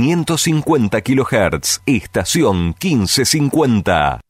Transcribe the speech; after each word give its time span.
550 0.00 1.00
kHz, 1.00 1.80
estación 1.84 2.76
1550. 2.80 4.20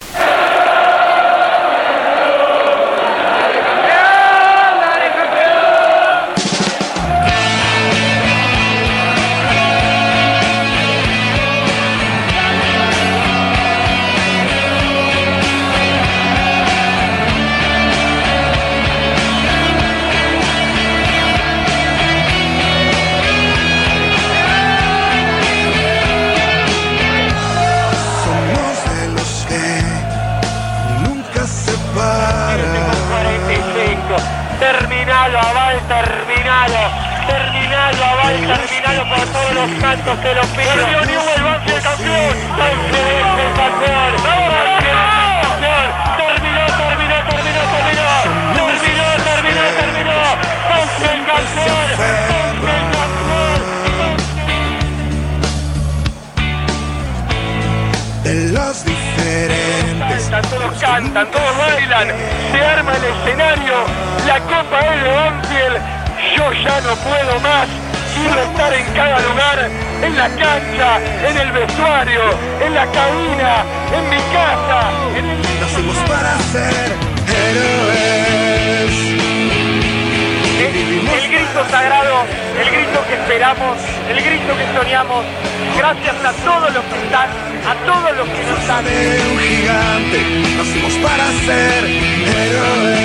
Gracias 85.77 86.17
a 86.25 86.33
todos 86.43 86.75
los 86.75 86.85
que 86.85 86.97
están, 87.05 87.31
a 87.31 87.75
todos 87.87 88.17
los 88.17 88.29
que 88.29 88.43
no 88.43 88.57
están. 88.59 88.85
De 88.85 89.23
un 89.31 89.39
gigante. 89.39 90.19
Nacimos 90.57 90.95
para 90.95 91.27
ser 91.47 91.85
héroes. 92.27 92.99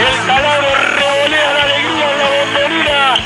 El 0.00 0.16
taladro 0.26 0.70
revolea 0.96 1.50
la 1.52 1.62
alegría 1.62 2.06
en 2.08 2.18
la 2.18 2.28
bombonera. 2.36 3.16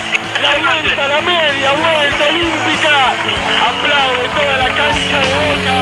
La 0.43 0.51
vuelta, 0.59 1.03
la 1.07 1.21
media 1.21 1.71
vuelta 1.71 2.23
olímpica. 2.31 2.95
Aplaude 3.71 4.27
toda 4.35 4.55
la 4.59 4.71
cancha 4.75 5.19
de 5.23 5.31
boca. 5.39 5.77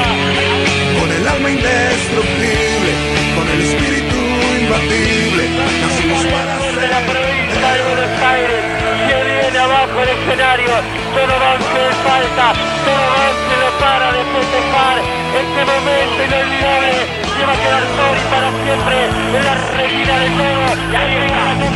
Con 1.00 1.08
el 1.12 1.24
alma 1.28 1.48
indestructible. 1.50 2.92
Con 3.36 3.46
el 3.48 3.60
espíritu 3.62 4.18
imbatible. 4.60 5.42
Nacimos 5.80 6.22
para 6.26 6.54
ser 6.60 7.39
provincia 7.60 7.72
de 7.72 7.82
Buenos 7.82 8.22
Aires. 8.22 8.62
Se 9.08 9.16
viene 9.24 9.58
abajo 9.58 10.02
el 10.02 10.08
escenario. 10.08 10.72
Todo 11.14 11.34
Banfield 11.40 11.96
falta. 12.04 12.46
Todo 12.84 13.04
Banfield 13.20 13.62
no 13.62 13.70
para 13.80 14.08
de 14.12 14.22
festejar. 14.34 14.96
Este 15.40 15.60
momento 15.70 16.18
inolvidable. 16.24 16.92
Se 17.36 17.42
va 17.46 17.52
a 17.52 17.56
quedar 17.56 17.84
Tori 17.96 18.24
para 18.30 18.50
siempre. 18.62 18.96
En 19.36 19.44
la 19.44 19.54
reina 19.76 20.14
de 20.18 20.28
todo. 20.30 20.68
Y 20.90 20.96
ahí 20.96 21.16
la. 21.28 21.70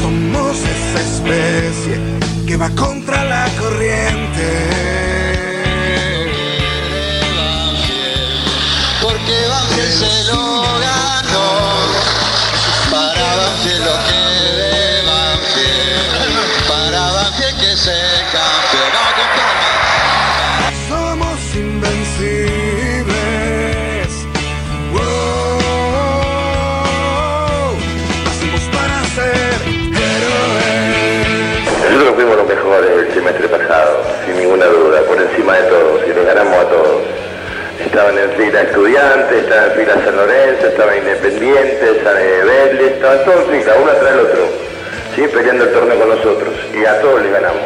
Somos 0.00 0.56
esa 0.58 1.00
especie 1.00 1.96
que 2.46 2.56
va 2.56 2.68
contra 2.70 3.24
la 3.24 3.48
corriente. 3.58 4.46
Porque 9.02 9.34
Banfield 9.48 9.92
se 9.92 10.53
Fila 38.54 38.66
estudiantes, 38.68 39.46
en 39.46 39.72
fila 39.72 39.94
San 40.04 40.14
Lorenzo, 40.14 40.66
estaban 40.68 40.98
independientes, 40.98 42.02
San 42.04 42.14
Vélez, 42.14 42.92
estaban 42.92 43.24
todos 43.24 43.50
fila, 43.50 43.74
uno 43.82 43.90
tras 43.90 44.12
el 44.12 44.20
otro, 44.20 44.48
¿sí? 45.16 45.22
peleando 45.26 45.64
el 45.64 45.72
torneo 45.72 45.98
con 45.98 46.08
nosotros, 46.10 46.54
y 46.72 46.84
a 46.84 47.00
todos 47.00 47.20
les 47.20 47.32
ganamos. 47.32 47.62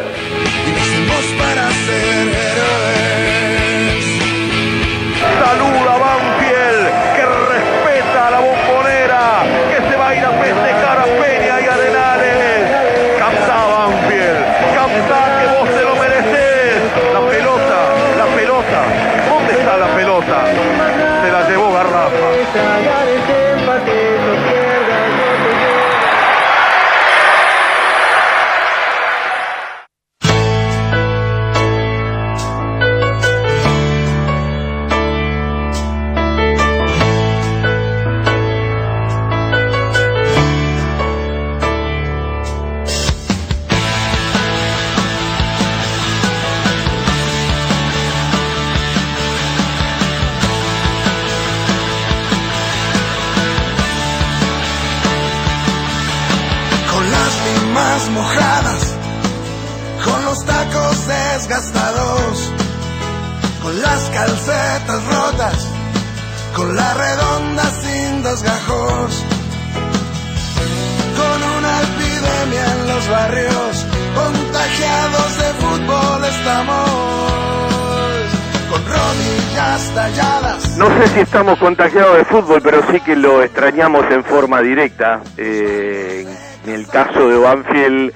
Estamos 81.49 81.67
contagiados 81.67 82.17
de 82.17 82.25
fútbol, 82.25 82.61
pero 82.61 82.79
sí 82.91 82.99
que 83.01 83.15
lo 83.15 83.41
extrañamos 83.41 84.05
en 84.11 84.23
forma 84.23 84.61
directa. 84.61 85.21
Eh, 85.35 86.23
en 86.63 86.71
el 86.71 86.85
caso 86.87 87.27
de 87.27 87.37
Banfield 87.39 88.13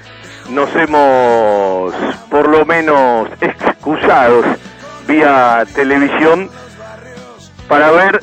nos 0.51 0.69
hemos, 0.75 1.95
por 2.29 2.47
lo 2.47 2.63
menos, 2.63 3.27
excusados 3.41 4.45
vía 5.07 5.65
televisión 5.73 6.47
para 7.67 7.89
ver 7.89 8.19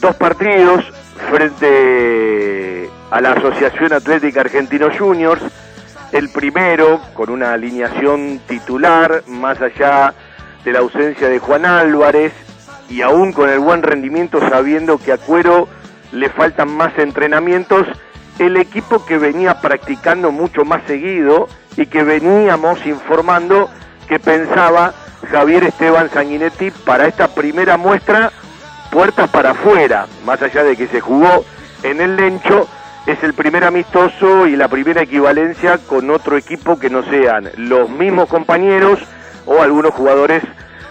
dos 0.00 0.14
partidos 0.14 0.84
frente 1.32 2.88
a 3.10 3.20
la 3.20 3.32
Asociación 3.32 3.92
Atlética 3.92 4.42
Argentino 4.42 4.86
Juniors. 4.96 5.42
El 6.12 6.28
primero 6.28 7.00
con 7.12 7.30
una 7.30 7.54
alineación 7.54 8.40
titular, 8.46 9.24
más 9.26 9.60
allá 9.60 10.14
de 10.64 10.72
la 10.72 10.78
ausencia 10.78 11.28
de 11.28 11.40
Juan 11.40 11.66
Álvarez 11.66 12.32
y 12.88 13.02
aún 13.02 13.32
con 13.32 13.48
el 13.48 13.58
buen 13.58 13.82
rendimiento 13.82 14.40
sabiendo 14.48 14.98
que 14.98 15.12
a 15.12 15.18
Cuero 15.18 15.68
le 16.12 16.30
faltan 16.30 16.74
más 16.74 16.96
entrenamientos, 16.98 17.86
el 18.38 18.56
equipo 18.56 19.04
que 19.04 19.18
venía 19.18 19.60
practicando 19.60 20.30
mucho 20.30 20.64
más 20.64 20.82
seguido 20.86 21.48
y 21.76 21.86
que 21.86 22.02
veníamos 22.02 22.84
informando 22.86 23.68
que 24.08 24.18
pensaba 24.18 24.94
Javier 25.30 25.64
Esteban 25.64 26.10
Sanguinetti 26.10 26.70
para 26.70 27.06
esta 27.06 27.28
primera 27.28 27.76
muestra, 27.76 28.32
puertas 28.90 29.28
para 29.28 29.50
afuera, 29.50 30.06
más 30.24 30.40
allá 30.40 30.64
de 30.64 30.76
que 30.76 30.86
se 30.86 31.00
jugó 31.00 31.44
en 31.82 32.00
el 32.00 32.16
Lencho, 32.16 32.66
es 33.06 33.22
el 33.22 33.34
primer 33.34 33.64
amistoso 33.64 34.46
y 34.46 34.56
la 34.56 34.68
primera 34.68 35.02
equivalencia 35.02 35.78
con 35.78 36.10
otro 36.10 36.36
equipo 36.36 36.78
que 36.78 36.90
no 36.90 37.02
sean 37.04 37.50
los 37.56 37.88
mismos 37.90 38.28
compañeros 38.28 39.00
o 39.46 39.62
algunos 39.62 39.94
jugadores 39.94 40.42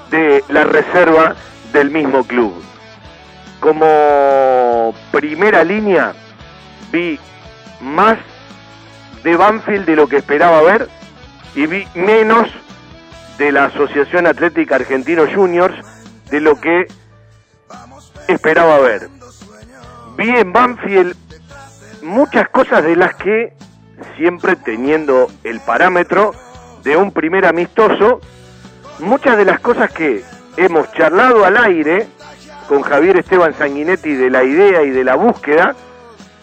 de 0.09 0.43
la 0.49 0.63
reserva 0.63 1.35
del 1.73 1.91
mismo 1.91 2.23
club. 2.23 2.53
Como 3.59 4.93
primera 5.11 5.63
línea 5.63 6.13
vi 6.91 7.19
más 7.81 8.17
de 9.23 9.35
Banfield 9.35 9.85
de 9.85 9.95
lo 9.95 10.07
que 10.07 10.17
esperaba 10.17 10.61
ver 10.61 10.87
y 11.55 11.65
vi 11.65 11.87
menos 11.95 12.47
de 13.37 13.51
la 13.51 13.65
Asociación 13.65 14.27
Atlética 14.27 14.75
Argentino 14.75 15.25
Juniors 15.33 15.75
de 16.29 16.39
lo 16.39 16.59
que 16.59 16.87
esperaba 18.27 18.79
ver. 18.79 19.09
Vi 20.17 20.29
en 20.29 20.51
Banfield 20.51 21.15
muchas 22.01 22.49
cosas 22.49 22.83
de 22.83 22.95
las 22.95 23.15
que, 23.15 23.53
siempre 24.17 24.55
teniendo 24.55 25.27
el 25.43 25.59
parámetro 25.59 26.33
de 26.83 26.97
un 26.97 27.11
primer 27.11 27.45
amistoso, 27.45 28.21
muchas 28.99 29.37
de 29.37 29.45
las 29.45 29.59
cosas 29.59 29.91
que 29.91 30.23
hemos 30.57 30.91
charlado 30.93 31.45
al 31.45 31.55
aire 31.57 32.07
con 32.67 32.81
Javier 32.81 33.17
Esteban 33.17 33.53
Sanguinetti 33.53 34.13
de 34.13 34.29
la 34.29 34.43
idea 34.43 34.83
y 34.83 34.89
de 34.89 35.03
la 35.03 35.15
búsqueda, 35.15 35.75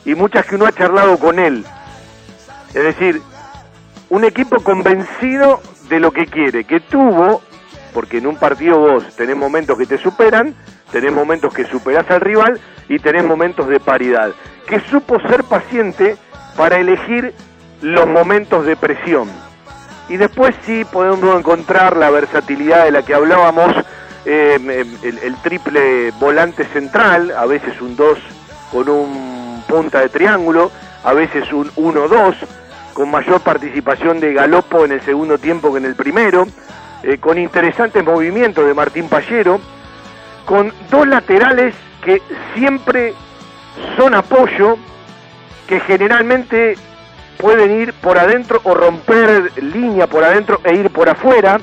y 0.05 0.14
muchas 0.14 0.46
que 0.46 0.55
uno 0.55 0.66
ha 0.66 0.72
charlado 0.72 1.19
con 1.19 1.38
él. 1.38 1.64
Es 2.69 2.82
decir, 2.82 3.20
un 4.08 4.25
equipo 4.25 4.61
convencido 4.61 5.61
de 5.88 6.00
lo 6.00 6.12
que 6.12 6.26
quiere, 6.26 6.64
que 6.64 6.81
tuvo, 6.81 7.43
porque 7.93 8.19
en 8.19 8.26
un 8.26 8.37
partido 8.37 8.78
vos 8.78 9.05
tenés 9.16 9.37
momentos 9.37 9.76
que 9.76 9.87
te 9.87 9.99
superan, 9.99 10.55
tenés 10.90 11.12
momentos 11.12 11.52
que 11.52 11.64
superás 11.64 12.10
al 12.10 12.20
rival 12.20 12.60
y 12.88 12.99
tenés 12.99 13.25
momentos 13.25 13.69
de 13.69 13.81
paridad, 13.81 14.32
que 14.67 14.81
supo 14.81 15.20
ser 15.28 15.44
paciente 15.44 16.17
para 16.56 16.78
elegir 16.78 17.34
los 17.82 18.06
momentos 18.06 18.64
de 18.64 18.76
presión. 18.76 19.28
Y 20.08 20.17
después 20.17 20.55
sí 20.64 20.84
podemos 20.84 21.38
encontrar 21.38 21.96
la 21.96 22.10
versatilidad 22.10 22.84
de 22.84 22.93
la 22.93 23.02
que 23.02 23.14
hablábamos, 23.14 23.75
eh, 24.24 24.86
el, 25.02 25.36
triple 25.42 26.10
volante 26.12 26.64
central, 26.66 27.32
a 27.36 27.46
veces 27.46 27.80
un 27.80 27.96
2 27.96 28.18
con 28.72 28.88
un 28.88 29.62
punta 29.68 30.00
de 30.00 30.08
triángulo, 30.08 30.70
a 31.02 31.12
veces 31.12 31.52
un 31.52 31.70
1-2, 31.72 32.34
con 32.94 33.10
mayor 33.10 33.40
participación 33.40 34.20
de 34.20 34.32
Galopo 34.32 34.84
en 34.84 34.92
el 34.92 35.00
segundo 35.02 35.38
tiempo 35.38 35.72
que 35.72 35.78
en 35.78 35.84
el 35.84 35.94
primero, 35.94 36.46
eh, 37.02 37.18
con 37.18 37.38
interesantes 37.38 38.02
movimientos 38.02 38.66
de 38.66 38.72
Martín 38.72 39.08
Pallero, 39.08 39.60
con 40.44 40.72
dos 40.90 41.06
laterales 41.06 41.74
que 42.02 42.22
siempre 42.54 43.14
son 43.96 44.14
apoyo, 44.14 44.76
que 45.66 45.80
generalmente 45.80 46.76
pueden 47.38 47.80
ir 47.80 47.92
por 47.94 48.18
adentro 48.18 48.60
o 48.64 48.74
romper 48.74 49.50
línea 49.62 50.06
por 50.06 50.24
adentro 50.24 50.60
e 50.64 50.74
ir 50.74 50.90
por 50.90 51.08
afuera, 51.08 51.60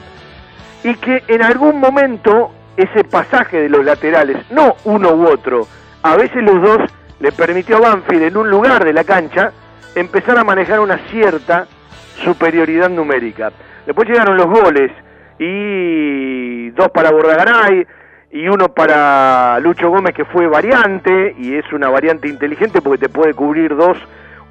y 0.83 0.95
que 0.95 1.23
en 1.27 1.41
algún 1.41 1.79
momento 1.79 2.51
ese 2.77 3.03
pasaje 3.03 3.61
de 3.61 3.69
los 3.69 3.83
laterales, 3.85 4.37
no 4.51 4.75
uno 4.85 5.11
u 5.11 5.27
otro, 5.27 5.67
a 6.03 6.15
veces 6.15 6.43
los 6.43 6.61
dos 6.61 6.79
le 7.19 7.31
permitió 7.31 7.77
a 7.77 7.81
Banfield 7.81 8.23
en 8.23 8.37
un 8.37 8.49
lugar 8.49 8.83
de 8.83 8.93
la 8.93 9.03
cancha 9.03 9.51
empezar 9.95 10.37
a 10.37 10.43
manejar 10.43 10.79
una 10.79 10.97
cierta 11.09 11.67
superioridad 12.23 12.89
numérica. 12.89 13.51
Después 13.85 14.07
llegaron 14.07 14.37
los 14.37 14.47
goles 14.47 14.91
y 15.37 16.69
dos 16.71 16.89
para 16.89 17.11
Bordagaray 17.11 17.85
y 18.31 18.47
uno 18.47 18.69
para 18.69 19.59
Lucho 19.59 19.89
Gómez 19.89 20.13
que 20.15 20.25
fue 20.25 20.47
variante 20.47 21.35
y 21.37 21.55
es 21.55 21.71
una 21.73 21.89
variante 21.89 22.27
inteligente 22.27 22.81
porque 22.81 23.07
te 23.07 23.09
puede 23.09 23.33
cubrir 23.33 23.75
dos 23.75 23.97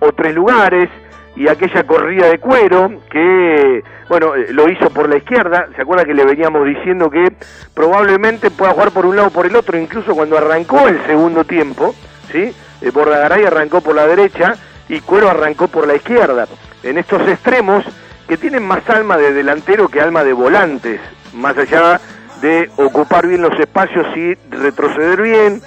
o 0.00 0.12
tres 0.12 0.34
lugares 0.34 0.88
y 1.36 1.48
aquella 1.48 1.84
corrida 1.84 2.28
de 2.28 2.38
cuero 2.38 2.90
que, 3.10 3.82
bueno, 4.10 4.34
eh, 4.34 4.48
lo 4.50 4.68
hizo 4.68 4.90
por 4.90 5.08
la 5.08 5.18
izquierda, 5.18 5.68
se 5.76 5.82
acuerda 5.82 6.04
que 6.04 6.14
le 6.14 6.24
veníamos 6.24 6.66
diciendo 6.66 7.08
que 7.08 7.32
probablemente 7.72 8.50
pueda 8.50 8.72
jugar 8.72 8.90
por 8.90 9.06
un 9.06 9.14
lado 9.14 9.28
o 9.28 9.30
por 9.30 9.46
el 9.46 9.54
otro, 9.54 9.78
incluso 9.78 10.16
cuando 10.16 10.36
arrancó 10.36 10.88
el 10.88 11.00
segundo 11.06 11.44
tiempo, 11.44 11.94
¿sí? 12.32 12.52
Eh, 12.80 12.90
Bordagaray 12.92 13.44
arrancó 13.44 13.80
por 13.80 13.94
la 13.94 14.08
derecha 14.08 14.56
y 14.88 14.98
Cuero 15.00 15.30
arrancó 15.30 15.68
por 15.68 15.86
la 15.86 15.94
izquierda. 15.94 16.48
En 16.82 16.98
estos 16.98 17.22
extremos 17.28 17.84
que 18.26 18.36
tienen 18.36 18.64
más 18.64 18.82
alma 18.90 19.16
de 19.16 19.32
delantero 19.32 19.86
que 19.88 20.00
alma 20.00 20.24
de 20.24 20.32
volantes, 20.32 21.00
más 21.32 21.56
allá 21.56 22.00
de 22.42 22.68
ocupar 22.78 23.28
bien 23.28 23.42
los 23.42 23.56
espacios 23.60 24.08
y 24.16 24.34
retroceder 24.50 25.22
bien, 25.22 25.62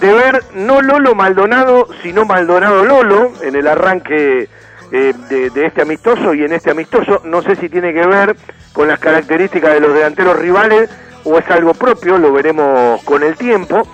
de 0.00 0.12
ver 0.12 0.44
no 0.54 0.82
Lolo 0.82 1.14
Maldonado, 1.14 1.88
sino 2.02 2.26
Maldonado 2.26 2.84
Lolo 2.84 3.32
en 3.40 3.56
el 3.56 3.66
arranque 3.66 4.50
eh, 4.92 5.14
de, 5.28 5.66
este 5.66 5.82
amistoso 5.82 6.34
y 6.34 6.44
en 6.44 6.52
este 6.52 6.70
amistoso, 6.70 7.22
no 7.24 7.42
sé 7.42 7.56
si 7.56 7.68
tiene 7.68 7.92
que 7.92 8.06
ver 8.06 8.36
con 8.72 8.88
las 8.88 8.98
características 8.98 9.74
de 9.74 9.80
los 9.80 9.94
delanteros 9.94 10.38
rivales 10.38 10.90
o 11.24 11.38
es 11.38 11.48
algo 11.50 11.74
propio, 11.74 12.18
lo 12.18 12.32
veremos 12.32 13.02
con 13.04 13.22
el 13.22 13.36
tiempo, 13.36 13.86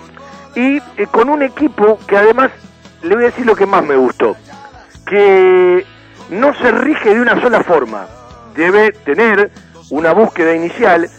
y 0.55 0.77
eh, 0.97 1.07
con 1.11 1.29
un 1.29 1.43
equipo 1.43 1.99
que 2.07 2.17
además, 2.17 2.51
le 3.03 3.13
voy 3.13 3.25
a 3.25 3.27
decir 3.27 3.45
lo 3.45 3.55
que 3.55 3.67
más 3.67 3.83
me 3.83 3.95
gustó, 3.95 4.35
que 5.05 5.85
no 6.29 6.53
se 6.55 6.71
rige 6.71 7.13
de 7.13 7.21
una 7.21 7.39
sola 7.41 7.63
forma, 7.63 8.07
debe 8.55 8.91
tener 8.91 9.51
una 9.91 10.13
búsqueda 10.13 10.55
inicial, 10.55 11.09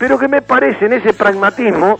pero 0.00 0.18
que 0.18 0.26
me 0.26 0.42
parece 0.42 0.86
en 0.86 0.94
ese 0.94 1.12
pragmatismo, 1.12 1.98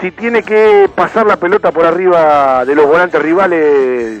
si 0.00 0.10
tiene 0.10 0.42
que 0.42 0.90
pasar 0.92 1.26
la 1.26 1.36
pelota 1.36 1.70
por 1.70 1.86
arriba 1.86 2.64
de 2.64 2.74
los 2.74 2.86
volantes 2.86 3.22
rivales, 3.22 4.20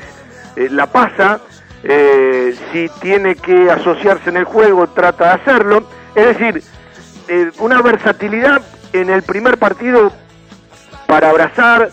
eh, 0.54 0.68
la 0.70 0.86
pasa, 0.86 1.40
eh, 1.84 2.54
si 2.72 2.88
tiene 3.00 3.34
que 3.34 3.70
asociarse 3.70 4.30
en 4.30 4.36
el 4.36 4.44
juego, 4.44 4.86
trata 4.88 5.24
de 5.24 5.30
hacerlo, 5.42 5.84
es 6.14 6.26
decir, 6.26 6.62
eh, 7.28 7.50
una 7.58 7.82
versatilidad 7.82 8.62
en 8.92 9.10
el 9.10 9.22
primer 9.22 9.58
partido 9.58 10.12
para 11.06 11.30
abrazar, 11.30 11.90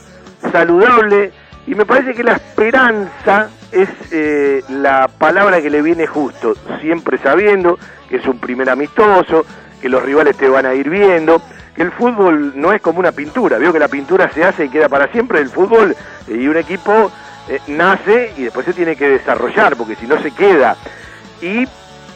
saludable, 0.52 1.32
y 1.66 1.76
me 1.76 1.86
parece 1.86 2.14
que 2.14 2.24
la 2.24 2.34
esperanza 2.34 3.50
es 3.72 3.90
eh, 4.12 4.64
la 4.70 5.08
palabra 5.08 5.62
que 5.62 5.70
le 5.70 5.82
viene 5.82 6.08
justo, 6.08 6.56
siempre 6.82 7.18
sabiendo 7.18 7.78
que 8.10 8.18
es 8.18 8.26
un 8.26 8.40
primer 8.40 8.70
amistoso, 8.70 9.46
que 9.82 9.90
los 9.90 10.04
rivales 10.04 10.36
te 10.38 10.50
van 10.50 10.66
a 10.66 10.74
ir 10.74 10.90
viendo, 10.90 11.42
que 11.76 11.84
el 11.84 11.92
fútbol 11.92 12.54
no 12.56 12.74
es 12.74 12.82
como 12.82 13.00
una 13.00 13.12
pintura, 13.12 13.58
veo 13.58 13.72
que 13.72 13.80
la 13.80 13.88
pintura 13.88 14.30
se 14.34 14.44
hace 14.44 14.66
y 14.66 14.70
queda 14.70 14.90
para 14.90 15.12
siempre, 15.12 15.40
el 15.40 15.50
fútbol 15.50 15.96
y 16.28 16.48
un 16.48 16.58
equipo 16.58 17.12
eh, 17.50 17.60
nace 17.68 18.34
y 18.38 18.44
después 18.44 18.66
se 18.66 18.74
tiene 18.74 18.96
que 18.96 19.10
desarrollar, 19.10 19.76
porque 19.76 19.96
si 19.96 20.06
no 20.06 20.22
se 20.22 20.32
queda. 20.32 20.78
Y 21.42 21.68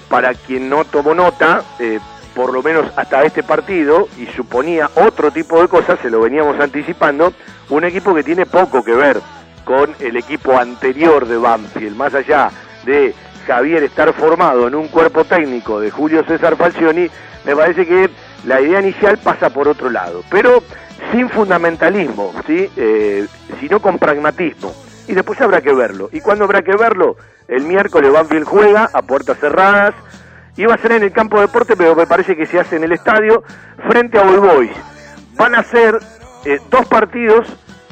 para 0.07 0.33
quien 0.33 0.69
no 0.69 0.85
tomó 0.85 1.15
nota, 1.15 1.63
eh, 1.79 1.99
por 2.35 2.53
lo 2.53 2.61
menos 2.61 2.85
hasta 2.95 3.23
este 3.23 3.43
partido, 3.43 4.07
y 4.17 4.27
suponía 4.27 4.89
otro 4.95 5.31
tipo 5.31 5.61
de 5.61 5.67
cosas, 5.67 5.99
se 6.01 6.09
lo 6.09 6.21
veníamos 6.21 6.59
anticipando, 6.59 7.33
un 7.69 7.83
equipo 7.83 8.13
que 8.13 8.23
tiene 8.23 8.45
poco 8.45 8.83
que 8.83 8.93
ver 8.93 9.19
con 9.65 9.95
el 9.99 10.17
equipo 10.17 10.57
anterior 10.57 11.27
de 11.27 11.37
Banfield, 11.37 11.95
más 11.95 12.13
allá 12.13 12.51
de 12.85 13.15
Javier 13.47 13.83
estar 13.83 14.13
formado 14.13 14.67
en 14.67 14.75
un 14.75 14.87
cuerpo 14.87 15.23
técnico 15.23 15.79
de 15.79 15.89
Julio 15.89 16.23
César 16.25 16.55
Falcioni, 16.55 17.09
me 17.45 17.55
parece 17.55 17.85
que 17.85 18.09
la 18.45 18.61
idea 18.61 18.81
inicial 18.81 19.17
pasa 19.17 19.49
por 19.49 19.67
otro 19.67 19.89
lado, 19.89 20.23
pero 20.29 20.63
sin 21.11 21.29
fundamentalismo, 21.29 22.33
¿sí? 22.45 22.69
Eh, 22.75 23.25
sino 23.59 23.81
con 23.81 23.97
pragmatismo. 23.97 24.73
Y 25.07 25.13
después 25.13 25.39
habrá 25.41 25.61
que 25.61 25.73
verlo. 25.73 26.09
¿Y 26.11 26.21
cuándo 26.21 26.45
habrá 26.45 26.61
que 26.61 26.75
verlo? 26.75 27.17
El 27.47 27.63
miércoles 27.63 28.11
Banfield 28.11 28.45
juega 28.45 28.89
a 28.93 29.01
puertas 29.01 29.37
cerradas. 29.39 29.93
Iba 30.55 30.75
a 30.75 30.77
ser 30.77 30.93
en 30.93 31.03
el 31.03 31.11
campo 31.11 31.37
de 31.37 31.47
deporte, 31.47 31.75
pero 31.75 31.95
me 31.95 32.07
parece 32.07 32.35
que 32.35 32.45
se 32.45 32.59
hace 32.59 32.75
en 32.75 32.83
el 32.83 32.91
estadio 32.91 33.43
frente 33.87 34.17
a 34.17 34.21
All 34.21 34.39
Boys. 34.39 34.71
Van 35.35 35.55
a 35.55 35.63
ser 35.63 35.99
eh, 36.45 36.59
dos 36.69 36.85
partidos 36.85 37.47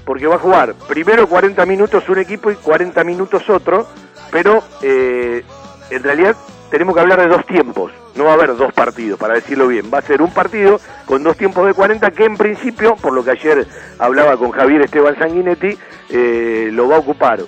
porque 0.05 0.27
va 0.27 0.35
a 0.35 0.39
jugar 0.39 0.73
primero 0.87 1.27
40 1.27 1.65
minutos 1.65 2.07
un 2.09 2.19
equipo 2.19 2.51
y 2.51 2.55
40 2.55 3.03
minutos 3.03 3.49
otro, 3.49 3.87
pero 4.31 4.63
eh, 4.81 5.43
en 5.89 6.03
realidad 6.03 6.35
tenemos 6.69 6.95
que 6.95 7.01
hablar 7.01 7.21
de 7.21 7.27
dos 7.27 7.45
tiempos, 7.45 7.91
no 8.15 8.25
va 8.25 8.31
a 8.31 8.33
haber 8.33 8.55
dos 8.55 8.73
partidos, 8.73 9.19
para 9.19 9.35
decirlo 9.35 9.67
bien, 9.67 9.89
va 9.93 9.99
a 9.99 10.01
ser 10.01 10.21
un 10.21 10.33
partido 10.33 10.79
con 11.05 11.23
dos 11.23 11.37
tiempos 11.37 11.65
de 11.65 11.73
40 11.73 12.11
que 12.11 12.25
en 12.25 12.37
principio, 12.37 12.95
por 12.95 13.13
lo 13.13 13.23
que 13.23 13.31
ayer 13.31 13.65
hablaba 13.99 14.37
con 14.37 14.51
Javier 14.51 14.81
Esteban 14.81 15.17
Sanguinetti, 15.17 15.77
eh, 16.09 16.69
lo 16.71 16.87
va 16.87 16.97
a 16.97 16.99
ocupar 16.99 17.39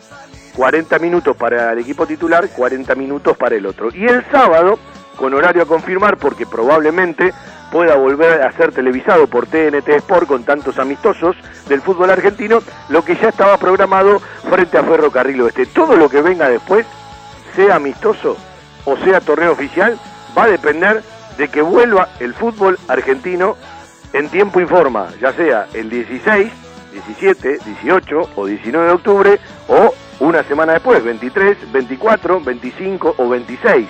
40 0.55 0.99
minutos 0.99 1.35
para 1.35 1.73
el 1.73 1.79
equipo 1.79 2.05
titular, 2.05 2.47
40 2.49 2.95
minutos 2.95 3.35
para 3.37 3.55
el 3.55 3.65
otro. 3.65 3.89
Y 3.93 4.05
el 4.05 4.23
sábado, 4.31 4.79
con 5.17 5.33
horario 5.33 5.63
a 5.63 5.65
confirmar, 5.65 6.17
porque 6.17 6.45
probablemente 6.45 7.33
pueda 7.71 7.95
volver 7.95 8.43
a 8.43 8.51
ser 8.51 8.71
televisado 8.71 9.25
por 9.25 9.47
TNT 9.47 9.89
Sport 9.89 10.27
con 10.27 10.43
tantos 10.43 10.77
amistosos 10.77 11.35
del 11.67 11.81
fútbol 11.81 12.11
argentino, 12.11 12.59
lo 12.89 13.03
que 13.03 13.15
ya 13.15 13.29
estaba 13.29 13.57
programado 13.57 14.19
frente 14.47 14.77
a 14.77 14.83
Ferrocarril 14.83 15.41
Oeste. 15.41 15.65
Todo 15.65 15.95
lo 15.95 16.07
que 16.07 16.21
venga 16.21 16.47
después, 16.49 16.85
sea 17.55 17.75
amistoso 17.75 18.37
o 18.85 18.97
sea 18.97 19.21
torneo 19.21 19.53
oficial, 19.53 19.97
va 20.37 20.43
a 20.43 20.47
depender 20.47 21.03
de 21.37 21.47
que 21.47 21.61
vuelva 21.61 22.09
el 22.19 22.33
fútbol 22.33 22.77
argentino 22.87 23.55
en 24.13 24.29
tiempo 24.29 24.61
y 24.61 24.65
forma, 24.65 25.09
ya 25.19 25.33
sea 25.33 25.67
el 25.73 25.89
16, 25.89 26.51
17, 26.91 27.57
18 27.65 28.29
o 28.35 28.45
19 28.45 28.87
de 28.87 28.93
octubre 28.93 29.39
o 29.67 29.93
una 30.19 30.43
semana 30.43 30.73
después, 30.73 31.03
23, 31.03 31.71
24, 31.71 32.39
25 32.41 33.15
o 33.17 33.29
26. 33.29 33.87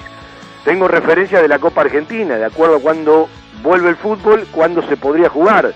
Tengo 0.64 0.88
referencia 0.88 1.42
de 1.42 1.48
la 1.50 1.60
Copa 1.60 1.82
Argentina, 1.82 2.38
de 2.38 2.46
acuerdo 2.46 2.78
a 2.78 2.80
cuando 2.80 3.28
vuelve 3.62 3.90
el 3.90 3.98
fútbol, 3.98 4.48
cuándo 4.52 4.82
se 4.88 4.96
podría 4.96 5.30
jugar 5.30 5.74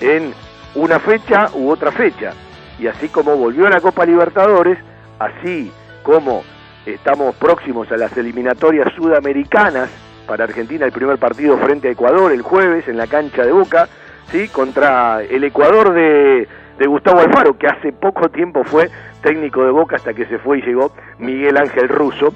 en 0.00 0.34
una 0.74 0.98
fecha 0.98 1.50
u 1.54 1.70
otra 1.70 1.92
fecha. 1.92 2.32
Y 2.80 2.88
así 2.88 3.08
como 3.08 3.36
volvió 3.36 3.68
la 3.68 3.80
Copa 3.80 4.04
Libertadores, 4.04 4.78
así 5.20 5.70
como 6.02 6.42
estamos 6.84 7.36
próximos 7.36 7.90
a 7.92 7.96
las 7.96 8.16
eliminatorias 8.16 8.92
sudamericanas 8.94 9.88
para 10.26 10.44
Argentina 10.44 10.86
el 10.86 10.92
primer 10.92 11.18
partido 11.18 11.56
frente 11.58 11.88
a 11.88 11.90
Ecuador 11.92 12.32
el 12.32 12.42
jueves 12.42 12.88
en 12.88 12.96
la 12.96 13.06
cancha 13.06 13.44
de 13.44 13.52
Boca, 13.52 13.88
¿sí? 14.30 14.48
contra 14.48 15.22
el 15.22 15.44
Ecuador 15.44 15.92
de, 15.92 16.48
de 16.78 16.86
Gustavo 16.86 17.20
Alfaro, 17.20 17.58
que 17.58 17.66
hace 17.66 17.92
poco 17.92 18.28
tiempo 18.28 18.64
fue 18.64 18.90
técnico 19.22 19.64
de 19.64 19.70
Boca 19.70 19.96
hasta 19.96 20.14
que 20.14 20.26
se 20.26 20.38
fue 20.38 20.58
y 20.58 20.62
llegó 20.62 20.92
Miguel 21.18 21.56
Ángel 21.56 21.88
Russo. 21.88 22.34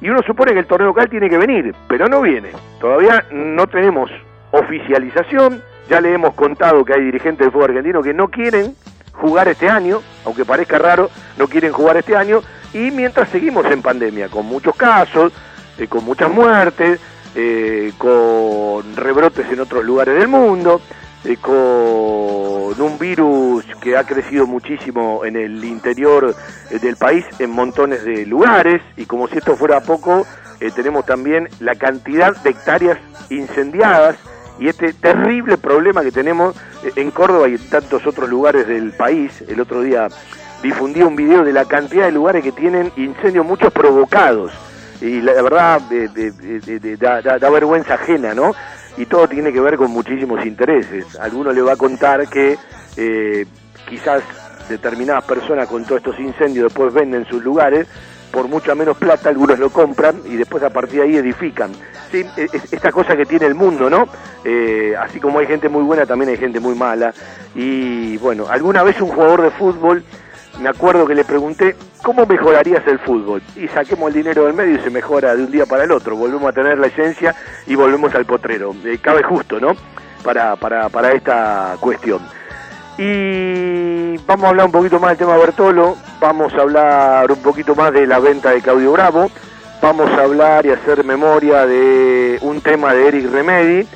Y 0.00 0.08
uno 0.08 0.22
supone 0.22 0.52
que 0.52 0.60
el 0.60 0.66
torneo 0.66 0.88
local 0.88 1.08
tiene 1.10 1.28
que 1.28 1.38
venir, 1.38 1.74
pero 1.88 2.08
no 2.08 2.20
viene. 2.20 2.50
Todavía 2.80 3.24
no 3.32 3.66
tenemos 3.66 4.10
oficialización, 4.52 5.60
ya 5.88 6.00
le 6.00 6.12
hemos 6.12 6.34
contado 6.34 6.84
que 6.84 6.94
hay 6.94 7.02
dirigentes 7.02 7.46
del 7.46 7.52
fútbol 7.52 7.70
argentino 7.70 8.02
que 8.02 8.14
no 8.14 8.28
quieren 8.28 8.74
jugar 9.12 9.48
este 9.48 9.68
año, 9.68 10.00
aunque 10.24 10.44
parezca 10.44 10.78
raro, 10.78 11.10
no 11.36 11.48
quieren 11.48 11.72
jugar 11.72 11.96
este 11.96 12.16
año, 12.16 12.40
y 12.72 12.90
mientras 12.90 13.28
seguimos 13.30 13.66
en 13.66 13.82
pandemia, 13.82 14.28
con 14.28 14.46
muchos 14.46 14.76
casos, 14.76 15.32
eh, 15.78 15.88
con 15.88 16.04
muchas 16.04 16.30
muertes, 16.30 17.00
eh, 17.34 17.92
con 17.98 18.96
rebrotes 18.96 19.50
en 19.50 19.60
otros 19.60 19.84
lugares 19.84 20.14
del 20.14 20.28
mundo, 20.28 20.80
eh, 21.24 21.36
con 21.36 22.80
un 22.80 22.96
virus 22.98 23.64
que 23.82 23.96
ha 23.96 24.04
crecido 24.04 24.46
muchísimo 24.46 25.24
en 25.24 25.34
el 25.34 25.64
interior 25.64 26.34
eh, 26.70 26.78
del 26.78 26.96
país 26.96 27.24
en 27.40 27.50
montones 27.50 28.04
de 28.04 28.24
lugares 28.24 28.80
y 28.96 29.04
como 29.04 29.26
si 29.26 29.38
esto 29.38 29.56
fuera 29.56 29.80
poco, 29.80 30.24
eh, 30.60 30.70
tenemos 30.70 31.04
también 31.06 31.48
la 31.58 31.74
cantidad 31.74 32.36
de 32.36 32.50
hectáreas 32.50 32.98
incendiadas 33.30 34.16
y 34.60 34.68
este 34.68 34.92
terrible 34.92 35.58
problema 35.58 36.02
que 36.02 36.12
tenemos 36.12 36.54
en 36.94 37.10
Córdoba 37.10 37.48
y 37.48 37.54
en 37.54 37.68
tantos 37.68 38.06
otros 38.06 38.28
lugares 38.28 38.68
del 38.68 38.92
país. 38.92 39.42
El 39.48 39.60
otro 39.60 39.82
día 39.82 40.08
difundí 40.62 41.02
un 41.02 41.16
video 41.16 41.42
de 41.44 41.52
la 41.52 41.64
cantidad 41.64 42.06
de 42.06 42.12
lugares 42.12 42.44
que 42.44 42.52
tienen 42.52 42.92
incendios, 42.96 43.44
muchos 43.44 43.72
provocados. 43.72 44.52
Y 45.00 45.20
la, 45.20 45.42
verdad 45.42 45.80
da, 47.20 47.50
vergüenza 47.50 47.94
ajena, 47.94 48.34
¿no? 48.34 48.54
Y 48.96 49.06
todo 49.06 49.28
tiene 49.28 49.52
que 49.52 49.60
ver 49.60 49.76
con 49.76 49.90
muchísimos 49.90 50.44
intereses. 50.44 51.16
Alguno 51.20 51.52
le 51.52 51.62
va 51.62 51.74
a 51.74 51.76
contar 51.76 52.28
que 52.28 52.58
eh, 52.96 53.46
quizás 53.88 54.22
determinadas 54.68 55.24
personas 55.24 55.68
con 55.68 55.84
todos 55.84 55.98
estos 55.98 56.18
incendios 56.18 56.64
después 56.64 56.92
venden 56.92 57.24
sus 57.26 57.42
lugares 57.42 57.86
por 58.30 58.48
mucha 58.48 58.74
menos 58.74 58.96
plata, 58.96 59.28
algunos 59.28 59.58
lo 59.58 59.70
compran 59.70 60.20
y 60.26 60.36
después 60.36 60.62
a 60.62 60.70
partir 60.70 61.00
de 61.00 61.06
ahí 61.06 61.16
edifican. 61.16 61.72
Sí, 62.10 62.24
es, 62.36 62.72
esta 62.72 62.92
cosa 62.92 63.16
que 63.16 63.26
tiene 63.26 63.46
el 63.46 63.54
mundo, 63.54 63.88
¿no? 63.88 64.06
Eh, 64.44 64.94
así 64.98 65.20
como 65.20 65.38
hay 65.38 65.46
gente 65.46 65.68
muy 65.68 65.82
buena, 65.82 66.06
también 66.06 66.30
hay 66.30 66.36
gente 66.36 66.60
muy 66.60 66.74
mala. 66.74 67.12
Y 67.54 68.16
bueno, 68.18 68.46
alguna 68.48 68.82
vez 68.82 69.00
un 69.00 69.08
jugador 69.08 69.42
de 69.42 69.50
fútbol, 69.50 70.04
me 70.60 70.68
acuerdo 70.68 71.06
que 71.06 71.14
le 71.14 71.24
pregunté, 71.24 71.76
¿cómo 72.02 72.26
mejorarías 72.26 72.86
el 72.86 72.98
fútbol? 72.98 73.42
Y 73.56 73.68
saquemos 73.68 74.08
el 74.08 74.14
dinero 74.14 74.44
del 74.44 74.54
medio 74.54 74.76
y 74.76 74.80
se 74.80 74.90
mejora 74.90 75.34
de 75.34 75.44
un 75.44 75.50
día 75.50 75.66
para 75.66 75.84
el 75.84 75.92
otro. 75.92 76.16
Volvemos 76.16 76.48
a 76.48 76.52
tener 76.52 76.78
la 76.78 76.88
esencia 76.88 77.34
y 77.66 77.74
volvemos 77.74 78.14
al 78.14 78.24
potrero. 78.26 78.74
Eh, 78.84 78.98
cabe 79.00 79.22
justo, 79.22 79.60
¿no? 79.60 79.74
Para, 80.24 80.56
para, 80.56 80.88
para 80.88 81.12
esta 81.12 81.76
cuestión. 81.80 82.20
Y 82.98 84.16
vamos 84.26 84.46
a 84.46 84.48
hablar 84.48 84.66
un 84.66 84.72
poquito 84.72 84.98
más 84.98 85.10
del 85.10 85.18
tema 85.18 85.36
Bertolo, 85.36 85.96
vamos 86.20 86.52
a 86.54 86.62
hablar 86.62 87.30
un 87.30 87.40
poquito 87.40 87.76
más 87.76 87.92
de 87.92 88.08
la 88.08 88.18
venta 88.18 88.50
de 88.50 88.60
Claudio 88.60 88.90
Bravo, 88.90 89.30
vamos 89.80 90.10
a 90.10 90.22
hablar 90.22 90.66
y 90.66 90.70
hacer 90.70 91.04
memoria 91.04 91.64
de 91.64 92.38
un 92.42 92.60
tema 92.60 92.92
de 92.92 93.06
Eric 93.06 93.30
Remedi 93.30 93.86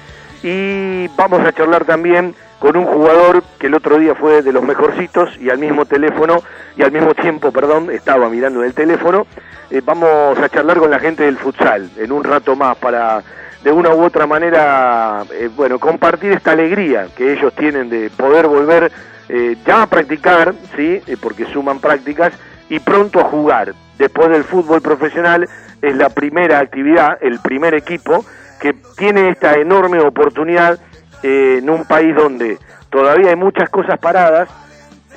y 0.45 1.09
vamos 1.17 1.41
a 1.41 1.53
charlar 1.53 1.85
también 1.85 2.37
con 2.63 2.77
un 2.77 2.87
jugador 2.87 3.43
que 3.59 3.67
el 3.67 3.75
otro 3.75 3.99
día 3.99 4.15
fue 4.15 4.41
de 4.41 4.53
los 4.53 4.63
mejorcitos 4.63 5.37
y 5.41 5.51
al 5.51 5.59
mismo 5.59 5.85
teléfono 5.85 6.41
y 6.77 6.83
al 6.83 6.93
mismo 6.93 7.13
tiempo, 7.13 7.51
perdón, 7.51 7.91
estaba 7.91 8.29
mirando 8.29 8.63
el 8.63 8.73
teléfono. 8.73 9.27
Eh, 9.69 9.83
vamos 9.85 10.39
a 10.39 10.49
charlar 10.49 10.79
con 10.79 10.89
la 10.89 11.01
gente 11.01 11.25
del 11.25 11.39
futsal 11.39 11.91
en 11.97 12.13
un 12.13 12.23
rato 12.23 12.55
más 12.55 12.77
para 12.77 13.21
de 13.65 13.73
una 13.73 13.93
u 13.93 14.05
otra 14.05 14.29
manera, 14.29 15.25
eh, 15.33 15.51
bueno, 15.57 15.81
compartir 15.81 16.31
esta 16.31 16.53
alegría 16.53 17.09
que 17.17 17.33
ellos 17.33 17.53
tienen 17.57 17.91
de 17.91 18.11
poder 18.11 18.47
volver 18.47 18.93
eh, 19.29 19.57
ya 19.67 19.83
a 19.83 19.87
practicar, 19.89 20.55
¿sí? 20.77 21.03
Eh, 21.05 21.17
porque 21.21 21.47
suman 21.47 21.81
prácticas, 21.81 22.33
y 22.69 22.79
pronto 22.79 23.19
a 23.19 23.25
jugar. 23.25 23.75
Después 23.99 24.31
del 24.31 24.45
fútbol 24.45 24.81
profesional 24.83 25.49
es 25.81 25.97
la 25.97 26.11
primera 26.11 26.61
actividad, 26.61 27.19
el 27.21 27.41
primer 27.41 27.75
equipo 27.75 28.25
que 28.61 28.73
tiene 28.97 29.31
esta 29.31 29.55
enorme 29.55 29.99
oportunidad 29.99 30.79
en 31.23 31.69
un 31.69 31.85
país 31.85 32.15
donde 32.15 32.59
todavía 32.91 33.31
hay 33.31 33.37
muchas 33.37 33.71
cosas 33.71 33.99
paradas, 33.99 34.49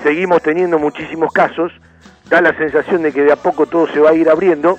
seguimos 0.03 0.41
teniendo 0.41 0.79
muchísimos 0.79 1.31
casos, 1.33 1.71
da 2.29 2.41
la 2.41 2.55
sensación 2.57 3.03
de 3.03 3.11
que 3.11 3.23
de 3.23 3.31
a 3.31 3.35
poco 3.35 3.65
todo 3.65 3.87
se 3.87 3.99
va 3.99 4.11
a 4.11 4.13
ir 4.13 4.29
abriendo, 4.29 4.77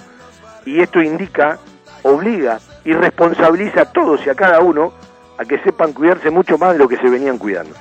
y 0.64 0.80
esto 0.80 1.00
indica, 1.00 1.58
obliga 2.02 2.58
y 2.84 2.92
responsabiliza 2.92 3.82
a 3.82 3.92
todos 3.92 4.24
y 4.26 4.30
a 4.30 4.34
cada 4.34 4.60
uno 4.60 4.92
a 5.38 5.44
que 5.44 5.58
sepan 5.58 5.92
cuidarse 5.92 6.30
mucho 6.30 6.58
más 6.58 6.72
de 6.72 6.78
lo 6.78 6.88
que 6.88 6.96
se 6.96 7.08
venían 7.08 7.38
cuidando. 7.38 7.74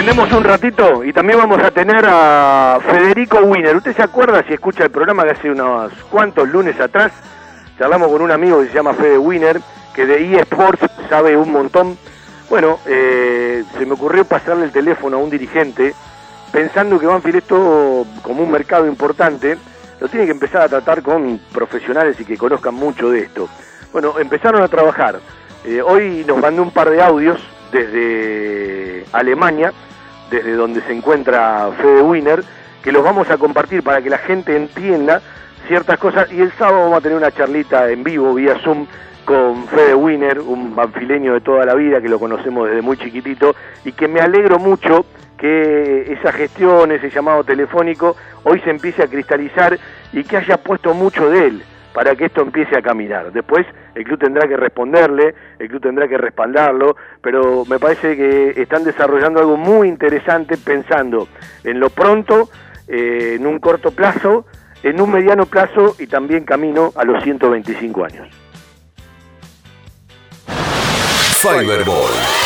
Vendemos 0.00 0.32
un 0.32 0.44
ratito 0.44 1.04
y 1.04 1.12
también 1.12 1.38
vamos 1.38 1.62
a 1.62 1.70
tener 1.70 2.06
a 2.08 2.78
Federico 2.80 3.36
Wiener. 3.40 3.76
¿Usted 3.76 3.94
se 3.94 4.02
acuerda 4.02 4.42
si 4.48 4.54
escucha 4.54 4.84
el 4.84 4.90
programa 4.90 5.24
que 5.24 5.32
hace 5.32 5.50
unos 5.50 5.92
cuantos 6.10 6.48
lunes 6.48 6.80
atrás? 6.80 7.12
Charlamos 7.78 8.08
con 8.08 8.22
un 8.22 8.30
amigo 8.30 8.62
que 8.62 8.68
se 8.68 8.72
llama 8.72 8.94
Fede 8.94 9.18
Wiener, 9.18 9.60
que 9.94 10.06
de 10.06 10.36
eSports 10.36 10.86
sabe 11.10 11.36
un 11.36 11.52
montón 11.52 11.98
bueno, 12.48 12.78
eh, 12.86 13.62
se 13.76 13.84
me 13.84 13.92
ocurrió 13.92 14.24
pasarle 14.24 14.64
el 14.64 14.72
teléfono 14.72 15.18
a 15.18 15.20
un 15.20 15.28
dirigente 15.28 15.94
pensando 16.50 16.98
que 16.98 17.04
Banfield 17.04 17.36
esto 17.36 18.06
como 18.22 18.42
un 18.42 18.50
mercado 18.50 18.86
importante 18.86 19.58
lo 20.00 20.08
tiene 20.08 20.24
que 20.24 20.32
empezar 20.32 20.62
a 20.62 20.68
tratar 20.70 21.02
con 21.02 21.38
profesionales 21.52 22.18
y 22.18 22.24
que 22.24 22.38
conozcan 22.38 22.74
mucho 22.74 23.10
de 23.10 23.20
esto. 23.20 23.50
Bueno, 23.92 24.18
empezaron 24.18 24.62
a 24.62 24.68
trabajar. 24.68 25.20
Eh, 25.66 25.82
hoy 25.82 26.24
nos 26.26 26.38
mandó 26.38 26.62
un 26.62 26.70
par 26.70 26.88
de 26.88 27.02
audios 27.02 27.38
desde 27.70 29.04
Alemania, 29.12 29.74
desde 30.30 30.52
donde 30.54 30.80
se 30.82 30.92
encuentra 30.92 31.70
Fede 31.80 32.02
Wiener, 32.02 32.44
que 32.82 32.92
los 32.92 33.02
vamos 33.02 33.28
a 33.30 33.36
compartir 33.36 33.82
para 33.82 34.00
que 34.00 34.10
la 34.10 34.18
gente 34.18 34.56
entienda 34.56 35.20
ciertas 35.68 35.98
cosas. 35.98 36.32
Y 36.32 36.40
el 36.40 36.52
sábado 36.52 36.84
vamos 36.84 36.98
a 36.98 37.00
tener 37.00 37.18
una 37.18 37.30
charlita 37.30 37.90
en 37.90 38.02
vivo 38.02 38.34
vía 38.34 38.56
Zoom 38.62 38.86
con 39.24 39.66
Fede 39.68 39.94
Wiener, 39.94 40.40
un 40.40 40.74
banfileño 40.74 41.34
de 41.34 41.40
toda 41.40 41.64
la 41.64 41.74
vida 41.74 42.00
que 42.00 42.08
lo 42.08 42.18
conocemos 42.18 42.68
desde 42.68 42.82
muy 42.82 42.96
chiquitito 42.96 43.54
y 43.84 43.92
que 43.92 44.08
me 44.08 44.20
alegro 44.20 44.58
mucho 44.58 45.04
que 45.38 46.12
esa 46.12 46.32
gestión, 46.32 46.92
ese 46.92 47.10
llamado 47.10 47.44
telefónico, 47.44 48.16
hoy 48.44 48.60
se 48.60 48.70
empiece 48.70 49.02
a 49.02 49.06
cristalizar 49.06 49.78
y 50.12 50.24
que 50.24 50.36
haya 50.36 50.56
puesto 50.58 50.94
mucho 50.94 51.30
de 51.30 51.46
él 51.46 51.62
para 51.92 52.14
que 52.14 52.26
esto 52.26 52.42
empiece 52.42 52.76
a 52.76 52.82
caminar. 52.82 53.32
Después 53.32 53.66
el 53.94 54.04
club 54.04 54.18
tendrá 54.18 54.46
que 54.48 54.56
responderle, 54.56 55.34
el 55.58 55.68
club 55.68 55.82
tendrá 55.82 56.08
que 56.08 56.16
respaldarlo, 56.16 56.96
pero 57.20 57.64
me 57.64 57.78
parece 57.78 58.16
que 58.16 58.60
están 58.60 58.84
desarrollando 58.84 59.40
algo 59.40 59.56
muy 59.56 59.88
interesante 59.88 60.56
pensando 60.56 61.28
en 61.64 61.80
lo 61.80 61.90
pronto, 61.90 62.50
eh, 62.88 63.36
en 63.38 63.46
un 63.46 63.58
corto 63.58 63.90
plazo, 63.90 64.46
en 64.82 65.00
un 65.00 65.10
mediano 65.10 65.46
plazo 65.46 65.96
y 65.98 66.06
también 66.06 66.44
camino 66.44 66.92
a 66.96 67.04
los 67.04 67.22
125 67.22 68.04
años. 68.04 68.28
Fiberball. 71.40 72.39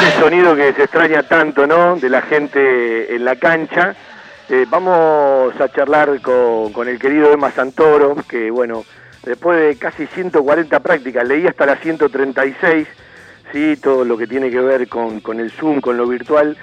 ese 0.00 0.18
sonido 0.18 0.56
que 0.56 0.72
se 0.72 0.84
extraña 0.84 1.22
tanto, 1.22 1.66
¿no? 1.66 1.96
De 1.96 2.08
la 2.08 2.22
gente 2.22 3.14
en 3.14 3.24
la 3.24 3.36
cancha. 3.36 3.94
Eh, 4.48 4.64
vamos 4.68 5.54
a 5.60 5.68
charlar 5.68 6.20
con, 6.22 6.88
el 6.88 6.98
querido 6.98 7.30
Emma 7.32 7.50
Santoro, 7.50 8.16
que 8.26 8.50
bueno, 8.50 8.84
después 9.24 9.60
de 9.60 9.76
casi 9.76 10.06
140 10.06 10.80
prácticas, 10.80 11.28
leí 11.28 11.46
hasta 11.46 11.66
las 11.66 11.80
136, 11.80 12.88
sí, 13.52 13.76
todo 13.76 14.04
lo 14.06 14.16
que 14.16 14.26
tiene 14.26 14.50
que 14.50 14.60
ver 14.60 14.88
con, 14.88 15.20
con 15.20 15.38
el 15.38 15.50
Zoom, 15.50 15.80
con 15.80 15.98
lo 15.98 16.06
virtual, 16.06 16.56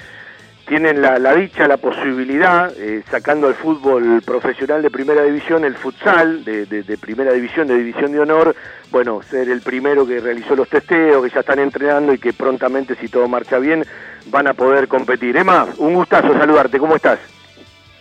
tienen 0.67 1.01
la, 1.01 1.33
dicha, 1.33 1.67
la 1.67 1.77
posibilidad, 1.77 2.71
eh, 2.77 3.01
sacando 3.09 3.47
al 3.47 3.55
fútbol 3.55 4.21
profesional 4.25 4.81
de 4.81 4.91
primera 4.91 5.23
división, 5.23 5.63
el 5.63 5.75
futsal 5.75 6.43
de, 6.43 6.65
de, 6.65 6.97
primera 6.97 7.31
división, 7.31 7.67
de 7.67 7.77
división 7.77 8.11
de 8.11 8.19
honor, 8.19 8.55
bueno, 8.91 9.21
ser 9.21 9.49
el 9.49 9.61
primero 9.61 10.05
que 10.05 10.19
realizó 10.19 10.55
los 10.55 10.69
testeos, 10.69 11.23
que 11.23 11.33
ya 11.33 11.39
están 11.39 11.59
entrenando 11.59 12.13
y 12.13 12.19
que 12.19 12.33
prontamente, 12.33 12.95
si 12.95 13.07
todo 13.07 13.27
marcha 13.27 13.59
bien, 13.59 13.85
van 14.25 14.47
a 14.47 14.53
poder 14.53 14.87
competir. 14.89 15.37
Emma, 15.37 15.67
un 15.77 15.93
gustazo 15.93 16.33
saludarte, 16.33 16.79
¿cómo 16.79 16.97
estás? 16.97 17.19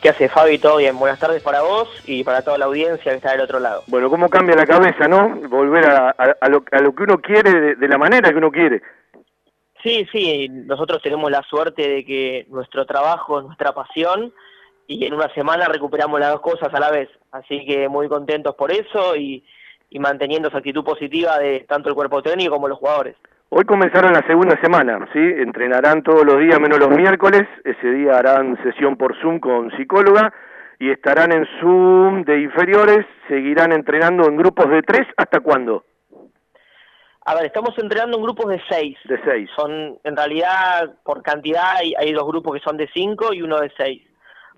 ¿Qué 0.02 0.08
hace 0.08 0.28
Fabi? 0.28 0.58
Todo 0.58 0.78
bien, 0.78 0.98
buenas 0.98 1.20
tardes 1.20 1.42
para 1.42 1.62
vos 1.62 1.88
y 2.04 2.24
para 2.24 2.42
toda 2.42 2.58
la 2.58 2.66
audiencia 2.66 3.12
que 3.12 3.16
está 3.16 3.30
del 3.30 3.40
otro 3.40 3.60
lado. 3.60 3.84
Bueno, 3.86 4.10
¿cómo 4.10 4.28
cambia 4.28 4.56
la 4.56 4.66
cabeza, 4.66 5.06
no? 5.08 5.36
Volver 5.48 5.86
a, 5.86 6.48
lo, 6.48 6.64
que 6.64 7.02
uno 7.04 7.18
quiere 7.18 7.76
de 7.76 7.88
la 7.88 7.96
manera 7.96 8.30
que 8.30 8.36
uno 8.36 8.50
quiere. 8.50 8.82
Sí, 9.86 10.04
sí, 10.10 10.48
nosotros 10.48 11.00
tenemos 11.00 11.30
la 11.30 11.42
suerte 11.42 11.88
de 11.88 12.04
que 12.04 12.44
nuestro 12.50 12.84
trabajo 12.86 13.38
es 13.38 13.46
nuestra 13.46 13.70
pasión 13.70 14.32
y 14.88 15.04
en 15.06 15.14
una 15.14 15.32
semana 15.32 15.66
recuperamos 15.66 16.18
las 16.18 16.32
dos 16.32 16.40
cosas 16.40 16.74
a 16.74 16.80
la 16.80 16.90
vez. 16.90 17.08
Así 17.30 17.64
que 17.64 17.88
muy 17.88 18.08
contentos 18.08 18.56
por 18.56 18.72
eso 18.72 19.14
y, 19.14 19.44
manteniendo 20.00 20.48
esa 20.48 20.58
actitud 20.58 20.82
positiva 20.82 21.38
de 21.38 21.60
tanto 21.68 21.88
el 21.88 21.94
cuerpo 21.94 22.20
técnico 22.20 22.56
como 22.56 22.66
los 22.66 22.78
jugadores. 22.78 23.14
Hoy 23.48 23.64
comenzaron 23.64 24.12
la 24.12 24.26
segunda 24.26 24.60
semana, 24.60 25.08
¿sí? 25.12 25.20
Entrenarán 25.20 26.02
todos 26.02 26.24
los 26.24 26.40
días 26.40 26.58
menos 26.58 26.80
los 26.80 26.90
miércoles. 26.90 27.44
Ese 27.62 27.88
día 27.92 28.18
harán 28.18 28.60
sesión 28.64 28.96
por 28.96 29.16
Zoom 29.20 29.38
con 29.38 29.70
psicóloga 29.76 30.34
y 30.80 30.90
estarán 30.90 31.30
en 31.30 31.46
Zoom 31.60 32.24
de 32.24 32.40
inferiores. 32.40 33.06
Seguirán 33.28 33.70
entrenando 33.70 34.26
en 34.26 34.36
grupos 34.36 34.68
de 34.68 34.82
tres. 34.82 35.06
¿Hasta 35.16 35.38
cuándo? 35.38 35.84
A 37.28 37.34
ver, 37.34 37.46
estamos 37.46 37.76
entrenando 37.76 38.16
en 38.16 38.22
grupos 38.22 38.46
de 38.46 38.62
seis. 38.68 38.96
De 39.04 39.20
seis. 39.24 39.50
Son, 39.56 39.98
en 40.04 40.16
realidad, 40.16 40.94
por 41.02 41.24
cantidad, 41.24 41.74
hay, 41.74 41.92
hay, 41.98 42.12
dos 42.12 42.24
grupos 42.24 42.54
que 42.54 42.62
son 42.62 42.76
de 42.76 42.88
cinco 42.94 43.34
y 43.34 43.42
uno 43.42 43.58
de 43.58 43.72
seis. 43.76 44.02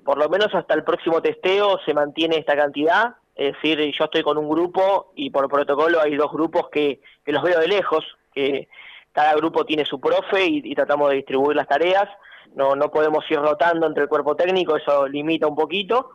Por 0.04 0.18
lo 0.18 0.28
menos 0.28 0.54
hasta 0.54 0.74
el 0.74 0.84
próximo 0.84 1.22
testeo 1.22 1.80
se 1.86 1.94
mantiene 1.94 2.36
esta 2.36 2.54
cantidad. 2.54 3.14
Es 3.34 3.54
decir, 3.54 3.78
yo 3.98 4.04
estoy 4.04 4.22
con 4.22 4.36
un 4.36 4.50
grupo 4.50 5.12
y 5.16 5.30
por 5.30 5.48
protocolo 5.48 5.98
hay 6.02 6.14
dos 6.14 6.30
grupos 6.30 6.68
que, 6.70 7.00
que 7.24 7.32
los 7.32 7.42
veo 7.42 7.58
de 7.58 7.68
lejos, 7.68 8.04
que 8.34 8.68
cada 9.12 9.34
grupo 9.34 9.64
tiene 9.64 9.86
su 9.86 9.98
profe 9.98 10.44
y, 10.44 10.74
tratamos 10.74 11.08
de 11.08 11.16
distribuir 11.16 11.56
las 11.56 11.68
tareas. 11.68 12.06
No, 12.54 12.76
no 12.76 12.90
podemos 12.90 13.24
ir 13.30 13.38
rotando 13.38 13.86
entre 13.86 14.02
el 14.02 14.08
cuerpo 14.10 14.36
técnico, 14.36 14.76
eso 14.76 15.08
limita 15.08 15.46
un 15.46 15.56
poquito. 15.56 16.10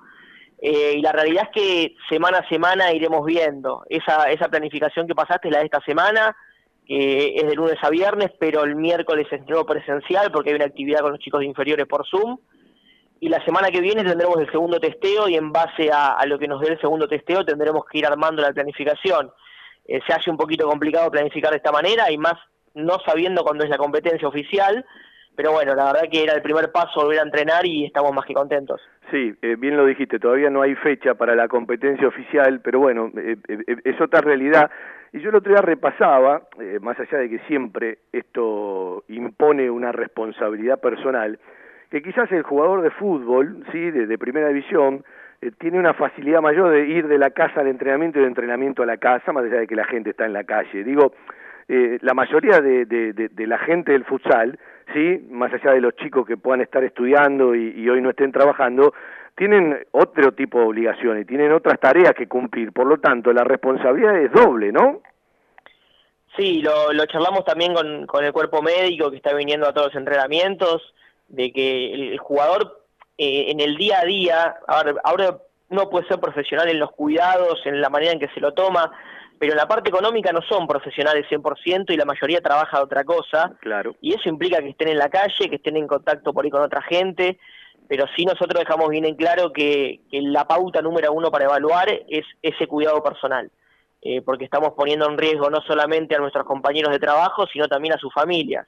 Eh, 0.65 0.93
y 0.95 1.01
la 1.01 1.11
realidad 1.11 1.43
es 1.43 1.61
que 1.61 1.95
semana 2.07 2.37
a 2.37 2.47
semana 2.47 2.93
iremos 2.93 3.25
viendo. 3.25 3.83
Esa, 3.89 4.31
esa 4.31 4.47
planificación 4.47 5.05
que 5.05 5.13
pasaste 5.13 5.49
es 5.49 5.51
la 5.51 5.59
de 5.59 5.65
esta 5.65 5.81
semana, 5.81 6.37
que 6.87 7.35
es 7.35 7.45
de 7.45 7.53
lunes 7.53 7.75
a 7.81 7.89
viernes, 7.89 8.31
pero 8.39 8.63
el 8.63 8.77
miércoles 8.77 9.27
es 9.29 9.45
nuevo 9.45 9.65
presencial 9.65 10.31
porque 10.31 10.51
hay 10.51 10.55
una 10.55 10.65
actividad 10.65 11.01
con 11.01 11.11
los 11.11 11.19
chicos 11.19 11.41
de 11.41 11.47
inferiores 11.47 11.85
por 11.85 12.07
Zoom. 12.07 12.37
Y 13.19 13.27
la 13.27 13.43
semana 13.43 13.71
que 13.71 13.81
viene 13.81 14.05
tendremos 14.05 14.37
el 14.39 14.49
segundo 14.51 14.79
testeo 14.79 15.27
y 15.27 15.35
en 15.35 15.51
base 15.51 15.91
a, 15.91 16.25
lo 16.25 16.39
que 16.39 16.47
nos 16.47 16.61
dé 16.61 16.69
el 16.69 16.79
segundo 16.79 17.09
testeo 17.09 17.43
tendremos 17.43 17.83
que 17.85 17.97
ir 17.97 18.05
armando 18.05 18.41
la 18.41 18.53
planificación. 18.53 19.31
Eh, 19.83 19.99
se 20.07 20.13
hace 20.13 20.31
un 20.31 20.37
poquito 20.37 20.65
complicado 20.65 21.11
planificar 21.11 21.51
de 21.51 21.57
esta 21.57 21.73
manera 21.73 22.09
y 22.09 22.17
más 22.17 22.35
no 22.73 22.99
sabiendo 23.05 23.43
cuándo 23.43 23.65
es 23.65 23.69
la 23.69 23.77
competencia 23.77 24.29
oficial, 24.29 24.85
pero 25.35 25.51
bueno, 25.51 25.73
la 25.75 25.85
verdad 25.85 26.09
que 26.11 26.23
era 26.23 26.33
el 26.33 26.41
primer 26.41 26.71
paso 26.71 27.01
volver 27.01 27.19
a 27.19 27.23
entrenar 27.23 27.65
y 27.65 27.85
estamos 27.85 28.13
más 28.13 28.25
que 28.25 28.33
contentos. 28.33 28.81
Sí, 29.11 29.33
eh, 29.41 29.55
bien 29.57 29.77
lo 29.77 29.85
dijiste, 29.85 30.19
todavía 30.19 30.49
no 30.49 30.61
hay 30.61 30.75
fecha 30.75 31.15
para 31.15 31.35
la 31.35 31.47
competencia 31.47 32.07
oficial, 32.07 32.61
pero 32.63 32.79
bueno, 32.79 33.11
eh, 33.17 33.37
eh, 33.47 33.75
es 33.83 33.99
otra 33.99 34.21
realidad. 34.21 34.71
Y 35.11 35.19
yo 35.19 35.29
el 35.29 35.35
otro 35.35 35.51
día 35.51 35.61
repasaba, 35.61 36.41
más 36.81 36.99
allá 36.99 37.19
de 37.19 37.29
que 37.29 37.39
siempre 37.47 37.99
esto 38.11 39.03
impone 39.09 39.69
una 39.69 39.91
responsabilidad 39.91 40.79
personal, 40.79 41.37
que 41.91 42.01
quizás 42.01 42.31
el 42.31 42.41
jugador 42.41 42.81
de 42.81 42.89
fútbol, 42.89 43.63
sí, 43.71 43.91
de, 43.91 44.17
primera 44.17 44.47
división, 44.47 45.03
tiene 45.59 45.77
una 45.77 45.93
facilidad 45.93 46.41
mayor 46.41 46.71
de 46.71 46.87
ir 46.87 47.07
de 47.07 47.19
la 47.19 47.29
casa 47.29 47.59
al 47.59 47.67
entrenamiento 47.67 48.17
y 48.17 48.23
de 48.23 48.29
entrenamiento 48.29 48.81
a 48.81 48.87
la 48.87 48.97
casa, 48.97 49.31
más 49.31 49.43
allá 49.43 49.59
de 49.59 49.67
que 49.67 49.75
la 49.75 49.85
gente 49.85 50.09
está 50.09 50.25
en 50.25 50.33
la 50.33 50.45
calle. 50.45 50.83
Digo, 50.83 51.13
la 51.67 52.15
mayoría 52.15 52.59
de, 52.59 52.85
de 52.85 53.47
la 53.47 53.59
gente 53.59 53.91
del 53.91 54.05
futsal 54.05 54.57
¿sí? 54.93 55.25
más 55.29 55.53
allá 55.53 55.71
de 55.71 55.81
los 55.81 55.95
chicos 55.95 56.25
que 56.25 56.37
puedan 56.37 56.61
estar 56.61 56.83
estudiando 56.83 57.55
y, 57.55 57.89
hoy 57.89 58.01
no 58.01 58.09
estén 58.09 58.31
trabajando, 58.31 58.93
tienen 59.35 59.85
otro 59.91 60.33
tipo 60.33 60.59
de 60.59 60.65
obligaciones, 60.65 61.27
tienen 61.27 61.51
otras 61.51 61.79
tareas 61.79 62.13
que 62.13 62.27
cumplir, 62.27 62.71
por 62.71 62.87
lo 62.87 62.97
tanto 62.97 63.31
la 63.33 63.43
responsabilidad 63.43 64.17
es 64.17 64.31
doble, 64.31 64.71
¿no? 64.71 65.01
Sí, 66.37 66.61
lo, 66.61 66.91
lo 66.93 67.05
charlamos 67.05 67.45
también 67.45 67.73
con, 67.73 68.07
con 68.07 68.25
el 68.25 68.33
cuerpo 68.33 68.61
médico 68.61 69.11
que 69.11 69.17
está 69.17 69.33
viniendo 69.33 69.67
a 69.67 69.73
todos 69.73 69.87
los 69.87 69.95
entrenamientos, 69.95 70.93
de 71.27 71.51
que 71.51 71.93
el, 71.93 72.17
jugador 72.17 72.83
eh, 73.17 73.45
en 73.49 73.59
el 73.59 73.75
día 73.75 73.99
a 74.01 74.05
día, 74.05 74.55
ahora, 74.67 75.37
uno 75.69 75.89
puede 75.89 76.07
ser 76.07 76.19
profesional 76.19 76.69
en 76.69 76.79
los 76.79 76.91
cuidados, 76.91 77.59
en 77.65 77.81
la 77.81 77.89
manera 77.89 78.13
en 78.13 78.19
que 78.19 78.29
se 78.29 78.39
lo 78.39 78.53
toma, 78.53 78.91
pero 79.39 79.53
en 79.53 79.57
la 79.57 79.67
parte 79.67 79.89
económica 79.89 80.31
no 80.31 80.41
son 80.41 80.67
profesionales 80.67 81.25
100% 81.29 81.93
y 81.93 81.97
la 81.97 82.05
mayoría 82.05 82.41
trabaja 82.41 82.77
de 82.77 82.83
otra 82.83 83.03
cosa. 83.03 83.53
Claro. 83.59 83.95
Y 84.01 84.13
eso 84.13 84.29
implica 84.29 84.59
que 84.59 84.69
estén 84.69 84.89
en 84.89 84.97
la 84.97 85.09
calle, 85.09 85.49
que 85.49 85.55
estén 85.55 85.77
en 85.77 85.87
contacto 85.87 86.33
por 86.33 86.45
ahí 86.45 86.51
con 86.51 86.61
otra 86.61 86.81
gente, 86.81 87.39
pero 87.87 88.05
sí 88.15 88.25
nosotros 88.25 88.59
dejamos 88.59 88.89
bien 88.89 89.05
en 89.05 89.15
claro 89.15 89.51
que, 89.51 90.01
la 90.11 90.47
pauta 90.47 90.81
número 90.81 91.11
uno 91.11 91.29
para 91.31 91.45
evaluar 91.45 91.89
es 92.07 92.25
ese 92.41 92.67
cuidado 92.67 93.03
personal, 93.03 93.51
eh, 94.01 94.21
porque 94.21 94.45
estamos 94.45 94.73
poniendo 94.73 95.09
en 95.09 95.17
riesgo 95.17 95.49
no 95.49 95.61
solamente 95.61 96.15
a 96.15 96.19
nuestros 96.19 96.45
compañeros 96.45 96.91
de 96.91 96.99
trabajo, 96.99 97.45
sino 97.47 97.67
también 97.67 97.93
a 97.93 97.99
sus 97.99 98.13
familias. 98.13 98.67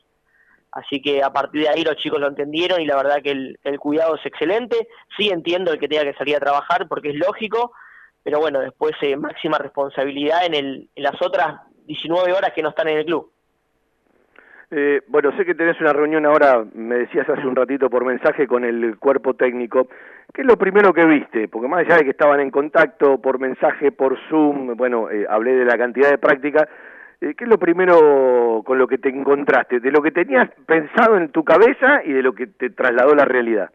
Así 0.72 1.02
que 1.02 1.24
a 1.24 1.32
partir 1.32 1.62
de 1.62 1.70
ahí 1.70 1.84
los 1.84 1.96
chicos 1.96 2.20
lo 2.20 2.28
entendieron 2.28 2.82
y 2.82 2.86
la 2.86 2.98
verdad 2.98 3.22
que 3.24 3.32
el, 3.32 3.58
el 3.64 3.80
cuidado 3.80 4.16
es 4.16 4.26
excelente. 4.26 4.90
Sí 5.18 5.30
entiendo 5.30 5.72
el 5.72 5.80
que 5.80 5.88
tenga 5.88 6.04
que 6.04 6.18
salir 6.18 6.36
a 6.36 6.42
trabajar 6.42 6.90
porque 6.90 7.12
es 7.12 7.16
lógico, 7.16 7.72
pero 8.26 8.40
bueno, 8.40 8.60
después 8.60 8.94
eh, 9.02 9.16
máxima 9.16 9.60
responsabilidad 9.60 10.48
en, 10.48 10.56
el, 10.56 10.90
las 10.96 11.14
otras 11.22 11.62
19 11.86 12.34
horas 12.34 12.54
que 12.56 12.64
no 12.64 12.70
están 12.70 12.88
en 12.88 12.98
el 12.98 13.06
club. 13.06 13.30
Eh, 14.72 15.02
bueno, 15.10 15.32
sé 15.38 15.46
que 15.46 15.54
tenés 15.54 15.80
una 15.80 15.94
reunión 15.94 16.26
ahora, 16.26 16.66
me 16.74 16.96
decías 16.96 17.30
hace 17.30 17.46
un 17.46 17.56
ratito 17.56 17.88
por 17.88 18.04
mensaje 18.04 18.48
con 18.48 18.66
el 18.66 18.98
cuerpo 18.98 19.36
técnico. 19.36 19.90
¿Qué 20.34 20.42
es 20.42 20.48
lo 20.48 20.58
primero 20.58 20.92
que 20.92 21.06
viste? 21.06 21.48
Porque 21.48 21.68
más 21.68 21.82
allá 21.82 21.98
de 21.98 22.06
que 22.06 22.10
estaban 22.10 22.40
en 22.40 22.50
contacto 22.50 23.22
por 23.22 23.40
mensaje, 23.40 23.92
por 23.92 24.18
Zoom, 24.28 24.76
bueno, 24.76 25.12
eh, 25.12 25.28
hablé 25.30 25.54
de 25.54 25.66
la 25.66 25.78
cantidad 25.78 26.10
de 26.10 26.18
práctica, 26.18 26.68
¿qué 27.20 27.36
es 27.38 27.48
lo 27.48 27.60
primero 27.60 28.64
con 28.66 28.80
lo 28.80 28.88
que 28.88 28.98
te 28.98 29.10
encontraste? 29.10 29.80
De 29.80 29.92
lo 29.92 30.02
que 30.02 30.10
tenías 30.10 30.50
pensado 30.66 31.16
en 31.18 31.30
tu 31.30 31.44
cabeza 31.44 32.02
y 32.04 32.12
de 32.12 32.24
lo 32.24 32.34
que 32.34 32.48
te 32.48 32.72
trasladó 32.72 33.14
la 33.14 33.26
realidad. 33.26 33.70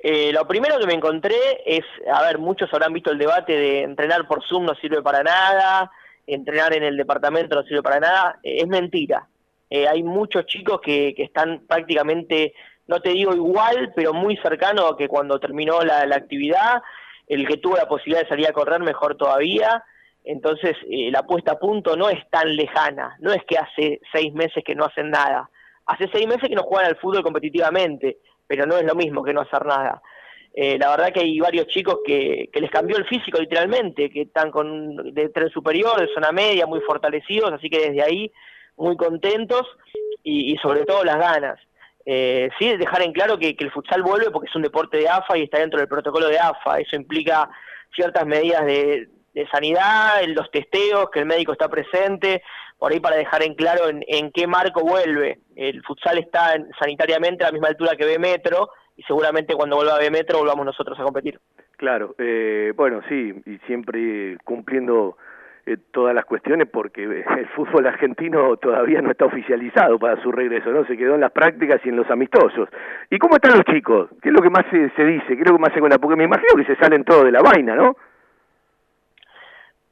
Eh, 0.00 0.32
lo 0.32 0.46
primero 0.46 0.78
que 0.78 0.86
me 0.86 0.94
encontré 0.94 1.36
es, 1.66 1.84
a 2.12 2.22
ver, 2.22 2.38
muchos 2.38 2.72
habrán 2.72 2.92
visto 2.92 3.10
el 3.10 3.18
debate 3.18 3.52
de 3.52 3.82
entrenar 3.82 4.28
por 4.28 4.44
Zoom 4.46 4.64
no 4.64 4.74
sirve 4.76 5.02
para 5.02 5.22
nada, 5.22 5.90
entrenar 6.26 6.74
en 6.76 6.84
el 6.84 6.96
departamento 6.96 7.56
no 7.56 7.62
sirve 7.64 7.82
para 7.82 7.98
nada, 7.98 8.38
eh, 8.42 8.58
es 8.60 8.68
mentira. 8.68 9.26
Eh, 9.70 9.88
hay 9.88 10.02
muchos 10.02 10.46
chicos 10.46 10.80
que, 10.80 11.14
están 11.18 11.66
prácticamente, 11.66 12.54
no 12.86 13.00
te 13.00 13.10
digo 13.10 13.34
igual, 13.34 13.92
pero 13.94 14.14
muy 14.14 14.36
cercano 14.36 14.86
a 14.86 14.96
que 14.96 15.08
cuando 15.08 15.40
terminó 15.40 15.82
la, 15.82 16.06
la 16.06 16.16
actividad, 16.16 16.82
el 17.26 17.46
que 17.46 17.58
tuvo 17.58 17.76
la 17.76 17.88
posibilidad 17.88 18.22
de 18.22 18.28
salir 18.28 18.46
a 18.46 18.52
correr 18.52 18.80
mejor 18.80 19.16
todavía. 19.16 19.84
Entonces, 20.24 20.76
eh, 20.90 21.10
la 21.10 21.22
puesta 21.24 21.52
a 21.52 21.58
punto 21.58 21.96
no 21.96 22.08
es 22.08 22.28
tan 22.30 22.54
lejana, 22.54 23.16
no 23.20 23.32
es 23.32 23.42
que 23.44 23.58
hace 23.58 24.00
seis 24.12 24.32
meses 24.32 24.62
que 24.64 24.74
no 24.74 24.84
hacen 24.84 25.10
nada. 25.10 25.50
Hace 25.86 26.08
seis 26.12 26.26
meses 26.26 26.48
que 26.48 26.54
no 26.54 26.64
juegan 26.64 26.88
al 26.88 26.96
fútbol 26.96 27.22
competitivamente, 27.22 28.18
pero 28.48 28.66
no 28.66 28.76
es 28.76 28.84
lo 28.84 28.96
mismo 28.96 29.22
que 29.22 29.32
no 29.32 29.42
hacer 29.42 29.64
nada. 29.64 30.02
Eh, 30.54 30.76
la 30.76 30.90
verdad 30.90 31.12
que 31.12 31.20
hay 31.20 31.38
varios 31.38 31.68
chicos 31.68 31.98
que, 32.04 32.50
que 32.52 32.60
les 32.60 32.70
cambió 32.70 32.96
el 32.96 33.06
físico 33.06 33.38
literalmente, 33.38 34.10
que 34.10 34.22
están 34.22 34.50
con 34.50 35.14
de 35.14 35.28
tren 35.28 35.50
superior, 35.50 36.00
de 36.00 36.12
zona 36.12 36.32
media, 36.32 36.66
muy 36.66 36.80
fortalecidos, 36.80 37.52
así 37.52 37.70
que 37.70 37.90
desde 37.90 38.02
ahí 38.02 38.32
muy 38.76 38.96
contentos 38.96 39.66
y, 40.24 40.52
y 40.52 40.56
sobre 40.56 40.84
todo 40.84 41.04
las 41.04 41.18
ganas. 41.18 41.60
Eh, 42.04 42.48
sí, 42.58 42.76
dejar 42.76 43.02
en 43.02 43.12
claro 43.12 43.38
que, 43.38 43.54
que, 43.54 43.64
el 43.64 43.70
futsal 43.70 44.02
vuelve 44.02 44.30
porque 44.30 44.48
es 44.48 44.56
un 44.56 44.62
deporte 44.62 44.96
de 44.96 45.08
AFA 45.08 45.36
y 45.36 45.42
está 45.42 45.58
dentro 45.58 45.78
del 45.78 45.88
protocolo 45.88 46.26
de 46.26 46.38
AFA. 46.38 46.80
Eso 46.80 46.96
implica 46.96 47.48
ciertas 47.94 48.26
medidas 48.26 48.64
de, 48.64 49.08
de 49.34 49.48
sanidad, 49.48 50.22
los 50.28 50.50
testeos, 50.50 51.10
que 51.10 51.20
el 51.20 51.26
médico 51.26 51.52
está 51.52 51.68
presente, 51.68 52.42
por 52.78 52.92
ahí 52.92 53.00
para 53.00 53.16
dejar 53.16 53.42
en 53.42 53.54
claro 53.54 53.88
en, 53.88 54.04
en 54.06 54.30
qué 54.32 54.46
marco 54.46 54.80
vuelve. 54.82 55.40
El 55.56 55.82
futsal 55.82 56.18
está 56.18 56.54
en, 56.54 56.68
sanitariamente 56.78 57.44
a 57.44 57.48
la 57.48 57.52
misma 57.52 57.68
altura 57.68 57.96
que 57.96 58.06
B 58.06 58.18
Metro 58.18 58.70
y 58.96 59.02
seguramente 59.02 59.54
cuando 59.54 59.76
vuelva 59.76 59.98
B 59.98 60.10
Metro 60.10 60.38
volvamos 60.38 60.64
nosotros 60.66 60.98
a 60.98 61.04
competir. 61.04 61.38
Claro, 61.76 62.14
eh, 62.18 62.72
bueno, 62.76 63.00
sí, 63.08 63.34
y 63.46 63.58
siempre 63.66 64.36
cumpliendo 64.44 65.16
eh, 65.66 65.76
todas 65.92 66.14
las 66.14 66.24
cuestiones 66.24 66.68
porque 66.68 67.04
el 67.38 67.48
fútbol 67.54 67.86
argentino 67.86 68.56
todavía 68.56 69.02
no 69.02 69.10
está 69.10 69.26
oficializado 69.26 69.98
para 69.98 70.20
su 70.22 70.32
regreso, 70.32 70.70
¿no? 70.70 70.84
Se 70.86 70.96
quedó 70.96 71.14
en 71.14 71.20
las 71.20 71.32
prácticas 71.32 71.80
y 71.84 71.88
en 71.88 71.96
los 71.96 72.10
amistosos. 72.10 72.68
¿Y 73.10 73.18
cómo 73.18 73.36
están 73.36 73.52
los 73.56 73.64
chicos? 73.64 74.08
¿Qué 74.22 74.28
es 74.28 74.34
lo 74.34 74.42
que 74.42 74.50
más 74.50 74.64
se, 74.70 74.90
se 74.90 75.04
dice? 75.04 75.26
¿Qué 75.26 75.42
es 75.42 75.48
lo 75.48 75.56
que 75.56 75.62
más 75.62 75.72
se 75.72 75.80
cuenta? 75.80 75.98
Porque 75.98 76.16
me 76.16 76.24
imagino 76.24 76.54
que 76.56 76.64
se 76.64 76.76
salen 76.76 77.04
todos 77.04 77.24
de 77.24 77.32
la 77.32 77.42
vaina, 77.42 77.74
¿no? 77.74 77.96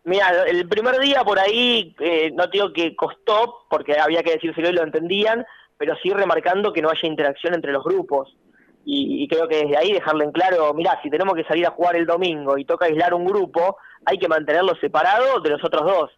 Mira, 0.07 0.45
el 0.47 0.69
primer 0.69 1.01
día 1.01 1.25
por 1.25 1.37
ahí, 1.37 1.93
eh, 1.99 2.31
no 2.33 2.47
digo 2.47 2.73
que 2.73 2.95
costó, 2.95 3.67
porque 3.69 3.99
había 3.99 4.23
que 4.23 4.35
decírselo 4.35 4.69
y 4.71 4.73
lo 4.73 4.85
entendían, 4.85 5.45
pero 5.77 5.97
sí 6.01 6.11
remarcando 6.11 6.73
que 6.73 6.81
no 6.81 6.91
haya 6.91 7.09
interacción 7.09 7.55
entre 7.55 7.73
los 7.73 7.83
grupos. 7.83 8.37
Y, 8.85 9.27
creo 9.27 9.49
que 9.49 9.65
desde 9.65 9.77
ahí 9.77 9.93
dejarle 9.93 10.27
en 10.27 10.31
claro, 10.31 10.73
mira, 10.75 10.97
si 11.03 11.11
tenemos 11.11 11.35
que 11.35 11.43
salir 11.43 11.67
a 11.67 11.73
jugar 11.73 11.97
el 11.97 12.07
domingo 12.07 12.57
y 12.57 12.65
toca 12.65 12.87
aislar 12.87 13.15
un 13.15 13.25
grupo, 13.25 13.79
hay 14.05 14.17
que 14.17 14.29
mantenerlo 14.29 14.77
separado 14.77 15.41
de 15.41 15.51
los 15.51 15.65
otros 15.65 15.85
dos. 15.85 16.11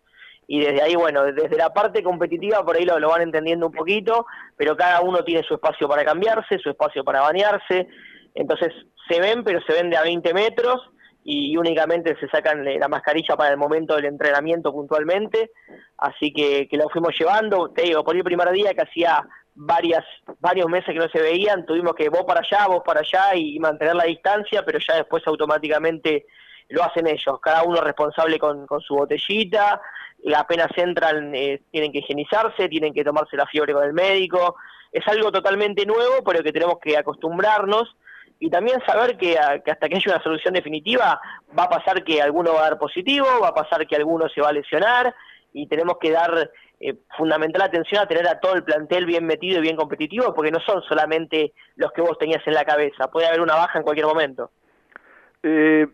Y 0.46 0.60
desde 0.60 0.82
ahí, 0.82 0.94
bueno, 0.94 1.24
desde 1.24 1.56
la 1.56 1.72
parte 1.72 2.02
competitiva 2.02 2.62
por 2.66 2.76
ahí 2.76 2.84
lo, 2.84 2.98
lo 2.98 3.08
van 3.08 3.22
entendiendo 3.22 3.68
un 3.68 3.72
poquito, 3.72 4.26
pero 4.54 4.76
cada 4.76 5.00
uno 5.00 5.24
tiene 5.24 5.42
su 5.44 5.54
espacio 5.54 5.88
para 5.88 6.04
cambiarse, 6.04 6.58
su 6.58 6.68
espacio 6.68 7.02
para 7.04 7.22
bañarse. 7.22 7.88
Entonces 8.34 8.68
se 9.08 9.18
ven, 9.18 9.44
pero 9.44 9.62
se 9.62 9.72
ven 9.72 9.88
de 9.88 9.96
a 9.96 10.02
20 10.02 10.34
metros 10.34 10.90
y 11.24 11.56
únicamente 11.56 12.16
se 12.18 12.28
sacan 12.28 12.64
la 12.64 12.88
mascarilla 12.88 13.36
para 13.36 13.50
el 13.50 13.56
momento 13.58 13.96
del 13.96 14.06
entrenamiento 14.06 14.72
puntualmente, 14.72 15.50
así 15.98 16.32
que, 16.32 16.68
que 16.68 16.76
lo 16.76 16.88
fuimos 16.88 17.14
llevando, 17.18 17.70
te 17.70 17.82
digo, 17.82 18.02
por 18.02 18.16
el 18.16 18.24
primer 18.24 18.50
día 18.50 18.72
que 18.72 18.82
hacía 18.82 19.26
varias, 19.54 20.04
varios 20.38 20.68
meses 20.68 20.94
que 20.94 21.00
no 21.00 21.08
se 21.08 21.20
veían, 21.20 21.66
tuvimos 21.66 21.94
que 21.94 22.08
vos 22.08 22.24
para 22.24 22.40
allá, 22.40 22.68
vos 22.68 22.82
para 22.84 23.00
allá 23.00 23.34
y 23.34 23.58
mantener 23.58 23.96
la 23.96 24.04
distancia, 24.04 24.64
pero 24.64 24.78
ya 24.78 24.96
después 24.96 25.26
automáticamente 25.26 26.26
lo 26.68 26.84
hacen 26.84 27.06
ellos, 27.06 27.40
cada 27.40 27.64
uno 27.64 27.80
responsable 27.80 28.38
con, 28.38 28.66
con 28.66 28.80
su 28.80 28.94
botellita, 28.94 29.80
apenas 30.36 30.68
entran 30.76 31.34
eh, 31.34 31.62
tienen 31.70 31.92
que 31.92 31.98
higienizarse, 31.98 32.68
tienen 32.68 32.92
que 32.92 33.04
tomarse 33.04 33.36
la 33.36 33.46
fiebre 33.46 33.72
con 33.72 33.84
el 33.84 33.92
médico, 33.92 34.56
es 34.92 35.06
algo 35.08 35.32
totalmente 35.32 35.84
nuevo, 35.86 36.22
pero 36.24 36.42
que 36.42 36.52
tenemos 36.52 36.78
que 36.80 36.96
acostumbrarnos, 36.96 37.96
y 38.40 38.50
también 38.50 38.80
saber 38.86 39.16
que, 39.16 39.36
que, 39.64 39.70
hasta 39.70 39.88
que 39.88 39.96
haya 39.96 40.14
una 40.14 40.22
solución 40.22 40.54
definitiva 40.54 41.20
va 41.58 41.64
a 41.64 41.68
pasar 41.68 42.04
que 42.04 42.22
alguno 42.22 42.54
va 42.54 42.60
a 42.60 42.70
dar 42.70 42.78
positivo, 42.78 43.26
va 43.42 43.48
a 43.48 43.54
pasar 43.54 43.86
que 43.86 43.96
alguno 43.96 44.28
se 44.28 44.40
va 44.40 44.50
a 44.50 44.52
lesionar 44.52 45.14
y 45.52 45.66
tenemos 45.66 45.98
que 45.98 46.12
dar 46.12 46.50
eh, 46.80 46.94
fundamental 47.16 47.62
atención 47.62 48.02
a 48.02 48.06
tener 48.06 48.28
a 48.28 48.38
todo 48.38 48.54
el 48.54 48.62
plantel 48.62 49.06
bien 49.06 49.26
metido 49.26 49.58
y 49.58 49.62
bien 49.62 49.76
competitivo 49.76 50.32
porque 50.34 50.52
no 50.52 50.60
son 50.60 50.82
solamente 50.82 51.52
los 51.76 51.90
que 51.92 52.00
vos 52.00 52.16
tenías 52.18 52.46
en 52.46 52.54
la 52.54 52.64
cabeza, 52.64 53.10
puede 53.10 53.26
haber 53.26 53.40
una 53.40 53.56
baja 53.56 53.78
en 53.78 53.84
cualquier 53.84 54.06
momento. 54.06 54.50
Eh, 55.42 55.86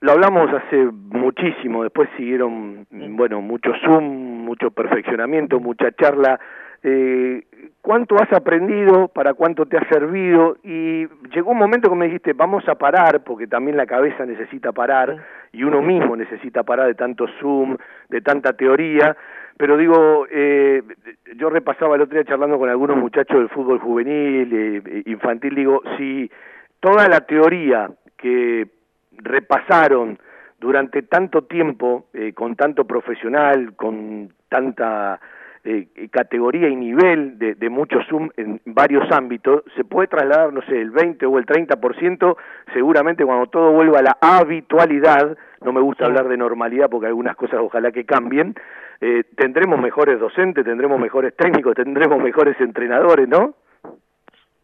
lo 0.00 0.12
hablamos 0.12 0.50
hace 0.52 0.76
muchísimo, 0.76 1.82
después 1.82 2.10
siguieron, 2.18 2.86
bueno, 2.90 3.40
mucho 3.40 3.72
Zoom, 3.82 4.04
mucho 4.44 4.70
perfeccionamiento, 4.70 5.60
mucha 5.60 5.92
charla 5.92 6.38
eh, 6.84 7.42
cuánto 7.80 8.16
has 8.16 8.30
aprendido, 8.32 9.08
para 9.08 9.32
cuánto 9.32 9.64
te 9.64 9.78
ha 9.78 9.88
servido 9.88 10.58
y 10.62 11.06
llegó 11.34 11.52
un 11.52 11.58
momento 11.58 11.88
que 11.88 11.96
me 11.96 12.04
dijiste 12.04 12.34
vamos 12.34 12.68
a 12.68 12.74
parar 12.74 13.24
porque 13.24 13.46
también 13.46 13.76
la 13.76 13.86
cabeza 13.86 14.26
necesita 14.26 14.70
parar 14.72 15.16
y 15.50 15.64
uno 15.64 15.80
mismo 15.80 16.14
necesita 16.14 16.62
parar 16.62 16.86
de 16.86 16.94
tanto 16.94 17.26
Zoom, 17.40 17.76
de 18.10 18.20
tanta 18.20 18.52
teoría, 18.52 19.16
pero 19.56 19.76
digo, 19.78 20.26
eh, 20.30 20.82
yo 21.36 21.48
repasaba 21.48 21.94
el 21.94 22.02
otro 22.02 22.16
día 22.16 22.28
charlando 22.28 22.58
con 22.58 22.68
algunos 22.68 22.98
muchachos 22.98 23.38
del 23.38 23.48
fútbol 23.48 23.78
juvenil, 23.78 24.50
eh, 24.52 25.02
infantil, 25.06 25.54
digo, 25.54 25.80
si 25.96 26.30
toda 26.80 27.08
la 27.08 27.20
teoría 27.22 27.88
que 28.16 28.68
repasaron 29.12 30.18
durante 30.60 31.02
tanto 31.02 31.44
tiempo, 31.44 32.06
eh, 32.12 32.32
con 32.34 32.56
tanto 32.56 32.84
profesional, 32.84 33.74
con 33.74 34.32
tanta 34.48 35.20
eh, 35.64 35.88
categoría 36.10 36.68
y 36.68 36.76
nivel 36.76 37.38
de, 37.38 37.54
de 37.54 37.70
mucho 37.70 37.98
Zoom 38.08 38.28
en 38.36 38.60
varios 38.66 39.10
ámbitos, 39.10 39.62
se 39.76 39.84
puede 39.84 40.08
trasladar, 40.08 40.52
no 40.52 40.60
sé, 40.62 40.80
el 40.80 40.90
20 40.90 41.24
o 41.26 41.38
el 41.38 41.46
30%, 41.46 42.36
seguramente 42.72 43.24
cuando 43.24 43.46
todo 43.46 43.72
vuelva 43.72 44.00
a 44.00 44.02
la 44.02 44.18
habitualidad, 44.20 45.36
no 45.62 45.72
me 45.72 45.80
gusta 45.80 46.04
hablar 46.04 46.28
de 46.28 46.36
normalidad 46.36 46.90
porque 46.90 47.06
algunas 47.06 47.34
cosas 47.36 47.60
ojalá 47.60 47.92
que 47.92 48.04
cambien, 48.04 48.54
eh, 49.00 49.24
tendremos 49.36 49.80
mejores 49.80 50.20
docentes, 50.20 50.64
tendremos 50.64 51.00
mejores 51.00 51.34
técnicos, 51.34 51.74
tendremos 51.74 52.22
mejores 52.22 52.60
entrenadores, 52.60 53.26
¿no? 53.26 53.54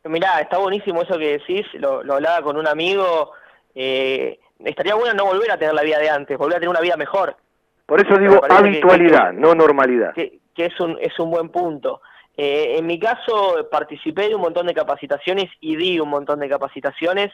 Mirá, 0.04 0.40
está 0.40 0.58
buenísimo 0.58 1.02
eso 1.02 1.18
que 1.18 1.38
decís, 1.38 1.66
lo, 1.74 2.02
lo 2.02 2.14
hablaba 2.14 2.42
con 2.42 2.56
un 2.56 2.66
amigo, 2.66 3.32
eh, 3.74 4.38
estaría 4.64 4.94
bueno 4.94 5.14
no 5.14 5.26
volver 5.26 5.50
a 5.50 5.58
tener 5.58 5.74
la 5.74 5.82
vida 5.82 5.98
de 5.98 6.10
antes, 6.10 6.38
volver 6.38 6.56
a 6.56 6.60
tener 6.60 6.70
una 6.70 6.80
vida 6.80 6.96
mejor. 6.96 7.36
Por 7.86 8.00
eso 8.00 8.18
digo 8.18 8.40
habitualidad, 8.48 9.30
que, 9.30 9.36
que, 9.36 9.40
no 9.40 9.54
normalidad. 9.54 10.14
Que, 10.14 10.39
que 10.54 10.66
es 10.66 10.80
un, 10.80 10.98
es 11.00 11.18
un 11.18 11.30
buen 11.30 11.48
punto. 11.48 12.00
Eh, 12.36 12.78
en 12.78 12.86
mi 12.86 12.98
caso 12.98 13.68
participé 13.70 14.28
de 14.28 14.34
un 14.34 14.40
montón 14.40 14.66
de 14.66 14.72
capacitaciones 14.72 15.50
y 15.60 15.76
di 15.76 16.00
un 16.00 16.08
montón 16.08 16.40
de 16.40 16.48
capacitaciones. 16.48 17.30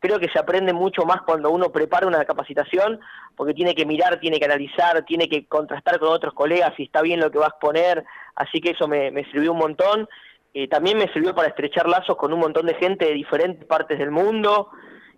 Creo 0.00 0.18
que 0.18 0.28
se 0.30 0.38
aprende 0.38 0.72
mucho 0.72 1.04
más 1.04 1.22
cuando 1.22 1.50
uno 1.50 1.70
prepara 1.70 2.06
una 2.06 2.24
capacitación, 2.24 2.98
porque 3.36 3.54
tiene 3.54 3.74
que 3.74 3.86
mirar, 3.86 4.18
tiene 4.18 4.40
que 4.40 4.46
analizar, 4.46 5.04
tiene 5.04 5.28
que 5.28 5.46
contrastar 5.46 6.00
con 6.00 6.08
otros 6.08 6.34
colegas 6.34 6.72
si 6.76 6.84
está 6.84 7.02
bien 7.02 7.20
lo 7.20 7.30
que 7.30 7.38
va 7.38 7.46
a 7.46 7.50
exponer, 7.50 8.04
así 8.34 8.60
que 8.60 8.70
eso 8.70 8.88
me, 8.88 9.10
me 9.10 9.24
sirvió 9.30 9.52
un 9.52 9.58
montón. 9.58 10.08
Eh, 10.54 10.66
también 10.66 10.98
me 10.98 11.12
sirvió 11.12 11.34
para 11.34 11.48
estrechar 11.48 11.88
lazos 11.88 12.16
con 12.16 12.32
un 12.32 12.40
montón 12.40 12.66
de 12.66 12.74
gente 12.74 13.04
de 13.04 13.12
diferentes 13.12 13.64
partes 13.64 13.98
del 13.98 14.10
mundo 14.10 14.70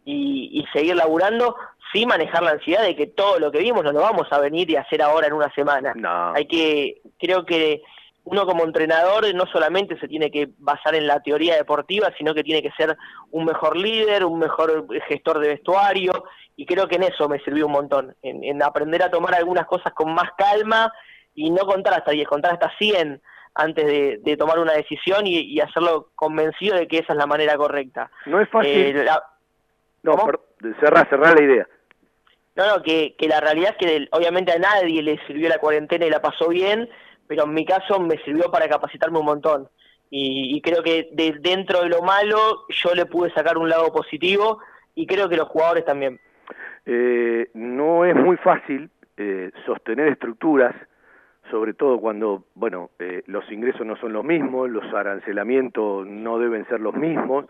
y, 0.04 0.50
y 0.52 0.66
seguir 0.72 0.96
laburando 0.96 1.56
sí 1.92 2.06
manejar 2.06 2.42
la 2.42 2.52
ansiedad 2.52 2.82
de 2.82 2.96
que 2.96 3.06
todo 3.06 3.38
lo 3.38 3.50
que 3.50 3.58
vimos 3.58 3.84
no 3.84 3.92
lo 3.92 4.00
vamos 4.00 4.26
a 4.30 4.38
venir 4.38 4.70
y 4.70 4.76
hacer 4.76 5.02
ahora 5.02 5.26
en 5.26 5.32
una 5.32 5.52
semana. 5.54 5.92
No. 5.94 6.32
Hay 6.34 6.46
que, 6.46 7.00
creo 7.18 7.44
que 7.44 7.82
uno 8.24 8.46
como 8.46 8.64
entrenador 8.64 9.32
no 9.34 9.46
solamente 9.46 9.98
se 9.98 10.08
tiene 10.08 10.30
que 10.30 10.50
basar 10.58 10.94
en 10.94 11.06
la 11.06 11.20
teoría 11.20 11.56
deportiva, 11.56 12.10
sino 12.16 12.34
que 12.34 12.44
tiene 12.44 12.62
que 12.62 12.70
ser 12.72 12.96
un 13.30 13.44
mejor 13.44 13.76
líder, 13.76 14.24
un 14.24 14.38
mejor 14.38 14.86
gestor 15.08 15.40
de 15.40 15.48
vestuario, 15.48 16.24
y 16.56 16.66
creo 16.66 16.86
que 16.86 16.96
en 16.96 17.04
eso 17.04 17.28
me 17.28 17.40
sirvió 17.40 17.66
un 17.66 17.72
montón, 17.72 18.14
en, 18.22 18.44
en 18.44 18.62
aprender 18.62 19.02
a 19.02 19.10
tomar 19.10 19.34
algunas 19.34 19.66
cosas 19.66 19.92
con 19.94 20.12
más 20.12 20.30
calma 20.36 20.92
y 21.34 21.50
no 21.50 21.64
contar 21.64 21.94
hasta 21.94 22.10
10, 22.10 22.28
contar 22.28 22.52
hasta 22.52 22.70
100 22.76 23.20
antes 23.54 23.84
de, 23.84 24.20
de 24.22 24.36
tomar 24.36 24.58
una 24.58 24.74
decisión 24.74 25.26
y, 25.26 25.40
y, 25.40 25.60
hacerlo 25.60 26.10
convencido 26.14 26.76
de 26.76 26.86
que 26.86 26.98
esa 26.98 27.14
es 27.14 27.18
la 27.18 27.26
manera 27.26 27.56
correcta. 27.56 28.10
No 28.26 28.40
es 28.40 28.48
fácil. 28.48 28.70
Eh, 28.70 29.04
la... 29.04 29.22
No, 30.02 30.16
cerrar, 30.80 31.08
cerrar 31.08 31.34
la 31.34 31.44
idea. 31.44 31.68
No, 32.56 32.66
no, 32.66 32.82
que, 32.82 33.14
la 33.20 33.40
realidad 33.40 33.76
es 33.78 33.86
que 33.86 34.08
obviamente 34.12 34.52
a 34.52 34.58
nadie 34.58 35.02
le 35.02 35.18
sirvió 35.26 35.48
la 35.48 35.58
cuarentena 35.58 36.06
y 36.06 36.10
la 36.10 36.20
pasó 36.20 36.48
bien, 36.48 36.88
pero 37.26 37.44
en 37.44 37.54
mi 37.54 37.64
caso 37.64 38.00
me 38.00 38.18
sirvió 38.24 38.50
para 38.50 38.68
capacitarme 38.68 39.18
un 39.18 39.26
montón. 39.26 39.68
Y, 40.10 40.56
y 40.56 40.60
creo 40.60 40.82
que 40.82 41.08
de, 41.12 41.36
dentro 41.40 41.82
de 41.82 41.88
lo 41.88 42.02
malo 42.02 42.66
yo 42.68 42.94
le 42.94 43.06
pude 43.06 43.32
sacar 43.32 43.56
un 43.56 43.68
lado 43.68 43.92
positivo 43.92 44.58
y 44.94 45.06
creo 45.06 45.28
que 45.28 45.36
los 45.36 45.48
jugadores 45.48 45.84
también. 45.84 46.18
Eh, 46.86 47.50
no 47.54 48.04
es 48.04 48.16
muy 48.16 48.36
fácil 48.38 48.90
eh, 49.16 49.50
sostener 49.66 50.08
estructuras, 50.08 50.74
sobre 51.50 51.74
todo 51.74 52.00
cuando, 52.00 52.44
bueno, 52.54 52.90
eh, 52.98 53.22
los 53.26 53.50
ingresos 53.50 53.86
no 53.86 53.96
son 53.96 54.12
los 54.12 54.24
mismos, 54.24 54.70
los 54.70 54.84
arancelamientos 54.94 56.06
no 56.06 56.38
deben 56.38 56.66
ser 56.68 56.80
los 56.80 56.94
mismos, 56.94 57.46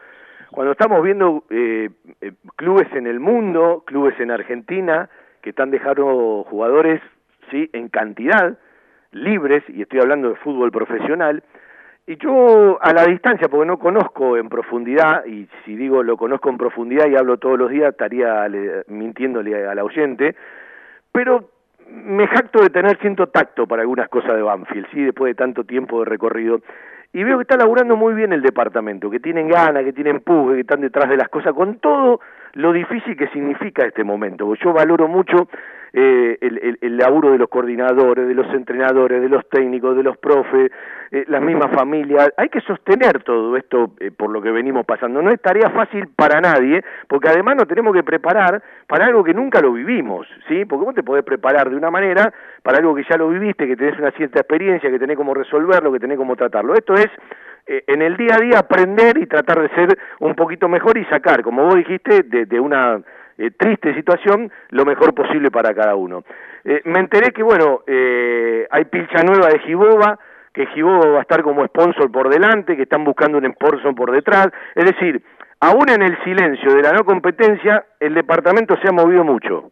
cuando 0.50 0.72
estamos 0.72 1.02
viendo 1.02 1.44
eh, 1.50 1.90
eh, 2.20 2.32
clubes 2.56 2.88
en 2.92 3.06
el 3.06 3.20
mundo, 3.20 3.84
clubes 3.86 4.18
en 4.20 4.30
Argentina, 4.30 5.08
que 5.42 5.50
están 5.50 5.70
dejando 5.70 6.44
jugadores 6.48 7.00
¿sí? 7.50 7.68
En 7.72 7.88
cantidad, 7.88 8.58
libres, 9.12 9.62
y 9.68 9.82
estoy 9.82 10.00
hablando 10.00 10.30
de 10.30 10.36
fútbol 10.36 10.70
profesional, 10.70 11.42
y 12.06 12.16
yo 12.16 12.78
a 12.80 12.92
la 12.92 13.04
distancia, 13.04 13.48
porque 13.48 13.66
no 13.66 13.78
conozco 13.78 14.36
en 14.36 14.48
profundidad, 14.48 15.24
y 15.26 15.48
si 15.64 15.76
digo 15.76 16.02
lo 16.02 16.16
conozco 16.16 16.48
en 16.48 16.58
profundidad 16.58 17.06
y 17.08 17.16
hablo 17.16 17.38
todos 17.38 17.58
los 17.58 17.70
días, 17.70 17.90
estaría 17.90 18.46
mintiéndole 18.88 19.66
al 19.66 19.78
oyente, 19.78 20.34
pero 21.12 21.50
me 21.88 22.26
jacto 22.28 22.62
de 22.62 22.70
tener 22.70 22.98
cierto 22.98 23.28
tacto 23.28 23.66
para 23.66 23.82
algunas 23.82 24.08
cosas 24.08 24.36
de 24.36 24.42
Banfield, 24.42 24.86
¿sí? 24.92 25.02
después 25.02 25.30
de 25.30 25.34
tanto 25.34 25.64
tiempo 25.64 26.00
de 26.00 26.06
recorrido. 26.06 26.60
Y 27.12 27.24
veo 27.24 27.38
que 27.38 27.42
está 27.42 27.56
laburando 27.56 27.96
muy 27.96 28.14
bien 28.14 28.32
el 28.32 28.42
departamento, 28.42 29.10
que 29.10 29.18
tienen 29.18 29.48
ganas, 29.48 29.84
que 29.84 29.92
tienen 29.92 30.16
empuje, 30.16 30.54
que 30.54 30.60
están 30.60 30.80
detrás 30.80 31.08
de 31.08 31.16
las 31.16 31.28
cosas, 31.28 31.54
con 31.54 31.78
todo 31.78 32.20
lo 32.54 32.72
difícil 32.72 33.16
que 33.16 33.28
significa 33.28 33.86
este 33.86 34.04
momento. 34.04 34.54
Yo 34.54 34.72
valoro 34.72 35.08
mucho 35.08 35.48
eh, 35.92 36.38
el, 36.40 36.78
el, 36.80 36.96
laburo 36.96 37.32
de 37.32 37.38
los 37.38 37.48
coordinadores, 37.48 38.28
de 38.28 38.34
los 38.34 38.46
entrenadores, 38.54 39.20
de 39.20 39.28
los 39.28 39.48
técnicos, 39.48 39.96
de 39.96 40.04
los 40.04 40.16
profes, 40.18 40.70
eh, 41.10 41.24
las 41.26 41.42
mismas 41.42 41.72
familias. 41.72 42.30
Hay 42.36 42.48
que 42.48 42.60
sostener 42.60 43.24
todo 43.24 43.56
esto 43.56 43.92
eh, 43.98 44.12
por 44.12 44.30
lo 44.30 44.40
que 44.40 44.52
venimos 44.52 44.86
pasando. 44.86 45.20
No 45.20 45.30
es 45.30 45.40
tarea 45.40 45.70
fácil 45.70 46.06
para 46.14 46.40
nadie, 46.40 46.84
porque 47.08 47.28
además 47.28 47.56
nos 47.56 47.66
tenemos 47.66 47.92
que 47.92 48.04
preparar 48.04 48.62
para 48.86 49.06
algo 49.06 49.24
que 49.24 49.34
nunca 49.34 49.60
lo 49.60 49.72
vivimos, 49.72 50.28
¿sí? 50.46 50.64
Porque 50.64 50.84
vos 50.84 50.94
te 50.94 51.02
podés 51.02 51.24
preparar 51.24 51.70
de 51.70 51.76
una 51.76 51.90
manera 51.90 52.32
para 52.62 52.78
algo 52.78 52.94
que 52.94 53.04
ya 53.08 53.16
lo 53.16 53.28
viviste, 53.28 53.66
que 53.66 53.76
tenés 53.76 53.98
una 53.98 54.12
cierta 54.12 54.40
experiencia, 54.40 54.90
que 54.90 54.98
tenés 54.98 55.16
cómo 55.16 55.34
resolverlo, 55.34 55.92
que 55.92 55.98
tenés 55.98 56.18
cómo 56.18 56.36
tratarlo. 56.36 56.74
Esto 56.74 56.94
es 56.94 57.08
en 57.66 58.02
el 58.02 58.16
día 58.16 58.34
a 58.36 58.40
día 58.40 58.58
aprender 58.58 59.18
y 59.18 59.26
tratar 59.26 59.60
de 59.60 59.68
ser 59.74 59.98
un 60.18 60.34
poquito 60.34 60.68
mejor 60.68 60.98
y 60.98 61.04
sacar, 61.04 61.42
como 61.42 61.64
vos 61.64 61.76
dijiste, 61.76 62.22
de, 62.24 62.46
de 62.46 62.60
una 62.60 63.00
eh, 63.40 63.52
triste 63.56 63.94
situación, 63.94 64.52
lo 64.68 64.84
mejor 64.84 65.14
posible 65.14 65.50
para 65.50 65.72
cada 65.72 65.94
uno. 65.94 66.24
Eh, 66.62 66.82
me 66.84 67.00
enteré 67.00 67.32
que, 67.32 67.42
bueno, 67.42 67.80
eh, 67.86 68.66
hay 68.70 68.84
pilcha 68.84 69.22
nueva 69.22 69.48
de 69.48 69.60
Giboba, 69.60 70.18
que 70.52 70.66
Giboba 70.66 71.08
va 71.08 71.18
a 71.20 71.22
estar 71.22 71.42
como 71.42 71.64
sponsor 71.64 72.12
por 72.12 72.28
delante, 72.28 72.76
que 72.76 72.82
están 72.82 73.02
buscando 73.02 73.38
un 73.38 73.50
sponsor 73.54 73.94
por 73.94 74.10
detrás, 74.10 74.48
es 74.74 74.84
decir, 74.84 75.22
aún 75.58 75.88
en 75.88 76.02
el 76.02 76.22
silencio 76.22 76.74
de 76.74 76.82
la 76.82 76.92
no 76.92 77.04
competencia, 77.04 77.86
el 77.98 78.12
departamento 78.12 78.76
se 78.76 78.88
ha 78.88 78.92
movido 78.92 79.24
mucho. 79.24 79.70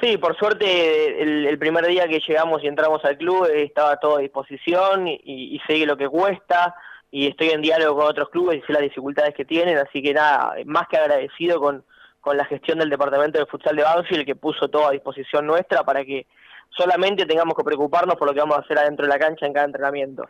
Sí, 0.00 0.16
por 0.16 0.36
suerte 0.36 1.22
el, 1.22 1.58
primer 1.58 1.84
día 1.86 2.06
que 2.06 2.20
llegamos 2.20 2.62
y 2.62 2.68
entramos 2.68 3.04
al 3.04 3.18
club 3.18 3.48
estaba 3.52 3.96
todo 3.96 4.18
a 4.18 4.20
disposición 4.20 5.08
y, 5.08 5.20
y 5.24 5.60
sé 5.66 5.84
lo 5.86 5.96
que 5.96 6.08
cuesta 6.08 6.74
y 7.10 7.26
estoy 7.26 7.50
en 7.50 7.62
diálogo 7.62 8.00
con 8.00 8.10
otros 8.10 8.28
clubes 8.30 8.58
y 8.58 8.66
sé 8.66 8.72
las 8.72 8.82
dificultades 8.82 9.34
que 9.34 9.44
tienen, 9.44 9.78
así 9.78 10.02
que 10.02 10.12
nada, 10.12 10.54
más 10.66 10.86
que 10.88 10.98
agradecido 10.98 11.60
con, 11.60 11.82
con 12.20 12.36
la 12.36 12.44
gestión 12.44 12.78
del 12.78 12.90
departamento 12.90 13.38
de 13.38 13.46
futsal 13.46 13.76
de 13.76 13.82
Banfield 13.82 14.26
que 14.26 14.36
puso 14.36 14.68
todo 14.68 14.88
a 14.88 14.92
disposición 14.92 15.46
nuestra 15.46 15.82
para 15.82 16.04
que 16.04 16.26
solamente 16.70 17.24
tengamos 17.26 17.56
que 17.56 17.64
preocuparnos 17.64 18.16
por 18.16 18.28
lo 18.28 18.34
que 18.34 18.40
vamos 18.40 18.58
a 18.58 18.60
hacer 18.60 18.78
adentro 18.78 19.06
de 19.06 19.12
la 19.12 19.18
cancha 19.18 19.46
en 19.46 19.52
cada 19.52 19.66
entrenamiento. 19.66 20.28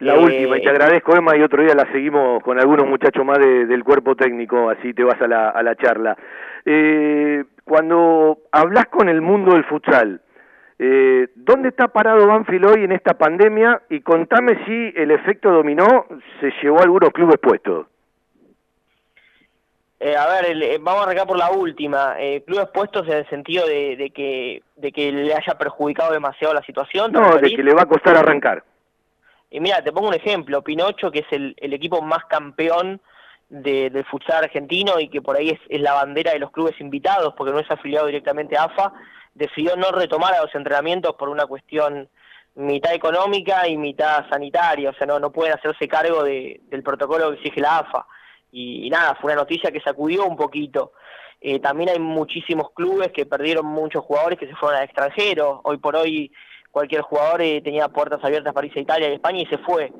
La 0.00 0.18
última, 0.18 0.58
y 0.58 0.62
te 0.62 0.66
eh, 0.66 0.70
agradezco 0.70 1.14
Emma, 1.16 1.36
y 1.36 1.42
otro 1.42 1.62
día 1.62 1.74
la 1.74 1.90
seguimos 1.92 2.42
con 2.42 2.58
algunos 2.58 2.86
muchachos 2.86 3.24
más 3.24 3.38
del 3.38 3.84
cuerpo 3.84 4.16
técnico, 4.16 4.68
así 4.68 4.92
te 4.92 5.04
vas 5.04 5.20
a 5.20 5.28
la, 5.28 5.50
a 5.50 5.62
la 5.62 5.76
charla. 5.76 6.16
Eh, 6.64 7.44
cuando 7.64 8.38
hablas 8.52 8.86
con 8.86 9.08
el 9.08 9.20
mundo 9.20 9.52
del 9.52 9.64
futsal, 9.64 10.20
eh, 10.78 11.28
¿Dónde 11.36 11.68
está 11.68 11.88
parado 11.88 12.26
Banfield 12.26 12.66
hoy 12.66 12.84
en 12.84 12.92
esta 12.92 13.14
pandemia? 13.14 13.82
Y 13.90 14.00
contame 14.00 14.64
si 14.66 14.92
el 14.96 15.12
efecto 15.12 15.50
dominó 15.50 16.06
se 16.40 16.52
llevó 16.62 16.80
a 16.80 16.82
algunos 16.82 17.10
clubes 17.10 17.38
puestos. 17.38 17.86
Eh, 20.00 20.16
a 20.16 20.26
ver, 20.26 20.62
eh, 20.62 20.78
vamos 20.80 21.00
a 21.00 21.04
arrancar 21.04 21.26
por 21.26 21.38
la 21.38 21.50
última. 21.50 22.16
Eh, 22.18 22.42
clubes 22.44 22.68
puestos 22.74 23.06
en 23.06 23.14
el 23.14 23.28
sentido 23.30 23.66
de, 23.66 24.12
que, 24.14 24.62
de 24.76 24.92
que 24.92 25.12
le 25.12 25.32
haya 25.32 25.56
perjudicado 25.56 26.12
demasiado 26.12 26.52
la 26.52 26.62
situación. 26.62 27.12
No, 27.12 27.36
de 27.36 27.54
que 27.54 27.62
le 27.62 27.72
va 27.72 27.82
a 27.82 27.86
costar 27.86 28.16
arrancar. 28.16 28.64
Y 29.50 29.60
mira, 29.60 29.82
te 29.82 29.92
pongo 29.92 30.08
un 30.08 30.14
ejemplo. 30.14 30.62
Pinocho, 30.62 31.10
que 31.10 31.20
es 31.20 31.26
el, 31.30 31.54
equipo 31.58 32.02
más 32.02 32.24
campeón 32.26 33.00
del 33.48 34.04
futsal 34.06 34.44
argentino 34.44 34.98
y 34.98 35.08
que 35.08 35.22
por 35.22 35.36
ahí 35.36 35.50
es, 35.50 35.60
es 35.68 35.80
la 35.80 35.94
bandera 35.94 36.32
de 36.32 36.38
los 36.38 36.50
clubes 36.50 36.80
invitados, 36.80 37.34
porque 37.36 37.52
no 37.52 37.60
es 37.60 37.70
afiliado 37.70 38.06
directamente 38.06 38.56
a 38.56 38.64
AFA, 38.64 38.92
decidió 39.34 39.76
no 39.76 39.90
retomar 39.90 40.34
a 40.34 40.42
los 40.42 40.54
entrenamientos 40.54 41.14
por 41.16 41.28
una 41.28 41.46
cuestión 41.46 42.08
mitad 42.54 42.94
económica 42.94 43.66
y 43.68 43.76
mitad 43.76 44.28
sanitaria, 44.28 44.90
o 44.90 44.94
sea, 44.94 45.06
no, 45.06 45.18
no 45.18 45.32
pueden 45.32 45.54
hacerse 45.54 45.88
cargo 45.88 46.22
de, 46.22 46.60
del 46.68 46.82
protocolo 46.82 47.30
que 47.30 47.36
exige 47.36 47.60
la 47.60 47.78
AFA. 47.78 48.06
Y, 48.52 48.88
nada, 48.88 49.16
fue 49.20 49.32
una 49.32 49.42
noticia 49.42 49.72
que 49.72 49.80
sacudió 49.80 50.24
un 50.24 50.36
poquito. 50.36 50.92
Eh, 51.40 51.58
también 51.58 51.90
hay 51.90 51.98
muchísimos 51.98 52.70
clubes 52.72 53.10
que 53.10 53.26
perdieron 53.26 53.66
muchos 53.66 54.04
jugadores 54.04 54.38
que 54.38 54.46
se 54.46 54.54
fueron 54.54 54.78
al 54.78 54.84
extranjero. 54.84 55.60
Hoy 55.64 55.78
por 55.78 55.96
hoy 55.96 56.32
cualquier 56.70 57.02
jugador 57.02 57.42
eh, 57.42 57.60
tenía 57.62 57.88
puertas 57.88 58.22
abiertas 58.22 58.54
para 58.54 58.66
irse 58.66 58.78
a 58.78 58.82
Italia 58.82 59.08
y 59.08 59.14
España 59.14 59.42
y 59.42 59.46
se 59.46 59.58
fue. 59.58 59.92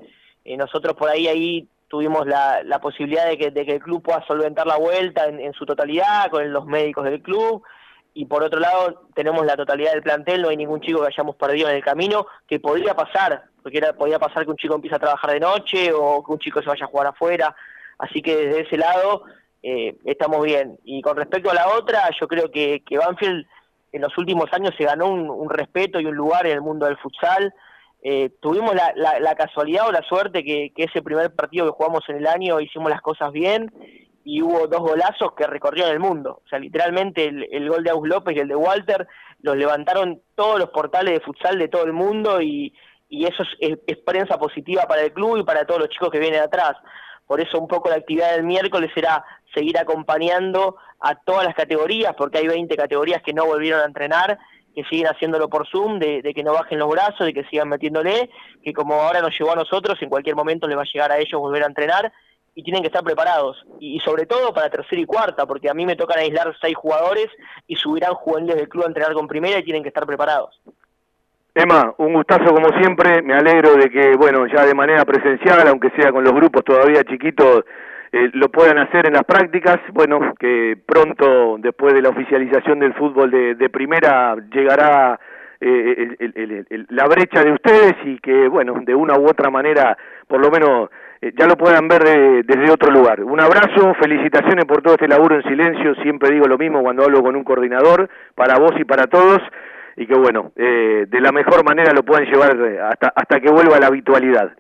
Eh, 0.45 0.57
nosotros 0.57 0.95
por 0.95 1.09
ahí 1.09 1.27
ahí 1.27 1.69
tuvimos 1.95 2.27
la, 2.27 2.61
la 2.65 2.81
posibilidad 2.81 3.29
de 3.29 3.39
que, 3.39 3.53
de 3.53 3.65
que 3.65 3.75
el 3.75 3.81
club 3.81 4.03
pueda 4.03 4.27
solventar 4.27 4.67
la 4.67 4.77
vuelta 4.77 5.27
en, 5.27 5.53
su 5.53 5.65
totalidad 5.65 6.29
con 6.29 6.53
los 6.53 6.67
médicos 6.67 7.05
del 7.05 7.23
club 7.23 7.63
y 8.15 8.25
por 8.25 8.43
otro 8.43 8.59
lado 8.59 9.07
tenemos 9.15 9.47
la 9.47 9.55
totalidad 9.55 9.93
del 9.93 10.03
plantel, 10.03 10.43
no 10.43 10.49
hay 10.49 10.57
ningún 10.57 10.81
chico 10.81 11.03
que 11.03 11.07
hayamos 11.07 11.37
perdido 11.37 11.69
en 11.69 11.77
el 11.77 11.85
camino, 11.85 12.27
que 12.49 12.59
podría 12.59 12.95
pasar, 12.95 13.45
porque 13.63 13.79
era, 13.79 13.93
podía 13.93 14.19
pasar 14.19 14.45
que 14.45 14.51
un 14.51 14.57
chico 14.57 14.75
empiece 14.75 14.97
a 14.97 14.99
trabajar 14.99 15.31
de 15.31 15.39
noche 15.39 15.93
o 15.93 16.25
que 16.25 16.33
un 16.33 16.41
chico 16.41 16.61
se 16.61 16.69
vaya 16.69 16.85
a 16.85 16.89
jugar 16.89 17.07
afuera, 17.07 17.55
así 17.99 18.21
que 18.21 18.35
desde 18.35 18.63
ese 18.63 18.77
lado 18.77 19.23
eh, 19.63 19.97
estamos 20.05 20.45
bien. 20.45 20.77
Y 20.83 21.01
con 21.01 21.17
respecto 21.17 21.53
a 21.53 21.55
la 21.55 21.69
otra, 21.69 22.11
yo 22.21 22.27
creo 22.27 22.51
que, 22.51 22.83
que 22.85 22.99
Banfield 22.99 23.47
en 23.93 24.03
los 24.03 24.19
últimos 24.19 24.53
años 24.53 24.75
se 24.77 24.83
ganó 24.83 25.07
un, 25.07 25.49
respeto 25.49 26.01
y 26.01 26.07
un 26.07 26.17
lugar 26.17 26.45
en 26.45 26.55
el 26.55 26.61
mundo 26.61 26.87
del 26.87 26.97
futsal. 26.97 27.55
Eh, 28.07 28.29
tuvimos 28.39 28.75
la, 28.75 28.93
la, 28.95 29.35
casualidad 29.35 29.89
o 29.89 29.93
la 29.93 30.03
suerte 30.03 30.45
que, 30.45 30.75
que 30.77 30.85
ese 30.85 31.01
primer 31.01 31.35
partido 31.35 31.65
que 31.65 31.73
jugamos 31.73 32.05
en 32.09 32.17
el 32.17 32.27
año 32.27 32.61
hicimos 32.61 32.91
las 32.91 33.01
cosas 33.01 33.33
bien 33.33 33.73
y 34.25 34.43
hubo 34.43 34.67
dos 34.67 34.81
golazos 34.81 35.33
que 35.35 35.47
recorrieron 35.47 35.91
el 35.91 36.01
mundo. 36.01 36.43
O 36.45 36.49
sea, 36.49 36.59
literalmente 36.59 37.27
el, 37.27 37.69
gol 37.69 37.83
de 37.83 37.91
Agus 37.91 38.07
López 38.07 38.37
y 38.37 38.41
el 38.41 38.49
de 38.49 38.57
Walter 38.57 39.07
los 39.41 39.57
levantaron 39.57 40.21
todos 40.35 40.59
los 40.59 40.69
portales 40.69 41.15
de 41.15 41.21
futsal 41.21 41.59
de 41.59 41.69
todo 41.69 41.85
el 41.85 41.95
mundo 41.95 42.43
y, 42.43 42.75
y 43.09 43.25
eso 43.25 43.43
es, 43.59 43.79
es, 43.87 43.99
prensa 43.99 44.39
positiva 44.39 44.83
para 44.83 45.03
el 45.03 45.13
club 45.13 45.39
y 45.39 45.45
para 45.45 45.67
todos 45.67 45.81
los 45.81 45.89
chicos 45.89 46.11
que 46.11 46.19
vienen 46.19 46.41
atrás. 46.41 46.73
Por 47.27 47.41
eso 47.41 47.59
un 47.59 47.69
poco 47.69 47.89
la 47.89 47.97
actividad 47.97 48.33
del 48.33 48.45
miércoles 48.45 48.91
será 48.95 49.25
seguir 49.55 49.79
acompañando 49.79 50.77
a 51.01 51.15
todas 51.15 51.45
las 51.45 51.55
categorías, 51.55 52.15
porque 52.17 52.39
hay 52.39 52.49
20 52.49 52.77
categorías 52.77 53.23
que 53.23 53.33
no 53.33 53.47
volvieron 53.47 53.81
a 53.81 53.87
entrenar, 53.87 54.39
que 54.75 54.85
siguen 54.85 55.07
haciéndolo 55.07 55.49
por 55.49 55.67
Zoom, 55.69 55.99
de, 55.99 56.23
de 56.23 56.35
que 56.35 56.43
no 56.43 56.53
bajen 56.53 56.79
los 56.79 56.91
brazos, 56.91 57.27
de 57.27 57.33
que 57.33 57.45
sigan 57.45 57.69
metiéndole, 57.69 58.31
que 58.63 58.73
como 58.73 58.95
ahora 58.95 59.21
nos 59.21 59.39
llegó 59.39 59.53
a 59.53 59.57
nosotros, 59.57 60.01
en 60.03 60.09
cualquier 60.09 60.37
momento 60.37 60.67
le 60.67 60.77
va 60.77 60.83
a 60.83 60.93
llegar 60.93 61.13
a 61.13 61.19
ellos 61.19 61.41
volver 61.41 61.63
a 61.63 61.67
entrenar 61.67 62.13
y 62.55 62.63
tienen 62.63 62.83
que 62.83 62.89
estar 62.89 63.03
preparados. 63.03 63.65
Y, 63.81 63.99
sobre 64.01 64.27
todo 64.27 64.53
para 64.53 64.71
tercera 64.71 65.01
y 65.01 65.07
cuarta, 65.07 65.47
porque 65.47 65.69
a 65.69 65.75
mí 65.75 65.85
me 65.85 65.97
tocan 65.97 66.19
aislar 66.19 66.55
seis 66.61 66.77
jugadores 66.77 67.29
y 67.67 67.77
subirán 67.77 68.15
juveniles 68.15 68.57
del 68.57 68.69
club 68.69 68.85
a 68.85 68.89
entrenar 68.89 69.13
con 69.13 69.27
primera 69.27 69.59
y 69.59 69.65
tienen 69.65 69.83
que 69.83 69.89
estar 69.89 70.07
preparados. 70.07 70.61
Emma, 71.55 71.95
un 71.99 72.15
gustazo 72.15 72.53
como 72.53 72.69
siempre, 72.81 73.23
me 73.23 73.35
alegro 73.35 73.75
de 73.75 73.89
que, 73.89 74.17
bueno, 74.17 74.47
ya 74.47 74.67
de 74.67 74.75
manera 74.75 75.05
presencial, 75.05 75.67
aunque 75.69 75.91
sea 75.91 76.11
con 76.11 76.25
los 76.25 76.33
grupos 76.33 76.65
todavía 76.65 77.05
chiquitos, 77.05 77.65
eh, 78.13 78.31
lo 78.35 78.49
puedan 78.49 78.79
hacer 78.79 79.07
en 79.07 79.15
las 79.15 79.25
prácticas, 79.25 79.79
bueno, 79.93 80.35
que 80.39 80.77
pronto, 80.87 81.57
después 81.59 81.95
de 81.95 82.03
la 82.03 82.11
oficialización 82.11 82.79
del 82.79 82.95
fútbol 82.95 83.31
de, 83.31 83.55
de 83.55 83.69
primera, 83.71 84.37
llegará 84.53 85.19
eh, 85.61 86.17
la 86.91 87.07
brecha 87.07 87.43
de 87.43 87.53
ustedes 87.53 87.95
y 88.05 88.19
que, 88.19 88.49
bueno, 88.49 88.75
de 88.85 88.95
una 88.95 89.19
u 89.19 89.27
otra 89.27 89.51
manera, 89.51 89.97
por 90.29 90.41
lo 90.41 90.51
menos 90.51 90.91
eh, 91.21 91.33
ya 91.37 91.47
lo 91.47 91.57
puedan 91.57 91.89
ver 91.89 92.03
desde 92.45 92.71
otro 92.71 92.93
lugar. 92.93 93.23
Un 93.23 93.41
abrazo, 93.41 93.95
felicitaciones 94.01 94.65
por 94.67 94.83
todo 94.83 94.95
este 94.95 95.09
laburo 95.09 95.37
en 95.37 95.43
silencio, 95.43 95.95
siempre 96.03 96.33
digo 96.33 96.47
lo 96.47 96.59
mismo 96.59 96.83
cuando 96.83 97.05
hablo 97.05 97.23
con 97.23 97.35
un 97.35 97.45
coordinador, 97.45 98.09
para 98.35 98.59
vos 98.59 98.73
y 98.79 98.85
para 98.85 99.07
todos, 99.07 99.41
y 99.97 100.07
que 100.07 100.15
bueno, 100.15 100.53
eh, 100.57 101.07
de 101.09 101.21
la 101.21 101.33
mejor 101.33 101.65
manera 101.65 101.93
lo 101.95 102.03
puedan 102.03 102.27
llevar 102.27 102.57
hasta, 102.91 103.13
hasta 103.15 103.41
que 103.41 103.51
vuelva 103.51 103.77
a 103.77 103.81
la 103.81 103.87
habitualidad. 103.87 104.53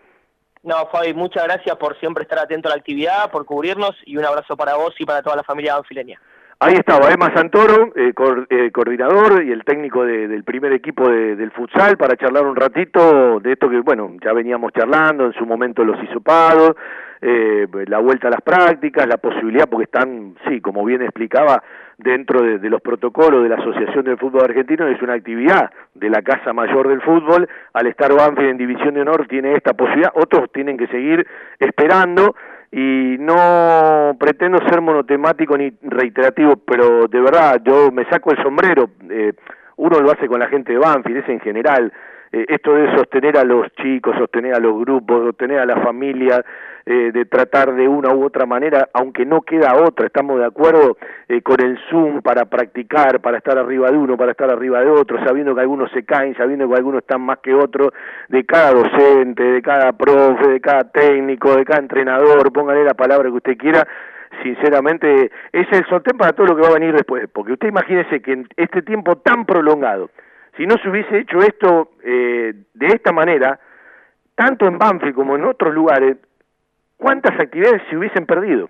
No, 0.64 0.86
Fabi, 0.90 1.12
muchas 1.12 1.44
gracias 1.44 1.76
por 1.76 1.98
siempre 2.00 2.22
estar 2.22 2.38
atento 2.38 2.68
a 2.68 2.70
la 2.70 2.76
actividad, 2.76 3.30
por 3.30 3.44
cubrirnos, 3.44 3.94
y 4.06 4.16
un 4.16 4.24
abrazo 4.24 4.56
para 4.56 4.76
vos 4.76 4.94
y 4.98 5.04
para 5.04 5.22
toda 5.22 5.36
la 5.36 5.42
familia 5.42 5.74
banfileña. 5.74 6.18
Ahí 6.58 6.74
estaba 6.74 7.10
Emma 7.10 7.30
Santoro, 7.34 7.92
eh, 7.94 8.14
eh, 8.48 8.70
coordinador 8.72 9.44
y 9.44 9.52
el 9.52 9.64
técnico 9.64 10.04
del 10.04 10.42
primer 10.44 10.72
equipo 10.72 11.06
del 11.06 11.50
futsal 11.50 11.98
para 11.98 12.16
charlar 12.16 12.46
un 12.46 12.56
ratito 12.56 13.40
de 13.40 13.52
esto 13.52 13.68
que, 13.68 13.80
bueno, 13.80 14.12
ya 14.24 14.32
veníamos 14.32 14.72
charlando, 14.72 15.26
en 15.26 15.34
su 15.34 15.44
momento 15.44 15.84
los 15.84 16.02
hisopados, 16.02 16.74
eh, 17.26 17.66
la 17.86 18.00
vuelta 18.00 18.28
a 18.28 18.32
las 18.32 18.42
prácticas, 18.42 19.06
la 19.06 19.16
posibilidad, 19.16 19.66
porque 19.66 19.84
están, 19.84 20.34
sí, 20.46 20.60
como 20.60 20.84
bien 20.84 21.00
explicaba, 21.00 21.62
dentro 21.96 22.42
de, 22.42 22.68
los 22.68 22.82
protocolos 22.82 23.42
de 23.42 23.48
la 23.48 23.54
Asociación 23.54 24.04
del 24.04 24.18
Fútbol 24.18 24.44
Argentino, 24.44 24.86
es 24.86 25.00
una 25.00 25.14
actividad 25.14 25.70
de 25.94 26.10
la 26.10 26.20
Casa 26.20 26.52
Mayor 26.52 26.86
del 26.88 27.00
Fútbol, 27.00 27.48
al 27.72 27.86
estar 27.86 28.12
Banfield 28.12 28.50
en 28.50 28.58
División 28.58 28.92
de 28.92 29.00
Honor 29.00 29.26
tiene 29.26 29.54
esta 29.54 29.72
posibilidad, 29.72 30.12
otros 30.14 30.52
tienen 30.52 30.76
que 30.76 30.86
seguir 30.88 31.26
esperando, 31.58 32.36
y 32.70 33.16
no 33.20 34.16
pretendo 34.20 34.58
ser 34.68 34.82
monotemático 34.82 35.56
ni 35.56 35.72
reiterativo, 35.80 36.56
pero 36.56 37.06
de 37.06 37.20
verdad 37.20 37.62
yo 37.64 37.90
me 37.90 38.04
saco 38.06 38.32
el 38.32 38.42
sombrero. 38.42 38.90
Eh, 39.08 39.32
uno 39.76 39.98
lo 40.00 40.10
hace 40.10 40.26
con 40.26 40.40
la 40.40 40.48
gente 40.48 40.72
de 40.72 40.78
Banfield, 40.78 41.18
es 41.18 41.28
en 41.30 41.40
general, 41.40 41.90
eh, 42.34 42.46
esto 42.48 42.74
de 42.74 42.96
sostener 42.96 43.38
a 43.38 43.44
los 43.44 43.70
chicos, 43.74 44.16
sostener 44.18 44.54
a 44.54 44.58
los 44.58 44.76
grupos, 44.80 45.24
sostener 45.24 45.60
a 45.60 45.66
la 45.66 45.76
familia, 45.76 46.44
eh, 46.84 47.12
de 47.12 47.26
tratar 47.26 47.72
de 47.76 47.86
una 47.86 48.12
u 48.12 48.24
otra 48.24 48.44
manera, 48.44 48.88
aunque 48.92 49.24
no 49.24 49.42
queda 49.42 49.76
otra, 49.76 50.06
estamos 50.06 50.40
de 50.40 50.44
acuerdo 50.44 50.96
eh, 51.28 51.42
con 51.42 51.60
el 51.60 51.78
Zoom 51.88 52.22
para 52.22 52.46
practicar, 52.46 53.20
para 53.20 53.38
estar 53.38 53.56
arriba 53.56 53.88
de 53.88 53.96
uno, 53.96 54.16
para 54.16 54.32
estar 54.32 54.50
arriba 54.50 54.80
de 54.80 54.90
otro, 54.90 55.24
sabiendo 55.24 55.54
que 55.54 55.60
algunos 55.60 55.92
se 55.92 56.04
caen, 56.04 56.36
sabiendo 56.36 56.68
que 56.68 56.74
algunos 56.74 57.02
están 57.02 57.20
más 57.20 57.38
que 57.38 57.54
otros, 57.54 57.90
de 58.28 58.44
cada 58.44 58.72
docente, 58.72 59.44
de 59.44 59.62
cada 59.62 59.92
profe, 59.92 60.48
de 60.48 60.60
cada 60.60 60.90
técnico, 60.90 61.54
de 61.54 61.64
cada 61.64 61.82
entrenador, 61.82 62.52
póngale 62.52 62.82
la 62.82 62.94
palabra 62.94 63.30
que 63.30 63.36
usted 63.36 63.56
quiera, 63.56 63.86
sinceramente 64.42 65.30
es 65.52 65.68
el 65.70 65.86
sostén 65.86 66.18
para 66.18 66.32
todo 66.32 66.48
lo 66.48 66.56
que 66.56 66.62
va 66.62 66.68
a 66.70 66.80
venir 66.80 66.94
después, 66.94 67.28
porque 67.32 67.52
usted 67.52 67.68
imagínese 67.68 68.20
que 68.20 68.32
en 68.32 68.48
este 68.56 68.82
tiempo 68.82 69.18
tan 69.18 69.46
prolongado, 69.46 70.10
si 70.56 70.66
no 70.66 70.76
se 70.78 70.88
hubiese 70.88 71.18
hecho 71.18 71.38
esto 71.38 71.92
eh, 72.02 72.54
de 72.74 72.86
esta 72.86 73.12
manera, 73.12 73.58
tanto 74.34 74.66
en 74.66 74.78
Banfield 74.78 75.14
como 75.14 75.36
en 75.36 75.44
otros 75.44 75.74
lugares, 75.74 76.16
¿cuántas 76.96 77.38
actividades 77.38 77.82
se 77.88 77.96
hubiesen 77.96 78.26
perdido? 78.26 78.68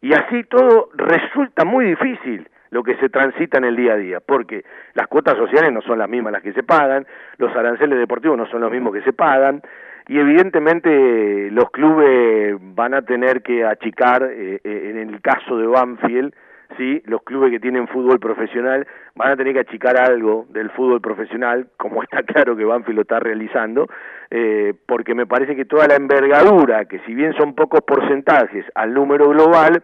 Y 0.00 0.12
así 0.12 0.44
todo 0.44 0.90
resulta 0.94 1.64
muy 1.64 1.86
difícil 1.86 2.48
lo 2.70 2.82
que 2.82 2.96
se 2.96 3.08
transita 3.08 3.58
en 3.58 3.64
el 3.64 3.76
día 3.76 3.94
a 3.94 3.96
día, 3.96 4.20
porque 4.20 4.64
las 4.94 5.06
cuotas 5.08 5.36
sociales 5.36 5.72
no 5.72 5.80
son 5.82 5.98
las 5.98 6.08
mismas 6.08 6.32
las 6.32 6.42
que 6.42 6.52
se 6.52 6.62
pagan, 6.62 7.06
los 7.38 7.54
aranceles 7.56 7.98
deportivos 7.98 8.36
no 8.36 8.46
son 8.46 8.60
los 8.60 8.70
mismos 8.70 8.92
que 8.92 9.02
se 9.02 9.12
pagan, 9.12 9.62
y 10.06 10.18
evidentemente 10.18 11.50
los 11.50 11.70
clubes 11.70 12.56
van 12.60 12.94
a 12.94 13.02
tener 13.02 13.42
que 13.42 13.64
achicar, 13.64 14.22
eh, 14.22 14.60
eh, 14.62 14.90
en 14.90 14.98
el 14.98 15.20
caso 15.20 15.58
de 15.58 15.66
Banfield, 15.66 16.34
¿sí? 16.78 17.02
los 17.04 17.22
clubes 17.22 17.50
que 17.50 17.60
tienen 17.60 17.88
fútbol 17.88 18.18
profesional 18.18 18.86
van 19.14 19.32
a 19.32 19.36
tener 19.36 19.52
que 19.52 19.60
achicar 19.60 19.98
algo 20.00 20.46
del 20.48 20.70
fútbol 20.70 21.00
profesional, 21.02 21.68
como 21.76 22.02
está 22.04 22.22
claro 22.22 22.56
que 22.56 22.64
Banfield 22.64 22.96
lo 22.96 23.02
está 23.02 23.20
realizando, 23.20 23.88
eh, 24.30 24.72
porque 24.86 25.14
me 25.14 25.26
parece 25.26 25.54
que 25.54 25.66
toda 25.66 25.86
la 25.86 25.96
envergadura, 25.96 26.86
que 26.86 27.00
si 27.00 27.14
bien 27.14 27.34
son 27.34 27.54
pocos 27.54 27.80
porcentajes 27.82 28.64
al 28.74 28.94
número 28.94 29.28
global, 29.28 29.82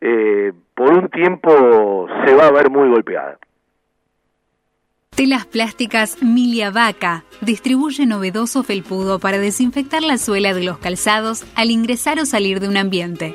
eh, 0.00 0.52
por 0.74 0.92
un 0.92 1.08
tiempo 1.08 2.06
se 2.24 2.34
va 2.34 2.46
a 2.46 2.52
ver 2.52 2.70
muy 2.70 2.88
golpeada. 2.88 3.38
Telas 5.16 5.46
plásticas 5.46 6.22
Milia 6.22 6.70
Vaca 6.70 7.24
distribuye 7.40 8.04
novedoso 8.04 8.62
felpudo 8.62 9.18
para 9.18 9.38
desinfectar 9.38 10.02
la 10.02 10.18
suela 10.18 10.52
de 10.52 10.62
los 10.62 10.76
calzados 10.76 11.50
al 11.56 11.70
ingresar 11.70 12.18
o 12.18 12.26
salir 12.26 12.60
de 12.60 12.68
un 12.68 12.76
ambiente. 12.76 13.34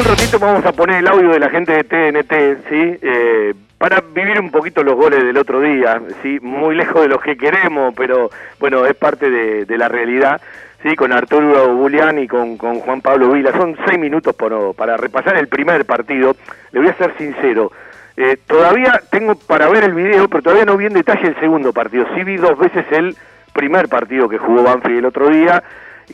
Un 0.00 0.06
ratito 0.06 0.38
vamos 0.38 0.64
a 0.64 0.72
poner 0.72 1.00
el 1.00 1.08
audio 1.08 1.28
de 1.28 1.38
la 1.38 1.50
gente 1.50 1.72
de 1.72 1.84
TNT, 1.84 2.32
¿sí? 2.70 2.98
Eh, 3.02 3.52
para 3.76 4.00
vivir 4.00 4.40
un 4.40 4.50
poquito 4.50 4.82
los 4.82 4.94
goles 4.94 5.22
del 5.22 5.36
otro 5.36 5.60
día, 5.60 6.00
¿sí? 6.22 6.38
Muy 6.40 6.74
lejos 6.74 7.02
de 7.02 7.08
los 7.08 7.20
que 7.20 7.36
queremos, 7.36 7.92
pero 7.94 8.30
bueno, 8.58 8.86
es 8.86 8.94
parte 8.94 9.28
de, 9.28 9.76
la 9.76 9.88
realidad, 9.88 10.40
¿sí? 10.82 10.96
Con 10.96 11.12
Arturo 11.12 11.74
Bulián 11.74 12.18
y 12.18 12.26
con, 12.26 12.56
Juan 12.56 13.02
Pablo 13.02 13.32
Vila. 13.32 13.52
Son 13.52 13.76
seis 13.86 13.98
minutos 13.98 14.34
para 14.74 14.96
repasar 14.96 15.36
el 15.36 15.48
primer 15.48 15.84
partido. 15.84 16.34
Le 16.72 16.80
voy 16.80 16.88
a 16.88 16.94
ser 16.94 17.14
sincero. 17.18 17.70
Eh, 18.16 18.38
todavía 18.46 19.02
tengo 19.10 19.34
para 19.34 19.68
ver 19.68 19.84
el 19.84 19.92
video, 19.92 20.28
pero 20.28 20.42
todavía 20.42 20.64
no 20.64 20.78
vi 20.78 20.86
en 20.86 20.94
detalle 20.94 21.28
el 21.28 21.38
segundo 21.40 21.74
partido. 21.74 22.06
Sí 22.14 22.24
vi 22.24 22.36
dos 22.36 22.58
veces 22.58 22.86
el 22.90 23.14
primer 23.52 23.88
partido 23.88 24.30
que 24.30 24.38
jugó 24.38 24.62
Banfield 24.62 24.98
el 24.98 25.04
otro 25.04 25.28
día 25.28 25.62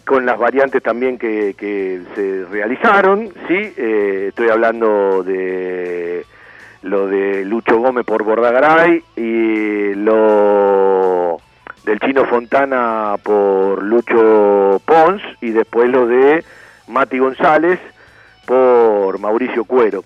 con 0.04 0.26
las 0.26 0.38
variantes 0.38 0.82
también 0.82 1.18
que, 1.18 1.54
que 1.56 2.02
se 2.14 2.44
realizaron, 2.50 3.32
¿sí? 3.48 3.72
Eh, 3.76 4.26
estoy 4.28 4.48
hablando 4.48 5.22
de 5.22 6.24
lo 6.82 7.06
de 7.08 7.44
Lucho 7.44 7.78
Gómez 7.78 8.04
por 8.04 8.22
Bordagaray 8.22 9.02
y 9.16 9.94
lo 9.94 11.38
del 11.84 12.00
Chino 12.00 12.24
Fontana 12.26 13.16
por 13.22 13.82
Lucho 13.82 14.80
Pons 14.84 15.22
y 15.40 15.50
después 15.50 15.88
lo 15.88 16.06
de 16.06 16.44
Mati 16.88 17.18
González 17.18 17.80
por 18.46 19.18
Mauricio 19.18 19.64
Cuero. 19.64 20.04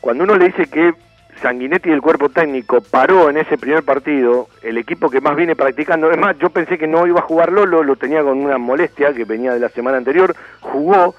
Cuando 0.00 0.24
uno 0.24 0.36
le 0.36 0.46
dice 0.46 0.66
que 0.66 0.94
Sanguinetti 1.40 1.88
y 1.88 1.92
el 1.92 2.02
cuerpo 2.02 2.28
técnico 2.28 2.80
paró 2.80 3.30
en 3.30 3.36
ese 3.36 3.56
primer 3.56 3.82
partido, 3.82 4.48
el 4.62 4.78
equipo 4.78 5.10
que 5.10 5.20
más 5.20 5.36
viene 5.36 5.56
practicando, 5.56 6.10
es 6.10 6.18
más, 6.18 6.38
yo 6.38 6.50
pensé 6.50 6.78
que 6.78 6.86
no 6.86 7.06
iba 7.06 7.20
a 7.20 7.24
jugar 7.24 7.52
Lolo, 7.52 7.82
lo 7.82 7.96
tenía 7.96 8.22
con 8.22 8.38
una 8.38 8.58
molestia 8.58 9.12
que 9.12 9.24
venía 9.24 9.52
de 9.52 9.60
la 9.60 9.68
semana 9.70 9.96
anterior, 9.96 10.34
jugó, 10.60 11.14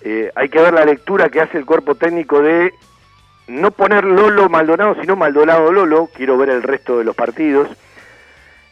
eh, 0.00 0.30
hay 0.34 0.48
que 0.48 0.60
ver 0.60 0.72
la 0.72 0.84
lectura 0.84 1.28
que 1.28 1.40
hace 1.40 1.58
el 1.58 1.66
cuerpo 1.66 1.94
técnico 1.94 2.40
de 2.40 2.72
no 3.48 3.70
poner 3.70 4.04
Lolo 4.04 4.48
Maldonado, 4.48 4.96
sino 5.00 5.16
Maldonado 5.16 5.70
Lolo, 5.70 6.08
quiero 6.14 6.38
ver 6.38 6.48
el 6.48 6.62
resto 6.62 6.98
de 6.98 7.04
los 7.04 7.14
partidos. 7.14 7.68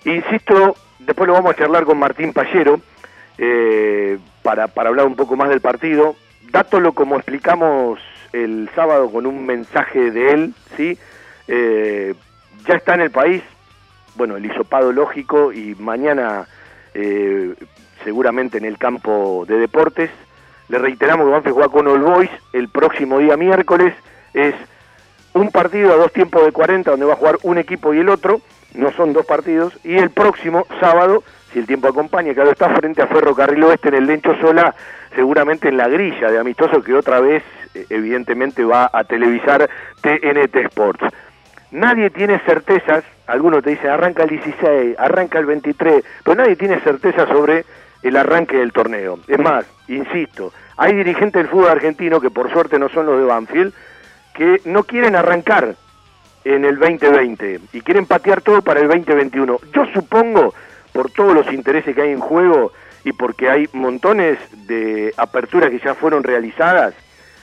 Insisto, 0.05 0.77
después 0.99 1.27
lo 1.27 1.35
vamos 1.35 1.53
a 1.53 1.57
charlar 1.57 1.85
con 1.85 1.99
Martín 1.99 2.33
Pallero, 2.33 2.81
eh, 3.37 4.19
para, 4.43 4.69
para 4.69 4.89
hablar 4.89 5.07
un 5.07 5.17
poco 5.17 5.37
más 5.37 5.49
del 5.49 5.61
partido. 5.61 6.17
Dátolo 6.51 6.93
como 6.93 7.17
explicamos 7.17 8.01
el 8.33 8.71
sábado 8.75 9.11
con 9.11 9.27
un 9.27 9.45
mensaje 9.47 10.11
de 10.11 10.31
él, 10.31 10.55
¿sí? 10.77 10.99
Eh, 11.49 12.15
ya 12.67 12.75
está 12.75 12.95
en 12.95 13.01
el 13.03 13.11
país, 13.11 13.43
bueno, 14.17 14.37
el 14.37 14.47
hisopado 14.47 14.93
lógico 14.93 15.53
y 15.53 15.75
mañana 15.77 16.47
eh, 16.95 17.55
seguramente 18.05 18.59
en 18.59 18.65
el 18.65 18.79
campo 18.79 19.45
de 19.47 19.57
deportes. 19.59 20.11
Le 20.69 20.79
reiteramos 20.79 21.27
que 21.27 21.31
vamos 21.31 21.47
a 21.47 21.51
jugar 21.51 21.71
con 21.71 21.89
All 21.89 22.03
Boys 22.03 22.31
el 22.53 22.69
próximo 22.69 23.19
día 23.19 23.37
miércoles. 23.37 23.95
Es 24.33 24.55
un 25.33 25.51
partido 25.51 25.93
a 25.93 25.97
dos 25.97 26.13
tiempos 26.13 26.45
de 26.45 26.53
40 26.53 26.91
donde 26.91 27.07
va 27.07 27.15
a 27.15 27.17
jugar 27.17 27.39
un 27.43 27.59
equipo 27.59 27.93
y 27.95 27.99
el 27.99 28.09
otro, 28.09 28.41
no 28.75 28.93
son 28.93 29.13
dos 29.13 29.27
partidos. 29.27 29.79
Y 29.85 29.97
el 29.97 30.11
próximo 30.11 30.67
sábado, 30.81 31.25
si 31.53 31.59
el 31.59 31.67
tiempo 31.67 31.89
acompaña, 31.89 32.33
ahora 32.37 32.53
está 32.53 32.69
frente 32.71 33.03
a 33.03 33.07
Ferrocarril 33.07 33.65
Oeste 33.65 33.89
en 33.89 33.95
el 33.95 34.07
Lencho 34.07 34.35
Sola, 34.41 34.75
seguramente 35.15 35.69
en 35.69 35.77
la 35.77 35.89
grilla 35.89 36.31
de 36.31 36.39
amistoso 36.39 36.83
que 36.83 36.95
otra 36.95 37.21
vez 37.21 37.43
evidentemente 37.75 38.65
va 38.65 38.91
a 38.93 39.05
televisar 39.05 39.69
TNT 40.01 40.57
Sports. 40.67 41.05
Nadie 41.71 42.11
tiene 42.11 42.41
certezas, 42.41 43.05
algunos 43.27 43.63
te 43.63 43.71
dicen 43.71 43.91
arranca 43.91 44.25
el 44.25 44.31
16, 44.31 44.97
arranca 44.99 45.39
el 45.39 45.47
23, 45.47 46.05
pero 46.25 46.35
nadie 46.35 46.57
tiene 46.57 46.81
certeza 46.81 47.27
sobre 47.27 47.65
el 48.03 48.17
arranque 48.17 48.57
del 48.57 48.73
torneo. 48.73 49.21
Es 49.29 49.39
más, 49.39 49.65
insisto, 49.87 50.53
hay 50.77 50.95
dirigentes 50.95 51.43
del 51.43 51.49
fútbol 51.49 51.69
argentino 51.69 52.21
que 52.21 52.31
por 52.31 52.51
suerte 52.51 52.79
no 52.79 52.89
son 52.89 53.07
los 53.07 53.19
de 53.19 53.25
Banfield, 53.25 53.75
que 54.35 54.61
no 54.65 54.85
quieren 54.85 55.15
arrancar 55.15 55.77
en 56.45 56.65
el 56.65 56.79
2020 56.79 57.61
y 57.73 57.81
quieren 57.83 58.07
patear 58.07 58.41
todo 58.41 58.63
para 58.63 58.81
el 58.81 58.89
2021. 58.89 59.59
Yo 59.73 59.87
supongo, 59.93 60.55
por 60.93 61.11
todos 61.11 61.35
los 61.35 61.53
intereses 61.53 61.95
que 61.95 62.03
hay 62.03 62.11
en 62.11 62.21
juego 62.21 62.73
y 63.05 63.13
porque 63.13 63.49
hay 63.49 63.69
montones 63.73 64.39
de 64.67 65.13
aperturas 65.17 65.71
que 65.71 65.79
ya 65.79 65.95
fueron 65.95 66.23
realizadas, 66.23 66.95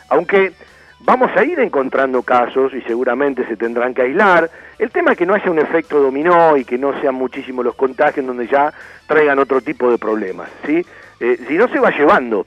aunque 0.10 0.54
vamos 1.00 1.32
a 1.36 1.44
ir 1.44 1.60
encontrando 1.60 2.24
casos 2.24 2.74
y 2.74 2.82
seguramente 2.82 3.46
se 3.48 3.56
tendrán 3.56 3.94
que 3.94 4.04
aislar. 4.04 4.50
El 4.80 4.92
tema 4.92 5.12
es 5.12 5.18
que 5.18 5.26
no 5.26 5.34
haya 5.34 5.52
un 5.52 5.60
efecto 5.60 6.00
dominó 6.00 6.58
y 6.58 6.66
que 6.66 6.78
no 6.78 7.00
sean 7.02 7.16
muchísimos 7.16 7.66
los 7.66 7.76
contagios 7.76 8.26
donde 8.26 8.48
ya 8.48 8.74
traigan 9.08 9.40
otro 9.40 9.62
tipo 9.62 9.90
de 9.90 9.98
problemas, 9.98 10.50
¿sí? 10.66 10.86
Eh, 11.20 11.40
si 11.48 11.58
no 11.58 11.68
se 11.68 11.80
va 11.80 11.90
llevando 11.90 12.46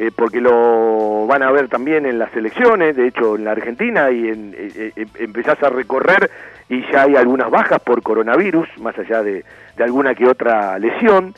eh, 0.00 0.12
porque 0.14 0.40
lo 0.40 1.26
van 1.26 1.42
a 1.42 1.50
ver 1.50 1.68
también 1.68 2.06
en 2.06 2.20
las 2.20 2.32
elecciones, 2.36 2.94
de 2.94 3.08
hecho 3.08 3.34
en 3.34 3.44
la 3.44 3.50
Argentina, 3.50 4.12
y 4.12 4.28
en, 4.28 4.54
eh, 4.56 4.92
eh, 4.94 5.06
empezás 5.18 5.60
a 5.60 5.70
recorrer 5.70 6.30
y 6.68 6.88
ya 6.92 7.02
hay 7.02 7.16
algunas 7.16 7.50
bajas 7.50 7.80
por 7.80 8.00
coronavirus, 8.00 8.68
más 8.78 8.96
allá 8.96 9.24
de 9.24 9.44
alguna 9.76 10.14
que 10.14 10.28
otra 10.28 10.78
lesión. 10.78 11.34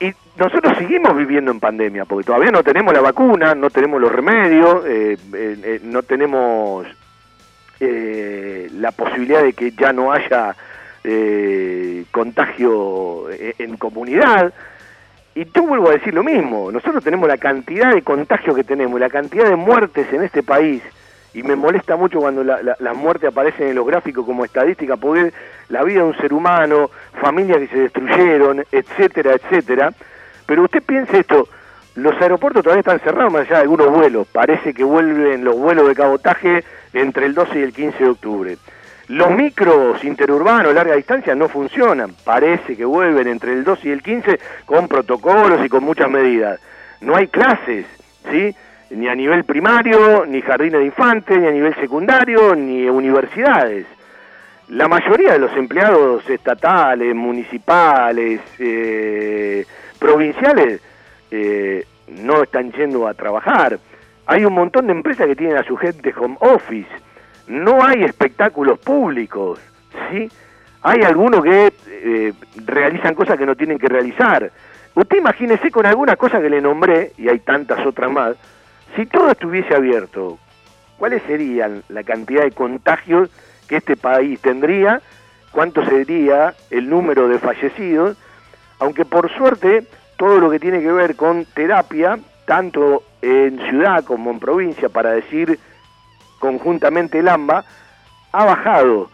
Y 0.00 0.12
nosotros 0.36 0.76
seguimos 0.78 1.16
viviendo 1.16 1.50
en 1.50 1.60
pandemia, 1.60 2.04
porque 2.04 2.26
todavía 2.26 2.50
no 2.50 2.62
tenemos 2.62 2.92
la 2.92 3.00
vacuna, 3.00 3.54
no 3.54 3.70
tenemos 3.70 4.00
los 4.00 4.10
remedios, 4.10 4.84
eh, 4.86 5.16
eh, 5.34 5.56
eh, 5.62 5.80
no 5.84 6.02
tenemos 6.02 6.86
eh, 7.80 8.68
la 8.74 8.90
posibilidad 8.92 9.42
de 9.42 9.52
que 9.52 9.70
ya 9.72 9.92
no 9.92 10.12
haya 10.12 10.54
contagio 12.10 13.26
en 13.30 13.76
comunidad. 13.76 14.54
Y 15.34 15.44
yo 15.52 15.62
vuelvo 15.64 15.90
a 15.90 15.92
decir 15.92 16.14
lo 16.14 16.24
mismo, 16.24 16.72
nosotros 16.72 17.04
tenemos 17.04 17.28
la 17.28 17.36
cantidad 17.36 17.92
de 17.92 18.00
contagios 18.00 18.56
que 18.56 18.64
tenemos, 18.64 18.98
la 18.98 19.10
cantidad 19.10 19.50
de 19.50 19.56
muertes 19.56 20.10
en 20.14 20.22
este 20.22 20.42
país, 20.42 20.82
y 21.34 21.42
me 21.42 21.56
molesta 21.56 21.96
mucho 21.96 22.20
cuando 22.20 22.42
la- 22.44 22.62
la- 22.62 22.76
las 22.78 22.96
muertes 22.96 23.28
aparecen 23.30 23.68
en 23.68 23.74
los 23.74 23.86
gráficos 23.86 24.24
como 24.24 24.44
estadística, 24.44 24.96
porque 24.96 25.32
la 25.68 25.82
vida 25.82 26.00
de 26.02 26.06
un 26.08 26.16
ser 26.16 26.32
humano, 26.32 26.90
familias 27.20 27.58
que 27.58 27.68
se 27.68 27.78
destruyeron, 27.80 28.64
etcétera, 28.70 29.32
etcétera. 29.34 29.92
Pero 30.46 30.62
usted 30.62 30.82
piense 30.82 31.18
esto, 31.18 31.48
los 31.96 32.20
aeropuertos 32.20 32.62
todavía 32.62 32.80
están 32.80 33.00
cerrados 33.00 33.32
más 33.32 33.42
allá 33.42 33.56
de 33.56 33.62
algunos 33.62 33.90
vuelos, 33.90 34.26
parece 34.32 34.72
que 34.74 34.84
vuelven 34.84 35.44
los 35.44 35.56
vuelos 35.56 35.88
de 35.88 35.94
cabotaje 35.94 36.64
entre 36.92 37.26
el 37.26 37.34
12 37.34 37.58
y 37.58 37.62
el 37.62 37.72
15 37.72 38.04
de 38.04 38.10
octubre. 38.10 38.56
Los 39.08 39.30
micros 39.32 40.02
interurbanos 40.02 40.72
larga 40.74 40.94
distancia 40.94 41.34
no 41.34 41.48
funcionan, 41.48 42.14
parece 42.24 42.76
que 42.76 42.84
vuelven 42.84 43.26
entre 43.28 43.52
el 43.52 43.62
12 43.64 43.88
y 43.88 43.92
el 43.92 44.02
15 44.02 44.38
con 44.64 44.88
protocolos 44.88 45.64
y 45.64 45.68
con 45.68 45.84
muchas 45.84 46.08
medidas. 46.10 46.58
No 47.02 47.14
hay 47.14 47.28
clases, 47.28 47.84
¿sí? 48.30 48.54
Ni 48.90 49.08
a 49.08 49.14
nivel 49.14 49.44
primario, 49.44 50.24
ni 50.26 50.40
jardines 50.42 50.80
de 50.80 50.86
infantes, 50.86 51.38
ni 51.38 51.46
a 51.46 51.50
nivel 51.50 51.74
secundario, 51.76 52.54
ni 52.54 52.88
universidades. 52.88 53.86
La 54.68 54.88
mayoría 54.88 55.32
de 55.32 55.38
los 55.38 55.54
empleados 55.56 56.28
estatales, 56.28 57.14
municipales, 57.14 58.40
eh, 58.58 59.66
provinciales, 59.98 60.80
eh, 61.30 61.84
no 62.08 62.42
están 62.42 62.72
yendo 62.72 63.06
a 63.06 63.14
trabajar. 63.14 63.78
Hay 64.26 64.44
un 64.44 64.54
montón 64.54 64.86
de 64.86 64.92
empresas 64.92 65.26
que 65.26 65.36
tienen 65.36 65.56
a 65.56 65.64
su 65.64 65.76
gente 65.76 66.14
home 66.16 66.36
office. 66.40 66.88
No 67.46 67.84
hay 67.84 68.04
espectáculos 68.04 68.78
públicos, 68.78 69.60
¿sí? 70.10 70.30
Hay 70.82 71.02
algunos 71.02 71.42
que 71.42 71.72
eh, 71.88 72.32
realizan 72.64 73.14
cosas 73.14 73.38
que 73.38 73.46
no 73.46 73.54
tienen 73.54 73.78
que 73.78 73.88
realizar. 73.88 74.50
Usted 74.94 75.18
imagínese 75.18 75.70
con 75.70 75.84
algunas 75.86 76.16
cosas 76.16 76.40
que 76.40 76.50
le 76.50 76.60
nombré, 76.60 77.12
y 77.18 77.28
hay 77.28 77.40
tantas 77.40 77.84
otras 77.84 78.10
más, 78.10 78.36
si 78.96 79.06
todo 79.06 79.30
estuviese 79.30 79.74
abierto, 79.74 80.38
¿cuáles 80.98 81.22
serían 81.24 81.82
la 81.88 82.04
cantidad 82.04 82.42
de 82.44 82.52
contagios 82.52 83.30
que 83.68 83.76
este 83.76 83.96
país 83.96 84.40
tendría? 84.40 85.00
¿Cuánto 85.50 85.84
sería 85.84 86.54
el 86.70 86.88
número 86.88 87.28
de 87.28 87.38
fallecidos? 87.38 88.16
Aunque 88.78 89.04
por 89.04 89.32
suerte 89.36 89.86
todo 90.16 90.38
lo 90.38 90.50
que 90.50 90.60
tiene 90.60 90.80
que 90.80 90.92
ver 90.92 91.16
con 91.16 91.44
terapia, 91.44 92.18
tanto 92.46 93.02
en 93.22 93.58
ciudad 93.68 94.04
como 94.04 94.30
en 94.30 94.38
provincia, 94.38 94.88
para 94.88 95.12
decir 95.12 95.58
conjuntamente 96.38 97.18
el 97.18 97.28
AMBA, 97.28 97.64
ha 98.32 98.44
bajado 98.44 99.10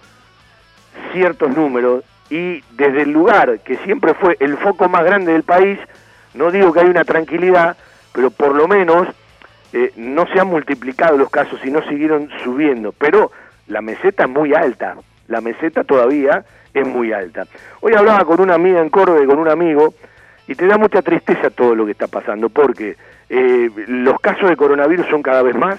ciertos 1.12 1.54
números 1.56 2.04
y 2.28 2.62
desde 2.72 3.02
el 3.02 3.12
lugar 3.12 3.60
que 3.60 3.76
siempre 3.78 4.14
fue 4.14 4.36
el 4.40 4.56
foco 4.56 4.88
más 4.88 5.04
grande 5.04 5.32
del 5.32 5.42
país, 5.42 5.78
no 6.34 6.50
digo 6.50 6.72
que 6.72 6.80
hay 6.80 6.86
una 6.86 7.04
tranquilidad, 7.04 7.76
pero 8.12 8.30
por 8.30 8.54
lo 8.54 8.66
menos 8.68 9.06
eh, 9.72 9.92
no 9.96 10.26
se 10.26 10.40
han 10.40 10.48
multiplicado 10.48 11.16
los 11.16 11.30
casos 11.30 11.60
y 11.64 11.70
no 11.70 11.82
siguieron 11.82 12.28
subiendo, 12.42 12.92
pero 12.92 13.30
la 13.68 13.80
meseta 13.80 14.24
es 14.24 14.30
muy 14.30 14.52
alta, 14.54 14.96
la 15.28 15.40
meseta 15.40 15.84
todavía 15.84 16.44
es 16.74 16.86
muy 16.86 17.12
alta. 17.12 17.46
Hoy 17.80 17.94
hablaba 17.94 18.24
con 18.24 18.40
una 18.40 18.54
amiga 18.54 18.80
en 18.80 18.90
Córdoba 18.90 19.22
y 19.22 19.26
con 19.26 19.38
un 19.38 19.48
amigo 19.48 19.94
y 20.48 20.54
te 20.54 20.66
da 20.66 20.76
mucha 20.76 21.02
tristeza 21.02 21.50
todo 21.50 21.74
lo 21.74 21.86
que 21.86 21.92
está 21.92 22.08
pasando, 22.08 22.48
porque 22.48 22.96
eh, 23.28 23.70
los 23.86 24.18
casos 24.20 24.48
de 24.50 24.56
coronavirus 24.56 25.06
son 25.06 25.22
cada 25.22 25.42
vez 25.42 25.54
más 25.54 25.78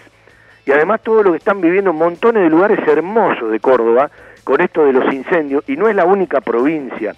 y 0.66 0.72
además 0.72 1.02
todo 1.02 1.24
lo 1.24 1.32
que 1.32 1.38
están 1.38 1.60
viviendo 1.60 1.92
montones 1.92 2.44
de 2.44 2.50
lugares 2.50 2.80
hermosos 2.88 3.52
de 3.52 3.60
Córdoba 3.60 4.10
con 4.44 4.62
esto 4.62 4.86
de 4.86 4.94
los 4.94 5.14
incendios 5.14 5.64
y 5.68 5.76
no 5.76 5.90
es 5.90 5.96
la 5.96 6.06
única 6.06 6.40
provincia. 6.40 7.14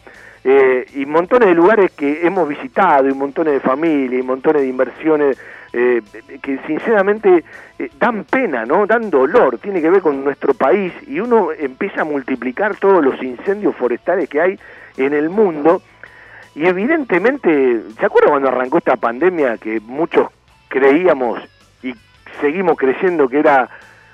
Eh, 0.45 0.85
y 0.95 1.05
montones 1.05 1.47
de 1.47 1.55
lugares 1.55 1.91
que 1.91 2.25
hemos 2.25 2.47
visitado, 2.49 3.07
y 3.07 3.13
montones 3.13 3.53
de 3.53 3.59
familias, 3.61 4.21
y 4.21 4.25
montones 4.25 4.61
de 4.63 4.67
inversiones 4.67 5.37
eh, 5.71 6.01
que 6.41 6.59
sinceramente 6.67 7.43
eh, 7.79 7.89
dan 7.97 8.25
pena, 8.25 8.65
¿no? 8.65 8.85
Dan 8.85 9.09
dolor, 9.09 9.57
tiene 9.57 9.81
que 9.81 9.89
ver 9.89 10.01
con 10.01 10.23
nuestro 10.23 10.53
país 10.53 10.93
y 11.07 11.19
uno 11.19 11.51
empieza 11.51 12.01
a 12.01 12.05
multiplicar 12.05 12.75
todos 12.75 13.03
los 13.03 13.21
incendios 13.23 13.75
forestales 13.75 14.29
que 14.29 14.41
hay 14.41 14.59
en 14.97 15.13
el 15.13 15.29
mundo 15.29 15.81
y 16.55 16.67
evidentemente, 16.67 17.81
¿se 17.99 18.05
acuerdan 18.05 18.31
cuando 18.31 18.49
arrancó 18.49 18.77
esta 18.77 18.95
pandemia 18.95 19.57
que 19.57 19.79
muchos 19.79 20.27
creíamos 20.67 21.39
y 21.81 21.95
seguimos 22.39 22.77
creyendo 22.77 23.27
que 23.27 23.39
era 23.39 23.69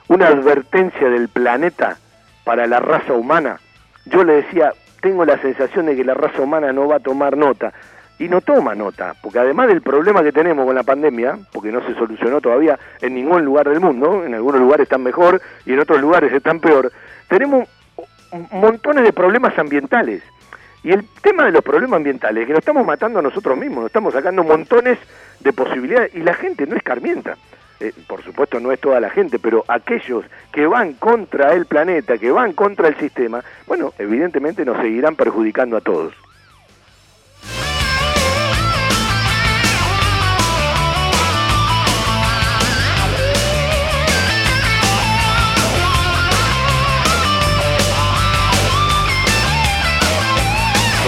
una 0.08 0.28
advertencia 0.28 1.10
del 1.10 1.28
planeta 1.28 1.98
para 2.46 2.66
la 2.68 2.80
raza 2.80 3.14
humana? 3.14 3.60
Yo 4.06 4.24
le 4.24 4.36
decía, 4.36 4.72
tengo 5.02 5.26
la 5.26 5.42
sensación 5.42 5.88
de 5.88 5.96
que 5.96 6.04
la 6.04 6.14
raza 6.14 6.42
humana 6.42 6.72
no 6.72 6.88
va 6.88 6.98
a 6.98 7.00
tomar 7.00 7.38
nota. 7.38 7.74
Y 8.18 8.28
no 8.28 8.42
toma 8.42 8.76
nota, 8.76 9.16
porque 9.22 9.40
además 9.40 9.70
del 9.70 9.82
problema 9.82 10.22
que 10.22 10.34
tenemos 10.34 10.66
con 10.66 10.76
la 10.76 10.84
pandemia, 10.84 11.40
porque 11.54 11.72
no 11.72 11.82
se 11.86 11.96
solucionó 11.96 12.42
todavía 12.42 12.78
en 13.00 13.16
ningún 13.16 13.46
lugar 13.46 13.70
del 13.70 13.80
mundo, 13.80 14.26
en 14.26 14.34
algunos 14.36 14.60
lugares 14.60 14.84
están 14.84 15.04
mejor 15.04 15.42
y 15.66 15.72
en 15.72 15.80
otros 15.80 16.02
lugares 16.02 16.34
están 16.34 16.60
peor, 16.60 16.92
tenemos 17.30 17.70
montones 18.52 19.06
de 19.06 19.14
problemas 19.14 19.58
ambientales. 19.58 20.22
Y 20.84 20.92
el 20.92 21.06
tema 21.22 21.46
de 21.46 21.52
los 21.52 21.64
problemas 21.64 21.98
ambientales 21.98 22.42
es 22.42 22.48
que 22.48 22.54
nos 22.54 22.60
estamos 22.60 22.86
matando 22.86 23.20
a 23.20 23.22
nosotros 23.22 23.58
mismos, 23.58 23.84
nos 23.84 23.88
estamos 23.88 24.14
sacando 24.14 24.44
montones 24.44 24.98
de 25.40 25.54
posibilidades 25.54 26.14
y 26.14 26.20
la 26.20 26.34
gente 26.34 26.68
no 26.68 26.76
escarmienta. 26.76 27.38
Eh, 27.80 27.94
por 28.08 28.22
supuesto 28.24 28.60
no 28.60 28.74
es 28.74 28.80
toda 28.80 29.00
la 29.00 29.10
gente, 29.10 29.40
pero 29.40 29.64
aquellos 29.68 30.26
que 30.52 30.68
van 30.68 30.94
contra 30.94 31.54
el 31.54 31.66
planeta, 31.66 32.18
que 32.18 32.30
van 32.30 32.52
contra 32.52 32.90
el 32.90 32.98
sistema, 32.98 33.42
bueno, 33.68 33.94
evidentemente 33.98 34.66
nos 34.66 34.78
seguirán 34.82 35.16
perjudicando 35.16 35.78
a 35.78 35.82
todos. 35.82 36.14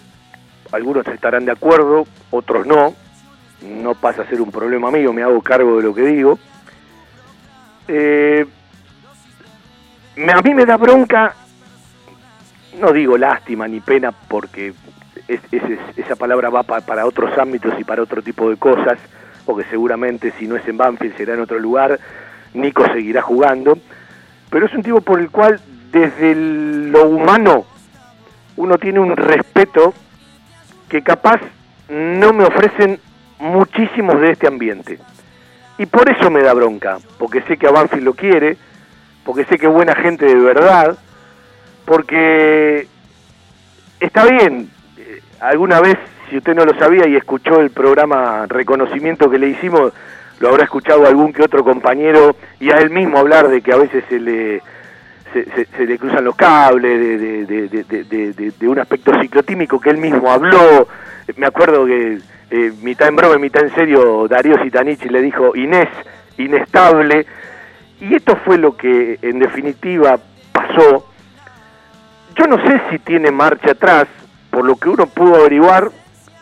algunos 0.71 1.05
estarán 1.07 1.45
de 1.45 1.51
acuerdo, 1.51 2.05
otros 2.31 2.65
no. 2.65 2.93
No 3.61 3.95
pasa 3.95 4.23
a 4.23 4.27
ser 4.27 4.41
un 4.41 4.51
problema 4.51 4.91
mío, 4.91 5.13
me 5.13 5.23
hago 5.23 5.41
cargo 5.41 5.77
de 5.77 5.83
lo 5.83 5.93
que 5.95 6.01
digo. 6.01 6.37
Eh, 7.87 8.45
a 10.33 10.41
mí 10.41 10.53
me 10.53 10.65
da 10.65 10.77
bronca, 10.77 11.33
no 12.79 12.91
digo 12.91 13.17
lástima 13.17 13.67
ni 13.67 13.79
pena 13.79 14.11
porque 14.11 14.73
es- 15.27 15.41
es- 15.51 15.63
es- 15.63 15.97
esa 15.97 16.15
palabra 16.15 16.49
va 16.49 16.63
pa- 16.63 16.81
para 16.81 17.05
otros 17.05 17.37
ámbitos 17.37 17.73
y 17.79 17.83
para 17.83 18.01
otro 18.03 18.21
tipo 18.21 18.49
de 18.49 18.57
cosas, 18.57 18.97
porque 19.45 19.67
seguramente 19.69 20.33
si 20.37 20.47
no 20.47 20.55
es 20.55 20.67
en 20.67 20.77
Banfield 20.77 21.15
será 21.17 21.33
en 21.33 21.41
otro 21.41 21.59
lugar, 21.59 21.99
Nico 22.53 22.85
seguirá 22.87 23.21
jugando, 23.21 23.77
pero 24.55 24.67
es 24.67 24.73
un 24.73 24.83
tipo 24.83 25.01
por 25.01 25.19
el 25.19 25.29
cual 25.31 25.59
desde 25.91 26.33
lo 26.33 27.09
humano 27.09 27.65
uno 28.55 28.77
tiene 28.77 29.01
un 29.01 29.13
respeto 29.17 29.93
que 30.87 31.01
capaz 31.01 31.41
no 31.89 32.31
me 32.31 32.45
ofrecen 32.45 33.01
muchísimos 33.37 34.21
de 34.21 34.31
este 34.31 34.47
ambiente. 34.47 34.97
Y 35.77 35.87
por 35.87 36.09
eso 36.09 36.31
me 36.31 36.41
da 36.41 36.53
bronca, 36.53 36.99
porque 37.17 37.41
sé 37.41 37.57
que 37.57 37.67
a 37.67 37.71
Banfield 37.71 38.05
lo 38.05 38.13
quiere, 38.13 38.55
porque 39.25 39.43
sé 39.43 39.57
que 39.57 39.65
es 39.65 39.73
buena 39.73 39.93
gente 39.93 40.25
de 40.25 40.35
verdad, 40.35 40.97
porque 41.83 42.87
está 43.99 44.23
bien, 44.23 44.69
eh, 44.97 45.19
alguna 45.41 45.81
vez, 45.81 45.97
si 46.29 46.37
usted 46.37 46.55
no 46.55 46.63
lo 46.63 46.79
sabía 46.79 47.09
y 47.09 47.17
escuchó 47.17 47.59
el 47.59 47.71
programa 47.71 48.45
Reconocimiento 48.47 49.29
que 49.29 49.37
le 49.37 49.49
hicimos, 49.49 49.91
lo 50.39 50.49
habrá 50.49 50.63
escuchado 50.63 51.05
algún 51.07 51.31
que 51.33 51.43
otro 51.43 51.63
compañero 51.63 52.35
y 52.59 52.71
a 52.71 52.77
él 52.77 52.89
mismo 52.89 53.17
hablar 53.17 53.47
de 53.47 53.61
que 53.61 53.71
a 53.73 53.77
veces 53.77 54.03
se 54.09 54.19
le, 54.19 54.61
se, 55.33 55.85
le 55.85 55.97
cruzan 55.97 56.23
los 56.25 56.35
cables, 56.35 56.99
de, 56.99 57.45
de- 57.45 58.67
un 58.67 58.79
aspecto 58.79 59.11
ciclotímico 59.21 59.79
que 59.79 59.89
él 59.91 59.97
mismo 59.97 60.31
habló. 60.31 60.87
Me 61.37 61.45
acuerdo 61.45 61.85
que 61.85 62.19
eh, 62.51 62.73
mitad 62.81 63.07
en 63.07 63.15
broma 63.15 63.35
y 63.35 63.39
mitad 63.39 63.63
en 63.63 63.73
serio 63.73 64.27
Darío 64.27 64.57
Citanichi 64.63 65.09
le 65.09 65.21
dijo 65.21 65.55
Inés, 65.55 65.89
inestable. 66.37 67.25
Y 68.01 68.13
esto 68.15 68.35
fue 68.43 68.57
lo 68.57 68.75
que 68.75 69.17
en 69.21 69.39
definitiva 69.39 70.19
pasó. 70.51 71.07
Yo 72.37 72.45
no 72.47 72.57
sé 72.57 72.81
si 72.89 72.99
tiene 72.99 73.31
marcha 73.31 73.71
atrás, 73.71 74.07
por 74.49 74.65
lo 74.65 74.75
que 74.75 74.89
uno 74.89 75.05
pudo 75.07 75.35
averiguar, 75.35 75.89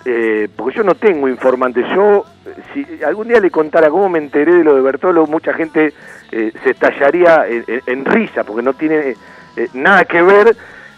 eh, 0.05 0.49
porque 0.55 0.77
yo 0.77 0.83
no 0.83 0.95
tengo 0.95 1.27
informantes. 1.29 1.85
Yo, 1.95 2.25
si 2.73 3.03
algún 3.03 3.27
día 3.27 3.39
le 3.39 3.51
contara 3.51 3.89
cómo 3.89 4.09
me 4.09 4.19
enteré 4.19 4.53
de 4.55 4.63
lo 4.63 4.75
de 4.75 4.81
Bertolo, 4.81 5.27
mucha 5.27 5.53
gente 5.53 5.93
eh, 6.31 6.51
se 6.63 6.71
estallaría 6.71 7.45
en, 7.47 8.05
risa, 8.05 8.43
porque 8.43 8.61
no 8.61 8.73
tiene 8.73 9.15
eh, 9.55 9.67
nada 9.73 10.05
que 10.05 10.21
ver 10.21 10.55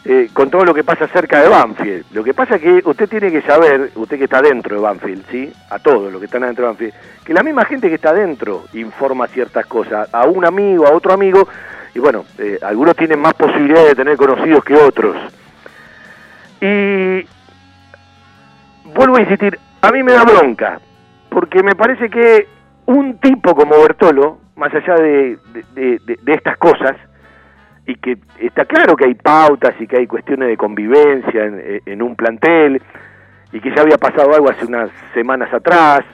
eh, 0.07 0.29
con 0.33 0.51
todo 0.51 0.63
lo 0.63 0.73
que 0.73 0.83
pasa 0.83 1.07
cerca 1.07 1.41
de 1.41 1.49
Banfield. 1.49 2.05
Lo 2.11 2.23
que 2.23 2.35
pasa 2.35 2.57
es 2.57 2.61
que 2.61 2.81
usted 2.85 3.09
tiene 3.09 3.31
que 3.31 3.41
saber, 3.41 3.89
usted 3.95 4.19
que 4.19 4.25
está 4.25 4.39
dentro 4.39 4.75
de 4.75 4.81
Banfield, 4.83 5.25
¿sí? 5.31 5.51
A 5.71 5.79
todos 5.79 6.11
los 6.11 6.19
que 6.19 6.25
están 6.25 6.43
dentro 6.43 6.63
de 6.63 6.67
Banfield, 6.69 6.93
que 7.23 7.33
la 7.33 7.41
misma 7.41 7.65
gente 7.65 7.89
que 7.89 7.95
está 7.95 8.13
dentro 8.13 8.65
informa 8.73 9.25
ciertas 9.25 9.65
cosas, 9.65 10.07
a 10.13 10.25
un 10.25 10.45
amigo, 10.45 10.85
a 10.85 10.91
otro 10.93 11.11
amigo, 11.11 11.47
y 11.95 11.99
bueno, 11.99 12.23
eh, 12.37 12.59
algunos 12.61 12.95
tienen 12.95 13.19
más 13.19 13.33
posibilidades 13.33 13.89
de 13.89 13.95
tener 13.95 14.15
conocidos 14.15 14.63
que 14.63 14.75
otros. 14.75 15.15
Y 16.61 17.25
vuelvo 18.93 19.17
a 19.17 19.21
insistir, 19.21 19.57
a 19.81 19.91
mí 19.91 20.03
me 20.03 20.11
da 20.11 20.23
bronca, 20.23 20.79
porque 21.35 21.61
me 21.61 21.75
parece 21.75 22.09
que 22.09 22.47
un 22.85 23.19
tipo 23.19 23.53
como 23.53 23.75
Bertolo, 23.81 24.37
más 24.55 24.73
allá 24.73 24.95
de, 24.95 25.37
estas 26.27 26.55
cosas, 26.55 26.95
y 27.85 27.95
que 27.95 28.17
está 28.39 28.63
claro 28.63 28.95
que 28.95 29.03
hay 29.03 29.15
pautas 29.15 29.75
y 29.81 29.85
que 29.85 29.97
hay 29.97 30.07
cuestiones 30.07 30.47
de 30.47 30.55
convivencia 30.55 31.43
en, 31.43 31.81
en 31.85 32.01
un 32.01 32.15
plantel, 32.15 32.81
y 33.51 33.59
que 33.59 33.69
ya 33.75 33.81
había 33.81 33.97
pasado 33.97 34.33
algo 34.33 34.49
hace 34.49 34.65
unas 34.65 34.89
semanas 35.13 35.53
atrás, 35.53 36.05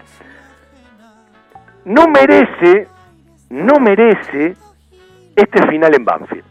no 1.86 2.08
merece, 2.08 2.88
no 3.52 3.80
merece 3.80 4.56
este 5.36 5.68
final 5.68 5.94
en 5.94 6.04
Banfield. 6.04 6.46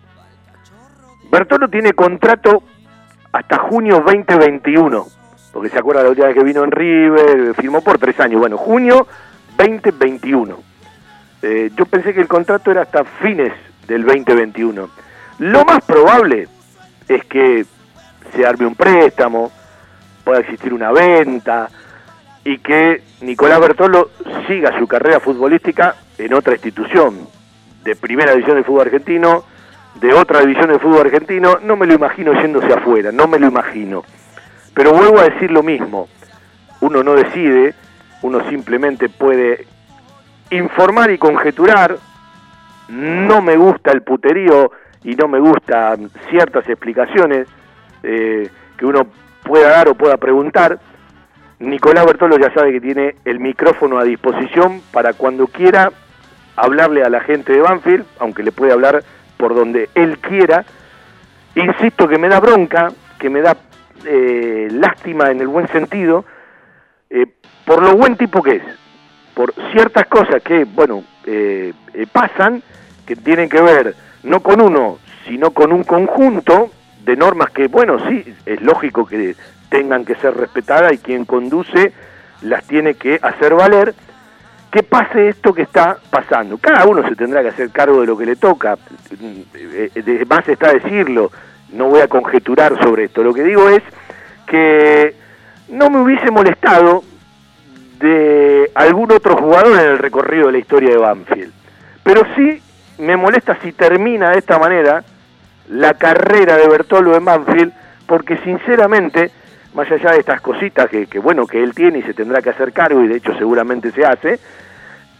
Bertolo 1.28 1.66
tiene 1.66 1.92
contrato 1.92 2.62
hasta 3.32 3.58
junio 3.58 4.00
2021, 4.06 5.06
porque 5.52 5.70
se 5.70 5.78
acuerda 5.78 6.02
la 6.02 6.10
última 6.10 6.26
vez 6.28 6.36
que 6.36 6.44
vino 6.44 6.64
en 6.64 6.70
River, 6.70 7.54
firmó 7.54 7.82
por 7.82 7.98
tres 7.98 8.18
años, 8.20 8.40
bueno, 8.40 8.56
junio 8.56 9.06
2021. 9.56 10.58
Eh, 11.42 11.70
yo 11.74 11.86
pensé 11.86 12.14
que 12.14 12.20
el 12.20 12.28
contrato 12.28 12.70
era 12.70 12.82
hasta 12.82 13.04
fines 13.04 13.52
del 13.86 14.04
2021. 14.04 14.88
Lo 15.38 15.64
más 15.64 15.82
probable 15.84 16.48
es 17.08 17.24
que 17.24 17.64
se 18.34 18.46
arme 18.46 18.66
un 18.66 18.74
préstamo, 18.74 19.50
pueda 20.22 20.40
existir 20.40 20.72
una 20.72 20.92
venta 20.92 21.68
y 22.44 22.58
que 22.58 23.02
Nicolás 23.22 23.60
Bertolo 23.60 24.10
siga 24.46 24.78
su 24.78 24.86
carrera 24.86 25.20
futbolística 25.20 25.96
en 26.18 26.34
otra 26.34 26.54
institución, 26.54 27.26
de 27.82 27.96
primera 27.96 28.32
división 28.32 28.56
del 28.56 28.64
fútbol 28.64 28.82
argentino, 28.82 29.44
de 29.94 30.12
otra 30.12 30.40
división 30.40 30.68
del 30.68 30.80
fútbol 30.80 31.06
argentino, 31.06 31.58
no 31.62 31.76
me 31.76 31.86
lo 31.86 31.94
imagino 31.94 32.32
yéndose 32.40 32.72
afuera, 32.72 33.10
no 33.10 33.26
me 33.26 33.38
lo 33.38 33.48
imagino. 33.48 34.04
Pero 34.74 34.92
vuelvo 34.92 35.20
a 35.20 35.24
decir 35.24 35.50
lo 35.50 35.62
mismo, 35.62 36.08
uno 36.80 37.02
no 37.02 37.14
decide, 37.14 37.74
uno 38.22 38.48
simplemente 38.48 39.08
puede 39.08 39.66
informar 40.50 41.10
y 41.10 41.18
conjeturar, 41.18 41.96
no 42.88 43.40
me 43.40 43.56
gusta 43.56 43.92
el 43.92 44.02
puterío 44.02 44.72
y 45.04 45.14
no 45.14 45.28
me 45.28 45.38
gustan 45.38 46.10
ciertas 46.28 46.68
explicaciones 46.68 47.46
eh, 48.02 48.48
que 48.76 48.86
uno 48.86 49.06
pueda 49.44 49.70
dar 49.70 49.88
o 49.88 49.94
pueda 49.94 50.16
preguntar. 50.16 50.78
Nicolás 51.58 52.06
Bertolo 52.06 52.38
ya 52.38 52.52
sabe 52.52 52.72
que 52.72 52.80
tiene 52.80 53.16
el 53.24 53.38
micrófono 53.38 53.98
a 53.98 54.04
disposición 54.04 54.80
para 54.92 55.12
cuando 55.12 55.46
quiera 55.46 55.92
hablarle 56.56 57.04
a 57.04 57.10
la 57.10 57.20
gente 57.20 57.52
de 57.52 57.60
Banfield, 57.60 58.04
aunque 58.18 58.42
le 58.42 58.52
puede 58.52 58.72
hablar 58.72 59.02
por 59.36 59.54
donde 59.54 59.88
él 59.94 60.18
quiera. 60.18 60.64
Insisto 61.54 62.08
que 62.08 62.18
me 62.18 62.28
da 62.28 62.40
bronca, 62.40 62.92
que 63.18 63.30
me 63.30 63.40
da 63.40 63.56
eh, 64.04 64.68
lástima 64.70 65.30
en 65.30 65.40
el 65.40 65.48
buen 65.48 65.68
sentido, 65.68 66.24
eh, 67.08 67.26
por 67.64 67.82
lo 67.82 67.96
buen 67.96 68.16
tipo 68.16 68.42
que 68.42 68.56
es, 68.56 68.62
por 69.34 69.52
ciertas 69.72 70.06
cosas 70.06 70.42
que, 70.42 70.64
bueno, 70.64 71.04
eh, 71.26 71.72
eh, 71.94 72.06
pasan, 72.10 72.62
que 73.06 73.16
tienen 73.16 73.48
que 73.48 73.60
ver 73.60 73.94
no 74.22 74.40
con 74.40 74.60
uno, 74.60 74.98
sino 75.26 75.50
con 75.50 75.72
un 75.72 75.84
conjunto 75.84 76.70
de 77.04 77.16
normas 77.16 77.50
que, 77.50 77.66
bueno, 77.68 77.98
sí, 78.08 78.34
es 78.46 78.60
lógico 78.60 79.06
que 79.06 79.34
tengan 79.68 80.04
que 80.04 80.14
ser 80.16 80.36
respetadas 80.36 80.92
y 80.92 80.98
quien 80.98 81.24
conduce 81.24 81.92
las 82.42 82.66
tiene 82.66 82.94
que 82.94 83.18
hacer 83.22 83.54
valer, 83.54 83.94
que 84.70 84.82
pase 84.82 85.30
esto 85.30 85.52
que 85.52 85.62
está 85.62 85.98
pasando. 86.10 86.58
Cada 86.58 86.86
uno 86.86 87.06
se 87.08 87.16
tendrá 87.16 87.42
que 87.42 87.48
hacer 87.48 87.70
cargo 87.70 88.00
de 88.00 88.06
lo 88.06 88.16
que 88.16 88.26
le 88.26 88.36
toca, 88.36 88.78
más 90.28 90.48
está 90.48 90.72
decirlo, 90.72 91.30
no 91.72 91.86
voy 91.86 92.00
a 92.00 92.08
conjeturar 92.08 92.82
sobre 92.82 93.04
esto, 93.04 93.22
lo 93.22 93.34
que 93.34 93.44
digo 93.44 93.68
es 93.68 93.82
que 94.46 95.14
no 95.68 95.90
me 95.90 96.00
hubiese 96.00 96.30
molestado 96.30 97.02
de 98.00 98.70
algún 98.74 99.12
otro 99.12 99.36
jugador 99.36 99.78
en 99.78 99.90
el 99.90 99.98
recorrido 99.98 100.46
de 100.46 100.52
la 100.52 100.58
historia 100.58 100.90
de 100.90 100.96
Banfield. 100.96 101.52
Pero 102.02 102.22
sí 102.34 102.60
me 102.98 103.16
molesta 103.16 103.58
si 103.62 103.72
termina 103.72 104.30
de 104.30 104.38
esta 104.38 104.58
manera 104.58 105.04
la 105.68 105.94
carrera 105.94 106.56
de 106.56 106.66
Bertolo 106.66 107.14
en 107.16 107.24
Banfield, 107.24 107.72
porque 108.06 108.38
sinceramente, 108.38 109.30
más 109.74 109.90
allá 109.90 110.12
de 110.12 110.20
estas 110.20 110.40
cositas 110.40 110.88
que, 110.88 111.06
que, 111.06 111.18
bueno 111.18 111.46
que 111.46 111.62
él 111.62 111.74
tiene 111.74 111.98
y 111.98 112.02
se 112.02 112.14
tendrá 112.14 112.42
que 112.42 112.50
hacer 112.50 112.72
cargo, 112.72 113.02
y 113.04 113.08
de 113.08 113.18
hecho 113.18 113.34
seguramente 113.38 113.92
se 113.92 114.04
hace, 114.04 114.40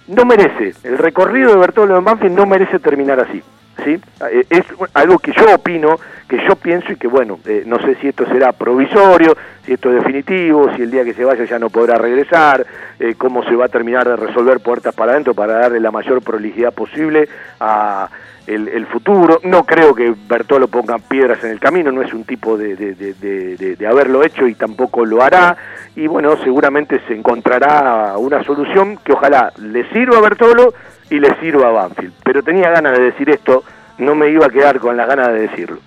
no 0.09 0.25
merece, 0.25 0.75
el 0.83 0.99
recorrido 0.99 1.51
de 1.53 1.59
Bertolo 1.59 1.97
en 1.97 2.05
Banfield 2.05 2.35
no 2.37 2.47
merece 2.47 2.81
terminar 2.81 3.21
así. 3.21 3.41
¿sí? 3.85 4.01
Eh, 4.33 4.45
Es 4.51 4.65
algo 4.95 5.19
que 5.19 5.33
yo 5.33 5.55
opino 5.55 6.01
que 6.31 6.39
yo 6.49 6.55
pienso 6.55 6.93
y 6.93 6.97
que 6.97 7.09
bueno, 7.09 7.41
eh, 7.45 7.65
no 7.67 7.79
sé 7.81 7.97
si 7.97 8.07
esto 8.07 8.25
será 8.27 8.53
provisorio, 8.53 9.37
si 9.67 9.73
esto 9.73 9.89
es 9.91 9.97
definitivo, 9.97 10.71
si 10.77 10.83
el 10.83 10.91
día 10.93 11.05
que 11.05 11.13
se 11.13 11.25
vaya 11.25 11.45
ya 11.45 11.59
no 11.59 11.69
podrá 11.71 11.97
regresar, 11.97 12.65
eh, 13.01 13.17
cómo 13.19 13.43
se 13.43 13.57
va 13.57 13.65
a 13.65 13.69
terminar 13.69 14.09
de 14.09 14.15
resolver 14.15 14.61
puertas 14.61 14.95
para 14.95 15.11
adentro 15.13 15.35
para 15.35 15.55
darle 15.55 15.81
la 15.81 15.91
mayor 15.91 16.23
prolijidad 16.23 16.73
posible 16.73 17.29
a 17.59 18.09
el, 18.47 18.87
futuro. 18.87 19.41
No 19.45 19.65
creo 19.65 19.95
que 19.95 20.13
Bertolo 20.29 20.67
ponga 20.69 20.99
piedras 20.99 21.43
en 21.45 21.51
el 21.51 21.61
camino, 21.61 21.93
no 21.93 22.03
es 22.03 22.13
un 22.13 22.25
tipo 22.25 22.57
de, 22.57 22.75
de- 22.75 23.77
de 23.77 23.87
haberlo 23.87 24.25
hecho 24.25 24.47
y 24.47 24.55
tampoco 24.55 25.05
lo 25.05 25.23
hará. 25.23 25.57
Y 25.97 26.07
bueno, 26.07 26.37
seguramente 26.43 27.01
se 27.07 27.15
encontrará 27.15 28.15
una 28.19 28.43
solución 28.45 28.99
que 29.05 29.13
ojalá 29.13 29.53
le 29.59 29.89
sirva 29.91 30.19
a 30.19 30.21
Bertolo 30.21 30.75
y 31.11 31.19
le 31.21 31.35
sirva 31.41 31.69
a 31.69 31.73
Banfield. 31.73 32.13
Pero 32.25 32.43
tenía 32.43 32.71
ganas 32.71 32.97
de 32.99 33.05
decir 33.05 33.31
esto, 33.31 33.63
no 33.99 34.15
me 34.15 34.29
iba 34.31 34.47
a 34.47 34.51
quedar 34.51 34.79
con 34.81 34.97
las 34.97 35.07
ganas 35.07 35.29
de 35.29 35.41
decirlo. 35.43 35.79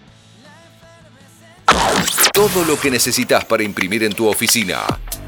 Todo 2.34 2.66
lo 2.66 2.78
que 2.80 2.92
necesitas 2.92 3.46
para 3.46 3.64
imprimir 3.64 4.04
en 4.04 4.14
tu 4.14 4.28
oficina. 4.28 4.84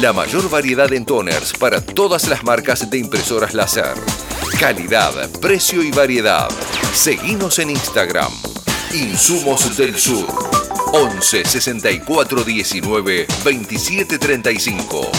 La 0.00 0.12
mayor 0.12 0.50
variedad 0.50 0.92
en 0.92 1.04
toners 1.04 1.52
para 1.52 1.80
todas 1.80 2.28
las 2.28 2.44
marcas 2.44 2.88
de 2.90 2.98
impresoras 2.98 3.54
láser. 3.54 3.94
Calidad, 4.58 5.30
precio 5.40 5.82
y 5.82 5.90
variedad. 5.90 6.48
Seguinos 6.94 7.58
en 7.58 7.70
Instagram. 7.70 8.32
Insumos 8.92 9.76
del 9.76 9.98
Sur. 9.98 10.26
11 10.92 11.44
64 11.44 12.44
19 12.44 13.26
27 13.44 14.18
35. 14.18 15.10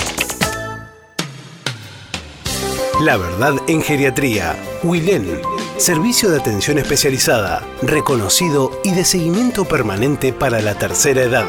La 3.02 3.16
verdad 3.16 3.54
en 3.68 3.84
geriatría. 3.84 4.56
Wilén. 4.82 5.40
Servicio 5.78 6.32
de 6.32 6.40
atención 6.40 6.80
especializada, 6.80 7.62
reconocido 7.84 8.82
y 8.84 8.90
de 8.90 9.06
seguimiento 9.06 9.66
permanente 9.66 10.34
para 10.34 10.62
la 10.62 10.74
tercera 10.74 11.22
edad. 11.22 11.46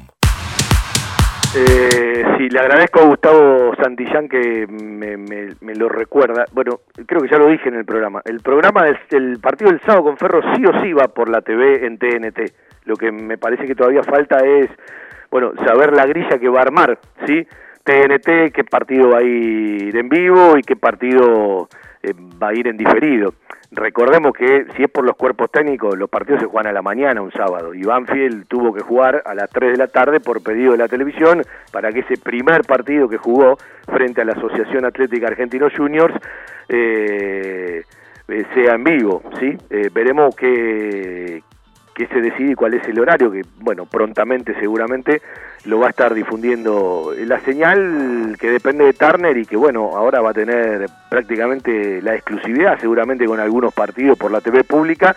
Eh, 1.56 2.22
sí, 2.38 2.48
le 2.48 2.60
agradezco 2.60 3.00
a 3.00 3.06
Gustavo 3.06 3.74
Santillán 3.82 4.28
que 4.28 4.66
me, 4.68 5.16
me- 5.16 5.54
me 5.60 5.74
lo 5.74 5.88
recuerda. 5.88 6.44
Bueno, 6.52 6.80
creo 7.06 7.20
que 7.20 7.28
ya 7.28 7.38
lo 7.38 7.48
dije 7.48 7.68
en 7.68 7.74
el 7.74 7.84
programa. 7.84 8.22
El 8.24 8.40
programa 8.40 8.84
del 8.84 8.96
el 9.10 9.40
partido 9.40 9.70
del 9.70 9.80
sábado 9.80 10.04
con 10.04 10.16
Ferro 10.16 10.40
sí 10.54 10.62
o 10.64 10.80
sí 10.82 10.92
va 10.92 11.08
por 11.08 11.28
la 11.28 11.40
TV 11.40 11.86
en 11.86 11.98
TNT. 11.98 12.52
Lo 12.84 12.94
que 12.96 13.10
me 13.10 13.36
parece 13.36 13.66
que 13.66 13.74
todavía 13.74 14.02
falta 14.04 14.38
es, 14.46 14.70
bueno, 15.30 15.52
saber 15.66 15.92
la 15.92 16.06
grilla 16.06 16.38
que 16.38 16.48
va 16.48 16.60
a 16.60 16.62
armar, 16.62 16.98
¿sí? 17.26 17.46
TNT, 17.82 18.52
qué 18.54 18.62
partido 18.70 19.10
va 19.10 19.18
a 19.18 19.22
ir 19.22 19.96
en 19.96 20.08
vivo 20.08 20.56
y 20.56 20.62
qué 20.62 20.76
partido 20.76 21.68
eh, 22.02 22.12
va 22.40 22.48
a 22.48 22.54
ir 22.54 22.68
en 22.68 22.76
diferido. 22.76 23.34
Recordemos 23.72 24.32
que 24.32 24.66
si 24.76 24.82
es 24.82 24.90
por 24.90 25.04
los 25.04 25.14
cuerpos 25.16 25.48
técnicos, 25.50 25.96
los 25.96 26.10
partidos 26.10 26.40
se 26.40 26.46
juegan 26.46 26.66
a 26.66 26.72
la 26.72 26.82
mañana 26.82 27.22
un 27.22 27.30
sábado 27.30 27.72
y 27.72 27.82
Banfield 27.82 28.46
tuvo 28.48 28.72
que 28.74 28.82
jugar 28.82 29.22
a 29.24 29.32
las 29.32 29.48
3 29.48 29.72
de 29.72 29.78
la 29.78 29.86
tarde 29.86 30.18
por 30.18 30.42
pedido 30.42 30.72
de 30.72 30.78
la 30.78 30.88
televisión 30.88 31.42
para 31.70 31.92
que 31.92 32.00
ese 32.00 32.16
primer 32.16 32.62
partido 32.62 33.08
que 33.08 33.16
jugó 33.16 33.58
frente 33.86 34.22
a 34.22 34.24
la 34.24 34.32
Asociación 34.32 34.84
Atlética 34.84 35.28
Argentino 35.28 35.68
Juniors 35.74 36.14
eh, 36.68 37.84
eh, 38.26 38.44
sea 38.54 38.74
en 38.74 38.82
vivo, 38.82 39.22
¿sí? 39.38 39.56
Eh, 39.70 39.88
veremos 39.92 40.34
qué, 40.34 41.42
qué 42.00 42.06
se 42.06 42.22
decide 42.22 42.56
cuál 42.56 42.72
es 42.72 42.88
el 42.88 42.98
horario, 42.98 43.30
que 43.30 43.42
bueno, 43.58 43.84
prontamente 43.84 44.58
seguramente 44.58 45.20
lo 45.66 45.80
va 45.80 45.88
a 45.88 45.90
estar 45.90 46.14
difundiendo 46.14 47.12
la 47.26 47.38
señal 47.40 48.38
que 48.40 48.50
depende 48.50 48.86
de 48.86 48.94
Turner 48.94 49.36
y 49.36 49.44
que 49.44 49.54
bueno, 49.54 49.94
ahora 49.94 50.22
va 50.22 50.30
a 50.30 50.32
tener 50.32 50.88
prácticamente 51.10 52.00
la 52.00 52.14
exclusividad, 52.14 52.80
seguramente 52.80 53.26
con 53.26 53.38
algunos 53.38 53.74
partidos 53.74 54.16
por 54.16 54.30
la 54.30 54.40
TV 54.40 54.64
pública, 54.64 55.14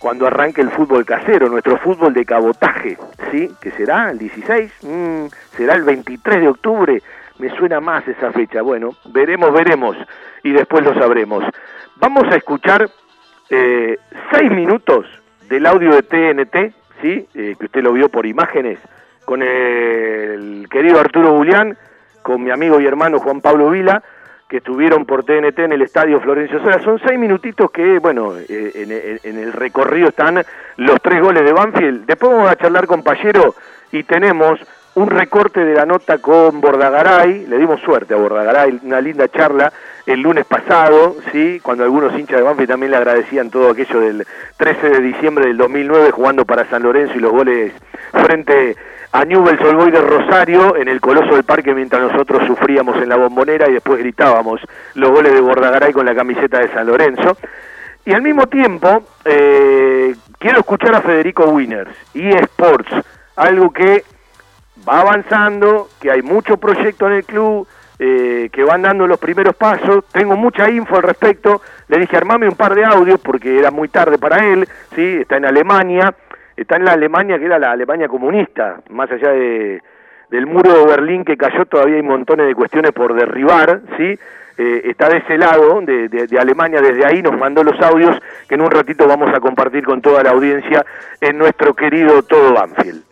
cuando 0.00 0.26
arranque 0.26 0.60
el 0.60 0.70
fútbol 0.70 1.04
casero, 1.04 1.48
nuestro 1.48 1.76
fútbol 1.78 2.12
de 2.12 2.24
cabotaje, 2.24 2.98
¿sí? 3.30 3.48
Que 3.60 3.70
será 3.70 4.10
el 4.10 4.18
16, 4.18 4.72
Mm, 4.82 5.26
será 5.56 5.74
el 5.74 5.84
23 5.84 6.40
de 6.40 6.48
octubre, 6.48 7.00
me 7.38 7.48
suena 7.56 7.78
más 7.78 8.08
esa 8.08 8.32
fecha, 8.32 8.60
bueno, 8.60 8.96
veremos, 9.12 9.52
veremos 9.52 9.96
y 10.42 10.50
después 10.50 10.84
lo 10.84 10.94
sabremos. 10.94 11.44
Vamos 11.94 12.24
a 12.24 12.34
escuchar 12.34 12.90
eh, 13.50 13.98
seis 14.32 14.50
minutos 14.50 15.06
del 15.48 15.66
audio 15.66 15.90
de 15.94 16.02
TNT, 16.02 16.74
¿sí? 17.02 17.26
Eh, 17.34 17.56
que 17.58 17.66
usted 17.66 17.82
lo 17.82 17.92
vio 17.92 18.08
por 18.08 18.26
imágenes, 18.26 18.78
con 19.24 19.42
el 19.42 20.66
querido 20.70 21.00
Arturo 21.00 21.36
Julián, 21.36 21.76
con 22.22 22.42
mi 22.42 22.50
amigo 22.50 22.80
y 22.80 22.86
hermano 22.86 23.18
Juan 23.18 23.40
Pablo 23.40 23.70
Vila, 23.70 24.02
que 24.48 24.58
estuvieron 24.58 25.04
por 25.06 25.24
TNT 25.24 25.58
en 25.60 25.72
el 25.72 25.82
estadio 25.82 26.20
Florencio 26.20 26.60
Sola. 26.60 26.78
Son 26.82 27.00
seis 27.04 27.18
minutitos 27.18 27.70
que, 27.70 27.98
bueno, 27.98 28.34
eh, 28.36 28.72
en, 28.74 28.92
en- 29.36 29.42
el 29.42 29.52
recorrido 29.52 30.08
están 30.08 30.42
los 30.76 31.00
tres 31.02 31.20
goles 31.22 31.44
de 31.44 31.52
Banfield. 31.52 32.06
Después 32.06 32.32
vamos 32.32 32.50
a 32.50 32.56
charlar 32.56 32.86
con 32.86 33.02
y 33.92 34.02
tenemos 34.04 34.60
un 34.96 35.08
recorte 35.08 35.64
de 35.64 35.74
la 35.74 35.86
nota 35.86 36.18
con 36.18 36.60
Bordagaray, 36.60 37.46
le 37.46 37.58
dimos 37.58 37.80
suerte 37.80 38.14
a 38.14 38.16
Bordagaray, 38.16 38.80
una 38.84 39.00
linda 39.00 39.26
charla 39.28 39.72
el 40.06 40.20
lunes 40.20 40.44
pasado, 40.44 41.16
sí, 41.32 41.60
cuando 41.62 41.84
algunos 41.84 42.18
hinchas 42.18 42.36
de 42.36 42.42
Banfield 42.42 42.68
también 42.68 42.90
le 42.90 42.98
agradecían 42.98 43.50
todo 43.50 43.70
aquello 43.70 44.00
del 44.00 44.26
13 44.58 44.90
de 44.90 45.00
diciembre 45.00 45.46
del 45.46 45.56
2009 45.56 46.10
jugando 46.10 46.44
para 46.44 46.68
San 46.68 46.82
Lorenzo 46.82 47.14
y 47.14 47.20
los 47.20 47.32
goles 47.32 47.72
frente 48.12 48.76
a 49.12 49.24
Newell's 49.24 49.60
Old 49.62 49.92
de 49.92 50.00
Rosario 50.00 50.76
en 50.76 50.88
el 50.88 51.00
Coloso 51.00 51.34
del 51.34 51.44
Parque 51.44 51.72
mientras 51.72 52.02
nosotros 52.02 52.46
sufríamos 52.46 52.96
en 52.96 53.08
la 53.08 53.16
bombonera 53.16 53.68
y 53.70 53.74
después 53.74 53.98
gritábamos 54.00 54.60
los 54.94 55.10
goles 55.10 55.32
de 55.32 55.40
Bordagaray 55.40 55.92
con 55.92 56.04
la 56.04 56.14
camiseta 56.14 56.58
de 56.58 56.72
San 56.72 56.86
Lorenzo. 56.86 57.36
Y 58.04 58.12
al 58.12 58.22
mismo 58.22 58.46
tiempo, 58.48 59.04
eh, 59.24 60.14
quiero 60.38 60.58
escuchar 60.58 60.94
a 60.96 61.00
Federico 61.00 61.46
Winners 61.46 61.96
y 62.12 62.28
Sports, 62.28 62.90
algo 63.36 63.72
que 63.72 64.04
va 64.86 65.00
avanzando, 65.00 65.88
que 66.00 66.10
hay 66.10 66.20
mucho 66.20 66.58
proyecto 66.58 67.06
en 67.06 67.12
el 67.14 67.24
club, 67.24 67.66
eh, 67.98 68.48
que 68.52 68.64
van 68.64 68.82
dando 68.82 69.06
los 69.06 69.18
primeros 69.18 69.54
pasos. 69.54 70.04
Tengo 70.12 70.36
mucha 70.36 70.70
info 70.70 70.96
al 70.96 71.02
respecto. 71.02 71.62
Le 71.88 71.98
dije, 71.98 72.16
armame 72.16 72.48
un 72.48 72.56
par 72.56 72.74
de 72.74 72.84
audios 72.84 73.20
porque 73.20 73.58
era 73.58 73.70
muy 73.70 73.88
tarde 73.88 74.18
para 74.18 74.44
él. 74.44 74.66
¿sí? 74.94 75.18
Está 75.20 75.36
en 75.36 75.46
Alemania, 75.46 76.14
está 76.56 76.76
en 76.76 76.84
la 76.84 76.92
Alemania 76.92 77.38
que 77.38 77.46
era 77.46 77.58
la 77.58 77.72
Alemania 77.72 78.08
comunista, 78.08 78.80
más 78.90 79.10
allá 79.10 79.30
de, 79.30 79.82
del 80.30 80.46
muro 80.46 80.72
de 80.72 80.86
Berlín 80.86 81.24
que 81.24 81.36
cayó, 81.36 81.64
todavía 81.66 81.96
hay 81.96 82.02
montones 82.02 82.46
de 82.46 82.54
cuestiones 82.54 82.92
por 82.92 83.14
derribar. 83.14 83.80
¿sí? 83.96 84.18
Eh, 84.56 84.82
está 84.84 85.08
de 85.08 85.18
ese 85.18 85.36
lado, 85.36 85.80
de, 85.80 86.38
Alemania, 86.38 86.80
desde 86.80 87.04
ahí 87.04 87.22
nos 87.22 87.36
mandó 87.36 87.64
los 87.64 87.80
audios 87.80 88.16
que 88.48 88.54
en 88.54 88.60
un 88.60 88.70
ratito 88.70 89.06
vamos 89.06 89.30
a 89.34 89.40
compartir 89.40 89.84
con 89.84 90.00
toda 90.00 90.22
la 90.22 90.30
audiencia 90.30 90.84
en 91.20 91.38
nuestro 91.38 91.74
querido 91.74 92.22
Todo 92.22 92.52
Banfield. 92.52 93.02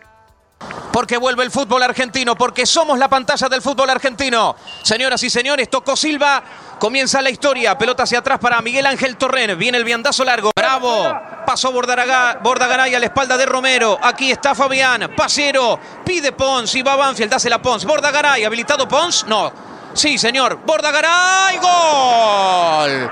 Porque 0.93 1.17
vuelve 1.17 1.43
el 1.43 1.51
fútbol 1.51 1.83
argentino, 1.83 2.37
porque 2.37 2.67
somos 2.67 2.99
la 2.99 3.09
pantalla 3.09 3.49
del 3.49 3.63
fútbol 3.63 3.89
argentino. 3.89 4.55
Señoras 4.83 5.23
y 5.23 5.31
señores, 5.31 5.71
tocó 5.71 5.97
Silva, 5.97 6.43
comienza 6.79 7.23
la 7.23 7.31
historia. 7.31 7.79
Pelota 7.79 8.03
hacia 8.03 8.19
atrás 8.19 8.39
para 8.39 8.61
Miguel 8.61 8.85
Ángel 8.85 9.17
Torren. 9.17 9.59
Viene 9.59 9.79
el 9.79 9.85
viandazo 9.85 10.23
largo. 10.23 10.51
Bravo. 10.55 11.19
Pasó 11.47 11.73
Bordagaray 11.73 12.95
a 12.95 12.99
la 12.99 13.07
espalda 13.07 13.39
de 13.39 13.47
Romero. 13.47 13.99
Aquí 14.03 14.31
está 14.31 14.55
Fabián. 14.55 15.11
Pasero. 15.17 15.81
Pide 16.05 16.33
Pons 16.33 16.75
y 16.75 16.83
va 16.83 16.95
Banfield. 16.95 17.31
Dásela 17.31 17.63
Pons. 17.63 17.87
Bordagaray. 17.87 18.45
¿Habilitado 18.45 18.87
Pons? 18.87 19.25
No. 19.27 19.51
Sí, 19.95 20.19
señor. 20.19 20.61
Bordagaray. 20.67 21.57
Gol. 21.57 23.11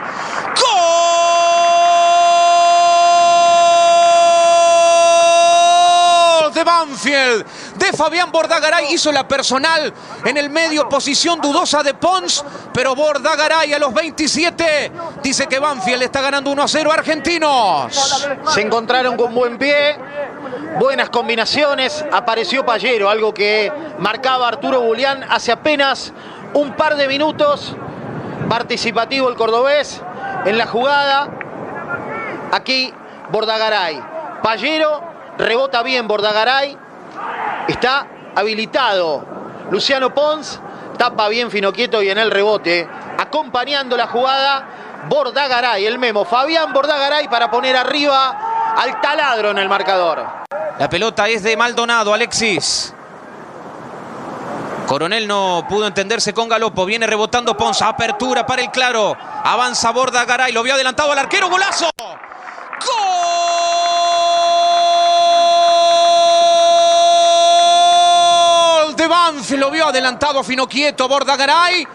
Gol 0.54 1.39
de 6.60 6.64
Banfield, 6.64 7.46
de 7.76 7.92
Fabián 7.92 8.30
Bordagaray. 8.30 8.92
Hizo 8.92 9.10
la 9.10 9.26
personal 9.26 9.92
en 10.24 10.36
el 10.36 10.50
medio, 10.50 10.88
posición 10.88 11.40
dudosa 11.40 11.82
de 11.82 11.94
Pons, 11.94 12.44
pero 12.74 12.94
Bordagaray 12.94 13.72
a 13.72 13.78
los 13.78 13.94
27 13.94 14.92
dice 15.22 15.46
que 15.46 15.58
Banfield 15.58 16.02
está 16.02 16.20
ganando 16.20 16.50
1 16.50 16.62
a 16.62 16.68
0 16.68 16.92
argentinos. 16.92 18.28
Se 18.52 18.60
encontraron 18.60 19.16
con 19.16 19.34
buen 19.34 19.56
pie, 19.56 19.96
buenas 20.78 21.08
combinaciones. 21.08 22.04
Apareció 22.12 22.64
Pallero, 22.64 23.08
algo 23.08 23.32
que 23.32 23.72
marcaba 23.98 24.48
Arturo 24.48 24.82
Bulián 24.82 25.24
hace 25.30 25.52
apenas 25.52 26.12
un 26.52 26.74
par 26.74 26.96
de 26.96 27.08
minutos. 27.08 27.74
Participativo 28.48 29.28
el 29.30 29.36
cordobés 29.36 30.02
en 30.44 30.58
la 30.58 30.66
jugada. 30.66 31.30
Aquí 32.52 32.92
Bordagaray. 33.30 34.02
Pallero 34.42 35.09
rebota 35.40 35.82
bien 35.82 36.06
Bordagaray. 36.06 36.76
Está 37.68 38.06
habilitado. 38.34 39.24
Luciano 39.70 40.14
Pons 40.14 40.60
tapa 40.98 41.28
bien 41.28 41.50
Finoquieto 41.50 42.02
y 42.02 42.10
en 42.10 42.18
el 42.18 42.30
rebote. 42.30 42.88
Acompañando 43.18 43.96
la 43.96 44.06
jugada, 44.06 44.66
Bordagaray, 45.08 45.86
el 45.86 45.98
memo. 45.98 46.24
Fabián 46.24 46.72
Bordagaray 46.72 47.28
para 47.28 47.50
poner 47.50 47.76
arriba 47.76 48.74
al 48.76 49.00
taladro 49.00 49.50
en 49.50 49.58
el 49.58 49.68
marcador. 49.68 50.24
La 50.78 50.88
pelota 50.88 51.28
es 51.28 51.42
de 51.42 51.56
Maldonado, 51.56 52.12
Alexis. 52.12 52.94
Coronel 54.86 55.28
no 55.28 55.64
pudo 55.68 55.86
entenderse 55.86 56.34
con 56.34 56.48
Galopo. 56.48 56.84
Viene 56.84 57.06
rebotando 57.06 57.56
Pons. 57.56 57.80
Apertura 57.80 58.44
para 58.44 58.62
el 58.62 58.70
claro. 58.70 59.16
Avanza 59.44 59.92
Bordagaray. 59.92 60.52
Lo 60.52 60.62
vio 60.62 60.74
adelantado 60.74 61.12
al 61.12 61.18
arquero. 61.18 61.48
¡Golazo! 61.48 61.90
¡Gol! 61.96 63.49
De 69.00 69.06
Banfield. 69.06 69.62
Lo 69.62 69.70
vio 69.70 69.86
adelantado 69.86 70.44
Fino 70.44 70.68
Quieto. 70.68 71.08
Bordagaray. 71.08 71.86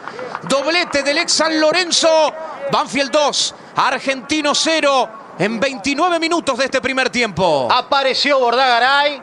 Doblete 0.50 1.04
del 1.04 1.20
ex 1.20 1.34
San 1.34 1.62
Lorenzo. 1.62 2.34
Banfield 2.72 3.12
2. 3.12 3.56
Argentino 3.76 4.56
0. 4.56 5.10
En 5.38 5.60
29 5.60 6.20
minutos 6.20 6.58
de 6.58 6.66
este 6.66 6.82
primer 6.82 7.12
tiempo. 7.12 7.68
Apareció 7.72 8.40
Bordagaray. 8.40 9.22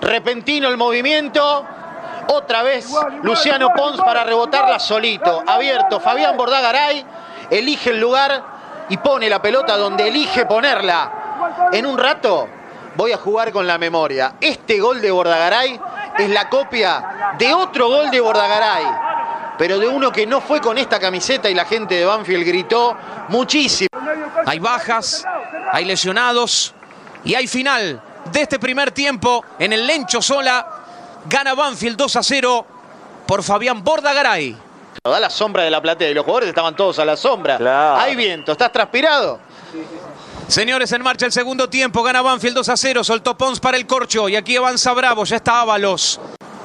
Repentino 0.00 0.68
el 0.68 0.78
movimiento. 0.78 1.66
Otra 2.28 2.62
vez 2.62 2.88
Luciano 3.22 3.68
Pons 3.76 3.98
para 3.98 4.24
rebotarla 4.24 4.78
solito. 4.78 5.42
Abierto 5.46 6.00
Fabián 6.00 6.38
Bordagaray. 6.38 7.04
Elige 7.50 7.90
el 7.90 8.00
lugar 8.00 8.86
y 8.88 8.96
pone 8.96 9.28
la 9.28 9.42
pelota 9.42 9.76
donde 9.76 10.08
elige 10.08 10.46
ponerla. 10.46 11.68
En 11.70 11.84
un 11.84 11.98
rato 11.98 12.48
voy 12.96 13.12
a 13.12 13.18
jugar 13.18 13.52
con 13.52 13.66
la 13.66 13.76
memoria. 13.76 14.36
Este 14.40 14.80
gol 14.80 15.02
de 15.02 15.10
Bordagaray 15.10 15.78
es 16.20 16.30
la 16.30 16.48
copia 16.48 17.34
de 17.38 17.52
otro 17.54 17.88
gol 17.88 18.10
de 18.10 18.20
Bordagaray. 18.20 18.84
Pero 19.58 19.78
de 19.78 19.88
uno 19.88 20.10
que 20.10 20.26
no 20.26 20.40
fue 20.40 20.60
con 20.60 20.78
esta 20.78 20.98
camiseta 20.98 21.50
y 21.50 21.54
la 21.54 21.64
gente 21.64 21.94
de 21.96 22.04
Banfield 22.04 22.46
gritó 22.46 22.96
muchísimo. 23.28 23.88
Hay 24.46 24.58
bajas, 24.58 25.24
hay 25.72 25.84
lesionados 25.84 26.74
y 27.24 27.34
hay 27.34 27.46
final 27.46 28.00
de 28.32 28.40
este 28.40 28.58
primer 28.58 28.90
tiempo 28.90 29.44
en 29.58 29.72
el 29.72 29.86
Lencho 29.86 30.22
Sola. 30.22 30.66
Gana 31.26 31.54
Banfield 31.54 31.96
2 31.96 32.16
a 32.16 32.22
0 32.22 32.66
por 33.26 33.42
Fabián 33.42 33.84
Bordagaray. 33.84 34.56
Da 35.04 35.20
la 35.20 35.30
sombra 35.30 35.62
de 35.62 35.70
la 35.70 35.80
platea 35.80 36.10
y 36.10 36.14
los 36.14 36.24
jugadores 36.24 36.48
estaban 36.48 36.74
todos 36.74 36.98
a 36.98 37.04
la 37.04 37.16
sombra. 37.16 37.58
Hay 38.02 38.16
viento, 38.16 38.52
¿estás 38.52 38.72
transpirado? 38.72 39.40
Señores, 40.50 40.90
en 40.90 41.02
marcha 41.02 41.26
el 41.26 41.32
segundo 41.32 41.70
tiempo. 41.70 42.02
Gana 42.02 42.22
Banfield 42.22 42.56
2 42.56 42.68
a 42.70 42.76
0. 42.76 43.04
Soltó 43.04 43.38
Pons 43.38 43.60
para 43.60 43.76
el 43.76 43.86
corcho. 43.86 44.28
Y 44.28 44.34
aquí 44.34 44.56
avanza 44.56 44.92
Bravo. 44.92 45.24
Ya 45.24 45.36
está 45.36 45.60
Ábalos. 45.60 46.18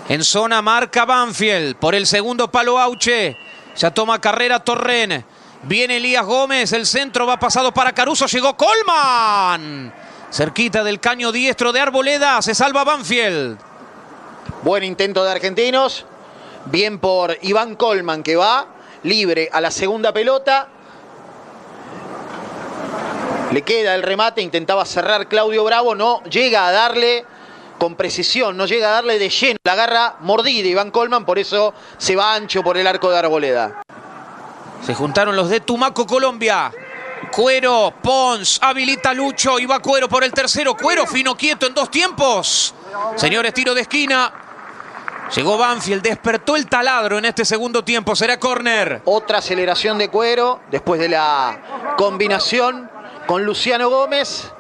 En 0.10 0.24
zona 0.24 0.60
marca 0.64 1.06
Banfield. 1.06 1.76
Por 1.76 1.94
el 1.94 2.08
segundo 2.08 2.50
palo 2.50 2.80
Auche. 2.80 3.38
Ya 3.78 3.92
toma 3.92 4.20
carrera 4.20 4.60
Torren. 4.60 5.24
Viene 5.62 5.98
Elías 5.98 6.26
Gómez. 6.26 6.74
El 6.74 6.88
centro 6.88 7.28
va 7.28 7.38
pasado 7.38 7.72
para 7.76 7.94
Caruso. 7.94 8.26
Llegó 8.26 8.58
Colman. 8.58 9.94
Cerquita 10.32 10.84
del 10.84 11.00
caño 11.00 11.32
diestro 11.32 11.72
de 11.72 11.82
Arboleda. 11.82 12.42
Se 12.42 12.56
salva 12.56 12.84
Banfield. 12.84 13.60
Buen 14.64 14.84
intento 14.84 15.24
de 15.24 15.30
argentinos. 15.30 16.08
Bien 16.66 16.98
por 16.98 17.38
Iván 17.44 17.76
Colman 17.76 18.24
que 18.24 18.36
va 18.36 18.66
libre 19.04 19.48
a 19.54 19.62
la 19.62 19.70
segunda 19.70 20.12
pelota. 20.12 20.70
Le 23.52 23.62
queda 23.62 23.96
el 23.96 24.04
remate, 24.04 24.42
intentaba 24.42 24.86
cerrar 24.86 25.28
Claudio 25.28 25.64
Bravo, 25.64 25.96
no 25.96 26.24
llega 26.24 26.68
a 26.68 26.72
darle 26.72 27.26
con 27.78 27.96
precisión, 27.96 28.58
no 28.58 28.66
llega 28.66 28.90
a 28.90 28.92
darle 28.92 29.20
de 29.20 29.30
lleno. 29.30 29.58
La 29.64 29.74
agarra 29.74 30.16
mordida 30.22 30.68
Iván 30.68 30.92
Colman, 30.92 31.26
por 31.26 31.40
eso 31.40 31.74
se 31.98 32.16
va 32.16 32.34
ancho 32.34 32.64
por 32.64 32.78
el 32.78 32.88
arco 32.88 33.10
de 33.10 33.18
Arboleda. 33.18 33.82
Se 34.82 34.94
juntaron 34.94 35.36
los 35.36 35.50
de 35.50 35.62
Tumaco, 35.62 36.06
Colombia. 36.06 36.72
Cuero, 37.32 37.94
Pons, 38.02 38.60
habilita 38.62 39.14
Lucho 39.14 39.60
y 39.60 39.66
va 39.66 39.80
Cuero 39.80 40.08
por 40.08 40.24
el 40.24 40.32
tercero. 40.32 40.76
Cuero 40.76 41.06
fino 41.06 41.36
quieto 41.36 41.66
en 41.66 41.74
dos 41.74 41.90
tiempos. 41.90 42.74
Señores, 43.16 43.54
tiro 43.54 43.74
de 43.74 43.82
esquina. 43.82 44.32
Llegó 45.36 45.58
Banfield, 45.58 46.04
despertó 46.04 46.56
el 46.56 46.68
taladro 46.68 47.18
en 47.18 47.26
este 47.26 47.46
segundo 47.46 47.84
tiempo. 47.84 48.16
Será 48.16 48.40
córner. 48.40 49.02
Otra 49.06 49.40
aceleración 49.40 49.98
de 49.98 50.10
Cuero 50.10 50.62
después 50.70 51.00
de 51.00 51.10
la 51.10 51.96
combinación 51.98 52.95
con 53.28 53.44
Luciano 53.46 53.90
Gómez. 53.90 54.52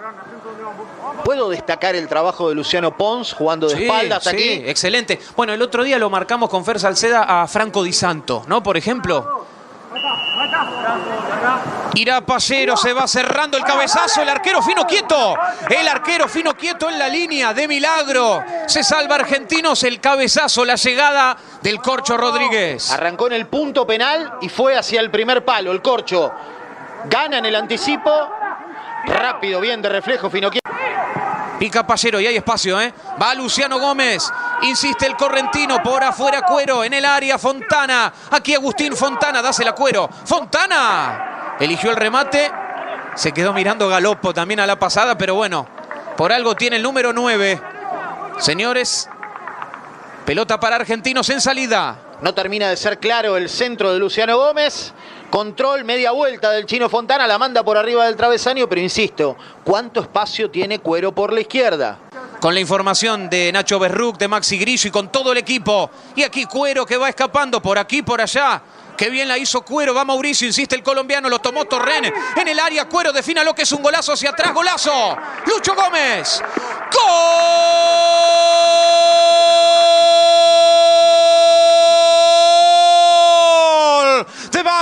Puedo 1.24 1.50
destacar 1.50 1.96
el 1.96 2.08
trabajo 2.08 2.50
de 2.50 2.56
Luciano 2.56 2.96
Pons 2.96 3.34
jugando 3.34 3.68
de 3.68 3.76
Sí, 3.78 3.84
espaldas 3.84 4.24
sí, 4.24 4.30
aquí. 4.30 4.64
excelente. 4.70 5.20
Bueno, 5.36 5.54
el 5.54 5.62
otro 5.62 5.84
día 5.84 5.98
lo 5.98 6.10
marcamos 6.10 6.50
con 6.50 6.64
Fer 6.66 6.80
Salceda 6.80 7.42
a 7.42 7.48
Franco 7.48 7.84
Di 7.84 7.94
Santo, 7.94 8.44
¿no? 8.48 8.62
Por 8.62 8.78
ejemplo. 8.78 9.46
Irá 11.96 12.20
Pallero, 12.22 12.76
se 12.76 12.92
va 12.92 13.08
cerrando 13.08 13.58
el 13.58 13.64
cabezazo, 13.64 14.22
el 14.22 14.30
arquero 14.30 14.62
fino 14.62 14.86
quieto. 14.86 15.36
El 15.70 15.88
arquero 15.88 16.28
fino 16.28 16.54
quieto 16.56 16.90
en 16.90 17.00
la 17.00 17.08
línea 17.08 17.54
de 17.54 17.68
milagro. 17.68 18.44
Se 18.68 18.84
salva 18.84 19.16
Argentinos 19.16 19.84
el 19.84 20.02
cabezazo, 20.02 20.66
la 20.66 20.76
llegada 20.76 21.38
del 21.62 21.80
Corcho 21.80 22.18
Rodríguez. 22.18 22.92
Arrancó 22.92 23.28
en 23.28 23.34
el 23.34 23.48
punto 23.48 23.88
penal 23.88 24.34
y 24.42 24.50
fue 24.50 24.78
hacia 24.78 25.00
el 25.00 25.10
primer 25.10 25.46
palo. 25.46 25.72
El 25.72 25.82
corcho 25.82 26.32
gana 27.06 27.38
en 27.38 27.46
el 27.46 27.56
anticipo. 27.56 28.12
Rápido, 29.06 29.62
bien 29.62 29.82
de 29.82 29.90
reflejo, 29.90 30.30
Finoquieto. 30.30 30.70
Pica 31.60 31.88
Pallero 31.88 32.20
y 32.20 32.28
hay 32.28 32.36
espacio, 32.36 32.80
¿eh? 32.82 32.94
Va 33.22 33.34
Luciano 33.34 33.80
Gómez. 33.80 34.30
Insiste 34.64 35.06
el 35.06 35.16
correntino 35.16 35.82
por 35.82 36.04
afuera 36.04 36.42
Cuero 36.42 36.84
en 36.84 36.94
el 36.94 37.06
área 37.06 37.38
Fontana. 37.38 38.12
Aquí 38.32 38.54
Agustín 38.54 38.96
Fontana, 38.96 39.42
dásela 39.42 39.74
Cuero. 39.74 40.10
Fontana 40.26 41.56
eligió 41.60 41.92
el 41.92 41.96
remate. 41.96 42.52
Se 43.16 43.32
quedó 43.32 43.54
mirando 43.54 43.88
Galopo 43.88 44.34
también 44.34 44.60
a 44.60 44.68
la 44.68 44.78
pasada, 44.78 45.18
pero 45.18 45.36
bueno, 45.36 45.66
por 46.18 46.34
algo 46.34 46.56
tiene 46.56 46.76
el 46.76 46.84
número 46.84 47.14
9. 47.14 47.62
Señores, 48.40 49.10
pelota 50.26 50.60
para 50.60 50.76
argentinos 50.76 51.30
en 51.30 51.40
salida. 51.40 51.98
No 52.22 52.34
termina 52.34 52.70
de 52.70 52.78
ser 52.78 53.00
claro 53.00 53.38
el 53.38 53.50
centro 53.50 53.94
de 53.94 54.00
Luciano 54.00 54.38
Gómez. 54.38 54.94
Control, 55.30 55.84
media 55.84 56.12
vuelta 56.12 56.52
del 56.52 56.66
chino 56.66 56.88
Fontana, 56.90 57.28
la 57.28 57.38
manda 57.38 57.64
por 57.64 57.78
arriba 57.78 58.06
del 58.06 58.16
travesaño, 58.16 58.70
pero 58.70 58.80
insisto, 58.82 59.36
¿cuánto 59.64 60.00
espacio 60.00 60.50
tiene 60.50 60.80
Cuero 60.80 61.14
por 61.14 61.34
la 61.34 61.42
izquierda? 61.42 62.00
Con 62.40 62.54
la 62.54 62.60
información 62.60 63.30
de 63.30 63.52
Nacho 63.52 63.80
Berruc, 63.80 64.18
de 64.18 64.28
Maxi 64.28 64.58
Grillo 64.58 64.88
y 64.88 64.92
con 64.92 65.12
todo 65.12 65.32
el 65.32 65.38
equipo. 65.38 65.90
Y 66.16 66.24
aquí 66.24 66.46
Cuero 66.46 66.86
que 66.86 66.96
va 66.98 67.10
escapando 67.10 67.62
por 67.62 67.78
aquí, 67.78 68.02
por 68.02 68.22
allá. 68.22 68.62
Qué 68.96 69.10
bien 69.10 69.28
la 69.28 69.38
hizo 69.38 69.62
Cuero, 69.62 69.94
va 69.94 70.06
Mauricio, 70.06 70.48
insiste 70.48 70.76
el 70.76 70.84
colombiano, 70.84 71.28
lo 71.28 71.40
tomó 71.40 71.66
Torren 71.66 72.06
en 72.06 72.48
el 72.48 72.60
área. 72.60 72.88
Cuero 72.88 73.12
defina 73.12 73.44
lo 73.44 73.54
que 73.54 73.64
es 73.64 73.72
un 73.74 73.84
golazo 73.84 74.14
hacia 74.14 74.30
atrás, 74.30 74.54
golazo. 74.54 75.18
Lucho 75.46 75.76
Gómez. 75.76 76.42
¡Gol! 76.94 78.06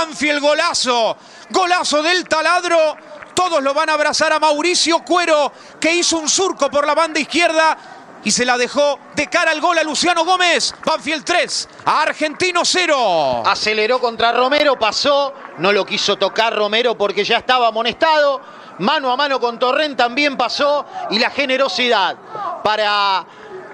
Banfield, 0.04 0.40
golazo. 0.40 1.16
Golazo 1.48 2.02
del 2.02 2.28
taladro. 2.28 2.96
Todos 3.34 3.62
lo 3.62 3.72
van 3.72 3.88
a 3.88 3.94
abrazar 3.94 4.32
a 4.32 4.38
Mauricio 4.38 4.98
Cuero, 4.98 5.50
que 5.80 5.94
hizo 5.94 6.18
un 6.18 6.28
surco 6.28 6.70
por 6.70 6.86
la 6.86 6.94
banda 6.94 7.18
izquierda 7.18 7.76
y 8.22 8.30
se 8.30 8.44
la 8.44 8.58
dejó 8.58 8.98
de 9.14 9.28
cara 9.28 9.50
al 9.50 9.62
gol 9.62 9.78
a 9.78 9.82
Luciano 9.82 10.24
Gómez. 10.24 10.74
Banfield 10.84 11.24
3, 11.24 11.68
a 11.86 12.02
Argentino 12.02 12.64
0. 12.64 13.44
Aceleró 13.46 13.98
contra 13.98 14.32
Romero, 14.32 14.78
pasó, 14.78 15.32
no 15.58 15.72
lo 15.72 15.86
quiso 15.86 16.16
tocar 16.16 16.54
Romero 16.54 16.96
porque 16.98 17.24
ya 17.24 17.38
estaba 17.38 17.68
amonestado. 17.68 18.42
Mano 18.80 19.10
a 19.10 19.16
mano 19.16 19.40
con 19.40 19.58
Torrent 19.58 19.96
también 19.96 20.36
pasó 20.36 20.84
y 21.10 21.18
la 21.18 21.30
generosidad 21.30 22.16
para 22.62 23.24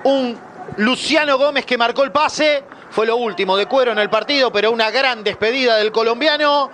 un 0.05 0.39
Luciano 0.77 1.37
Gómez 1.39 1.67
que 1.67 1.77
marcó 1.77 2.05
el 2.05 2.13
pase. 2.13 2.63
Fue 2.91 3.07
lo 3.07 3.17
último 3.17 3.57
de 3.57 3.67
cuero 3.67 3.93
en 3.93 3.99
el 3.99 4.11
partido, 4.11 4.53
pero 4.53 4.73
una 4.73 4.91
gran 4.91 5.23
despedida 5.23 5.77
del 5.77 5.93
colombiano. 5.93 6.71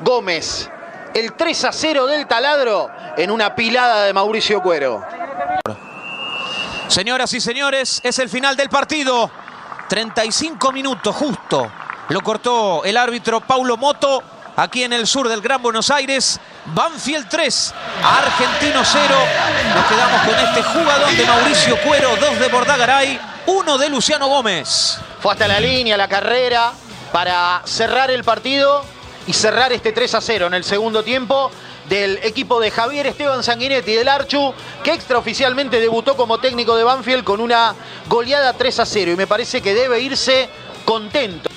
Gómez, 0.00 0.68
el 1.14 1.32
3 1.34 1.64
a 1.64 1.72
0 1.72 2.06
del 2.06 2.26
taladro 2.26 2.90
en 3.16 3.30
una 3.30 3.54
pilada 3.54 4.04
de 4.04 4.12
Mauricio 4.12 4.60
Cuero. 4.60 5.02
Señoras 6.88 7.32
y 7.32 7.40
señores, 7.40 8.00
es 8.04 8.18
el 8.18 8.28
final 8.28 8.56
del 8.56 8.68
partido. 8.68 9.30
35 9.88 10.72
minutos 10.72 11.14
justo. 11.14 11.70
Lo 12.08 12.20
cortó 12.20 12.84
el 12.84 12.96
árbitro 12.96 13.40
Paulo 13.40 13.76
Moto 13.76 14.22
aquí 14.56 14.82
en 14.82 14.92
el 14.92 15.06
sur 15.06 15.28
del 15.28 15.40
Gran 15.40 15.62
Buenos 15.62 15.90
Aires. 15.90 16.38
Banfield 16.66 17.28
3, 17.28 17.74
Argentino 18.02 18.82
0. 18.84 19.14
Nos 19.74 19.86
quedamos 19.86 20.20
con 20.22 20.34
este 20.34 20.62
jugador 20.62 21.10
de 21.10 21.26
Mauricio 21.26 21.76
Cuero, 21.82 22.16
2 22.16 22.38
de 22.38 22.48
Bordagaray, 22.48 23.20
1 23.46 23.78
de 23.78 23.88
Luciano 23.88 24.28
Gómez. 24.28 24.98
Fue 25.24 25.32
hasta 25.32 25.48
la 25.48 25.58
línea, 25.58 25.96
la 25.96 26.06
carrera, 26.06 26.74
para 27.10 27.62
cerrar 27.64 28.10
el 28.10 28.24
partido 28.24 28.84
y 29.26 29.32
cerrar 29.32 29.72
este 29.72 29.92
3 29.92 30.16
a 30.16 30.20
0 30.20 30.48
en 30.48 30.52
el 30.52 30.64
segundo 30.64 31.02
tiempo 31.02 31.50
del 31.88 32.18
equipo 32.22 32.60
de 32.60 32.70
Javier 32.70 33.06
Esteban 33.06 33.42
Sanguinetti 33.42 33.94
del 33.94 34.08
Archu, 34.08 34.52
que 34.82 34.92
extraoficialmente 34.92 35.80
debutó 35.80 36.14
como 36.14 36.40
técnico 36.40 36.76
de 36.76 36.84
Banfield 36.84 37.24
con 37.24 37.40
una 37.40 37.74
goleada 38.06 38.52
3 38.52 38.80
a 38.80 38.84
0 38.84 39.12
y 39.12 39.16
me 39.16 39.26
parece 39.26 39.62
que 39.62 39.72
debe 39.72 39.98
irse 39.98 40.50
contento. 40.84 41.48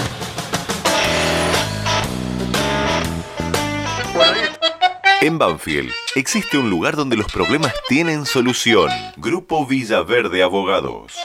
En 5.19 5.37
Banfield 5.37 5.91
existe 6.15 6.57
un 6.57 6.69
lugar 6.69 6.95
donde 6.95 7.17
los 7.17 7.29
problemas 7.29 7.73
tienen 7.89 8.25
solución. 8.25 8.89
Grupo 9.17 9.65
Villaverde 9.65 10.41
Abogados. 10.41 11.17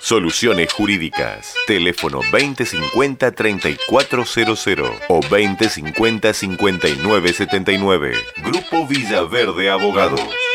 Soluciones 0.00 0.72
jurídicas. 0.72 1.54
Teléfono 1.66 2.20
2050-3400 2.32 4.98
o 5.08 5.20
2050-5979. 5.20 8.14
Grupo 8.42 8.86
Villaverde 8.86 9.68
Abogados. 9.68 10.49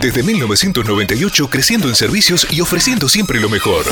Desde 0.00 0.22
1998 0.22 1.50
creciendo 1.50 1.88
en 1.88 1.94
servicios 1.94 2.46
y 2.50 2.62
ofreciendo 2.62 3.06
siempre 3.06 3.38
lo 3.38 3.50
mejor. 3.50 3.84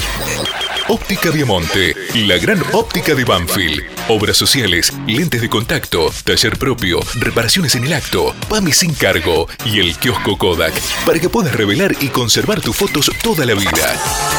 Óptica 0.88 1.30
Viamonte, 1.30 1.94
la 2.14 2.38
gran 2.38 2.62
óptica 2.72 3.14
de 3.14 3.24
Banfield. 3.24 3.82
Obras 4.08 4.38
sociales, 4.38 4.90
lentes 5.06 5.42
de 5.42 5.50
contacto, 5.50 6.10
taller 6.24 6.56
propio, 6.56 7.00
reparaciones 7.16 7.74
en 7.74 7.84
el 7.84 7.92
acto, 7.92 8.34
PAMI 8.48 8.72
sin 8.72 8.94
cargo 8.94 9.46
y 9.66 9.80
el 9.80 9.98
kiosco 9.98 10.38
Kodak 10.38 10.72
para 11.04 11.18
que 11.18 11.28
puedas 11.28 11.54
revelar 11.54 11.94
y 12.00 12.08
conservar 12.08 12.62
tus 12.62 12.74
fotos 12.74 13.10
toda 13.22 13.44
la 13.44 13.52
vida. 13.52 13.94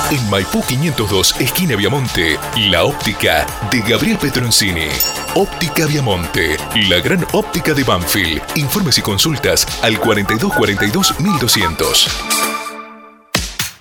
En 0.10 0.28
Maipú 0.32 0.64
502, 0.68 1.36
esquina 1.40 1.76
Viamonte, 1.76 2.40
la 2.58 2.84
óptica 2.84 3.46
de 3.70 3.82
Gabriel 3.82 4.18
Petroncini. 4.18 4.88
Óptica 5.36 5.86
Viamonte, 5.86 6.58
la 6.88 7.00
gran 7.00 7.28
óptica 7.34 7.76
de 7.76 7.84
Banfield. 7.84 8.42
Informes 8.56 8.98
y 8.98 9.04
consultas 9.04 9.68
al 9.84 10.00
4242 10.00 11.20
1200. 11.20 11.59
1900. 11.60 12.59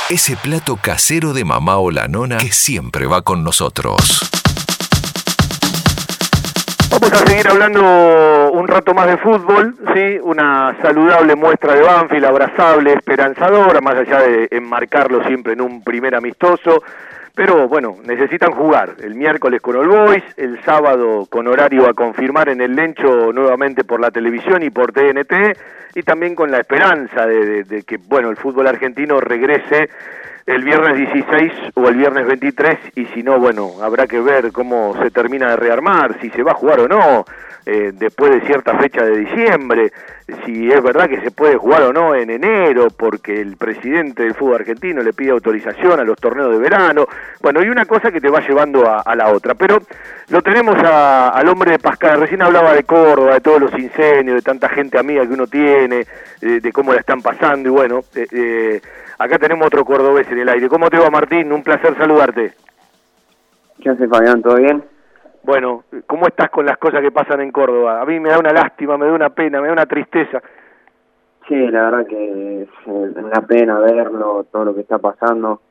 Ese 0.09 0.35
plato 0.37 0.77
casero 0.77 1.35
de 1.35 1.45
mamá 1.45 1.77
o 1.77 1.91
la 1.91 2.09
nona 2.09 2.39
que 2.39 2.51
siempre 2.51 3.07
va 3.07 3.21
con 3.21 3.45
nosotros. 3.45 4.31
Vamos 7.11 7.23
a 7.23 7.27
seguir 7.27 7.49
hablando 7.49 8.51
un 8.53 8.69
rato 8.69 8.93
más 8.93 9.07
de 9.07 9.17
fútbol, 9.17 9.75
sí, 9.95 10.19
una 10.23 10.77
saludable 10.83 11.35
muestra 11.37 11.75
de 11.75 11.83
Banfield, 11.83 12.27
abrazable, 12.27 12.93
esperanzadora, 12.93 13.81
más 13.81 13.95
allá 13.95 14.21
de 14.21 14.49
enmarcarlo 14.51 15.25
siempre 15.25 15.55
en 15.55 15.63
un 15.63 15.83
primer 15.83 16.15
amistoso. 16.15 16.83
Pero 17.35 17.67
bueno, 17.67 17.97
necesitan 18.05 18.53
jugar 18.53 18.95
el 19.03 19.15
miércoles 19.15 19.63
con 19.63 19.77
All 19.77 19.89
Boys, 19.89 20.23
el 20.37 20.61
sábado 20.65 21.27
con 21.31 21.47
horario 21.47 21.89
a 21.89 21.95
confirmar 21.95 22.51
en 22.51 22.61
el 22.61 22.75
Lencho 22.77 23.33
nuevamente 23.33 23.85
por 23.85 24.01
la 24.01 24.11
televisión 24.11 24.63
y 24.63 24.69
por 24.71 24.93
TNT, 24.93 25.57
y 25.95 26.03
también 26.03 26.35
con 26.35 26.51
la 26.51 26.59
esperanza 26.59 27.27
de, 27.27 27.47
de- 27.47 27.65
de 27.65 27.83
que 27.85 27.97
bueno 27.97 28.29
el 28.29 28.37
fútbol 28.37 28.67
argentino 28.67 29.19
regrese 29.21 29.89
el 30.49 30.65
viernes 30.65 30.97
16 30.97 31.53
o 31.75 31.89
el 31.89 31.97
viernes 31.97 32.27
23 32.27 32.79
y 32.97 33.05
si 33.07 33.23
no, 33.23 33.39
bueno, 33.39 33.75
habrá 33.83 34.07
que 34.07 34.19
ver 34.19 34.51
cómo 34.51 34.95
se 35.03 35.11
termina 35.11 35.51
de 35.51 35.57
rearmar, 35.57 36.19
si 36.23 36.31
se 36.31 36.43
va 36.43 36.53
a 36.53 36.55
jugar 36.55 36.81
o 36.81 36.89
no, 36.89 37.27
eh, 37.71 37.93
después 37.95 38.33
de 38.33 38.41
cierta 38.47 38.79
fecha 38.79 39.05
de 39.05 39.19
diciembre, 39.19 39.93
si 40.47 40.71
es 40.73 40.83
verdad 40.83 41.07
que 41.07 41.21
se 41.21 41.31
puede 41.31 41.57
jugar 41.57 41.83
o 41.83 41.93
no 41.93 42.15
en 42.15 42.31
enero, 42.31 42.89
porque 42.89 43.41
el 43.43 43.59
presidente 43.59 44.23
del 44.23 44.35
fútbol 44.35 44.57
argentino 44.57 45.03
le 45.03 45.13
pide 45.13 45.33
autorización 45.33 46.01
a 46.01 46.05
los 46.05 46.17
torneos 46.19 46.51
de 46.51 46.59
verano, 46.59 47.07
bueno, 47.43 47.63
y 47.63 47.69
una 47.69 47.85
cosa 47.85 48.11
que 48.11 48.23
te 48.23 48.31
va 48.31 48.41
llevando 48.41 48.85
a, 48.91 49.15
la 49.15 49.29
otra, 49.29 49.55
pero 49.55 49.79
lo 50.31 50.41
tenemos 50.41 50.77
a- 50.83 51.29
al 51.29 51.47
hombre 51.49 51.73
de 51.73 51.79
Pascal, 51.79 52.21
recién 52.21 52.41
hablaba 52.41 52.73
de 52.73 52.85
Córdoba, 52.85 53.35
de 53.35 53.41
todos 53.41 53.61
los 53.61 53.73
incendios, 53.79 54.37
de 54.37 54.43
tanta 54.43 54.71
gente 54.71 54.99
amiga 54.99 55.27
que 55.27 55.35
uno 55.35 55.47
tiene, 55.47 56.07
de, 56.41 56.61
de 56.61 56.73
cómo 56.73 56.95
la 56.95 57.01
están 57.01 57.21
pasando, 57.21 57.69
y 57.69 57.73
bueno, 57.73 58.01
eh, 58.15 58.27
eh, 58.33 58.81
acá 59.19 59.39
tenemos 59.39 59.67
otro 59.67 59.85
cordobés 59.85 60.27
en 60.31 60.39
el 60.39 60.49
aire. 60.49 60.69
¿Cómo 60.69 60.89
te 60.89 60.99
va 60.99 61.11
Martín? 61.11 61.53
Un 61.53 61.63
placer 61.63 61.95
saludarte. 61.99 62.53
¿Qué 63.83 63.91
hace 63.91 64.09
Fabián? 64.09 64.41
¿Todo 64.43 64.57
bien? 64.57 64.83
Bueno, 65.43 65.85
¿cómo 66.07 66.27
estás 66.27 66.51
con 66.51 66.67
las 66.67 66.79
cosas 66.79 67.01
que 67.01 67.11
pasan 67.11 67.41
en 67.41 67.53
Córdoba? 67.53 68.01
A 68.01 68.05
mí 68.05 68.21
me 68.21 68.31
da 68.31 68.39
una 68.39 68.53
lástima, 68.53 68.99
me 68.99 69.07
da 69.07 69.13
una 69.13 69.31
pena, 69.31 69.61
me 69.61 69.69
da 69.69 69.73
una 69.73 69.87
tristeza. 69.87 70.43
Sí, 71.49 71.55
la 71.69 71.91
verdad 71.91 72.07
que 72.07 72.63
es 72.63 72.69
eh, 72.87 73.13
una 73.17 73.41
pena 73.47 73.79
verlo, 73.79 74.45
todo 74.53 74.67
lo 74.67 74.75
que 74.75 74.83
está 74.83 74.99
pasando, 74.99 75.63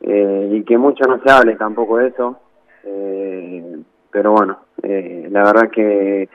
eh, 0.00 0.48
y 0.52 0.64
que 0.64 0.78
mucho 0.78 1.04
no 1.04 1.20
se 1.22 1.30
hable 1.30 1.56
tampoco 1.56 1.98
de 1.98 2.06
eso, 2.08 2.40
eh, 2.84 3.82
pero 4.10 4.32
bueno, 4.32 4.60
eh, 4.82 5.28
la 5.30 5.42
verdad 5.44 5.70
que, 5.70 6.30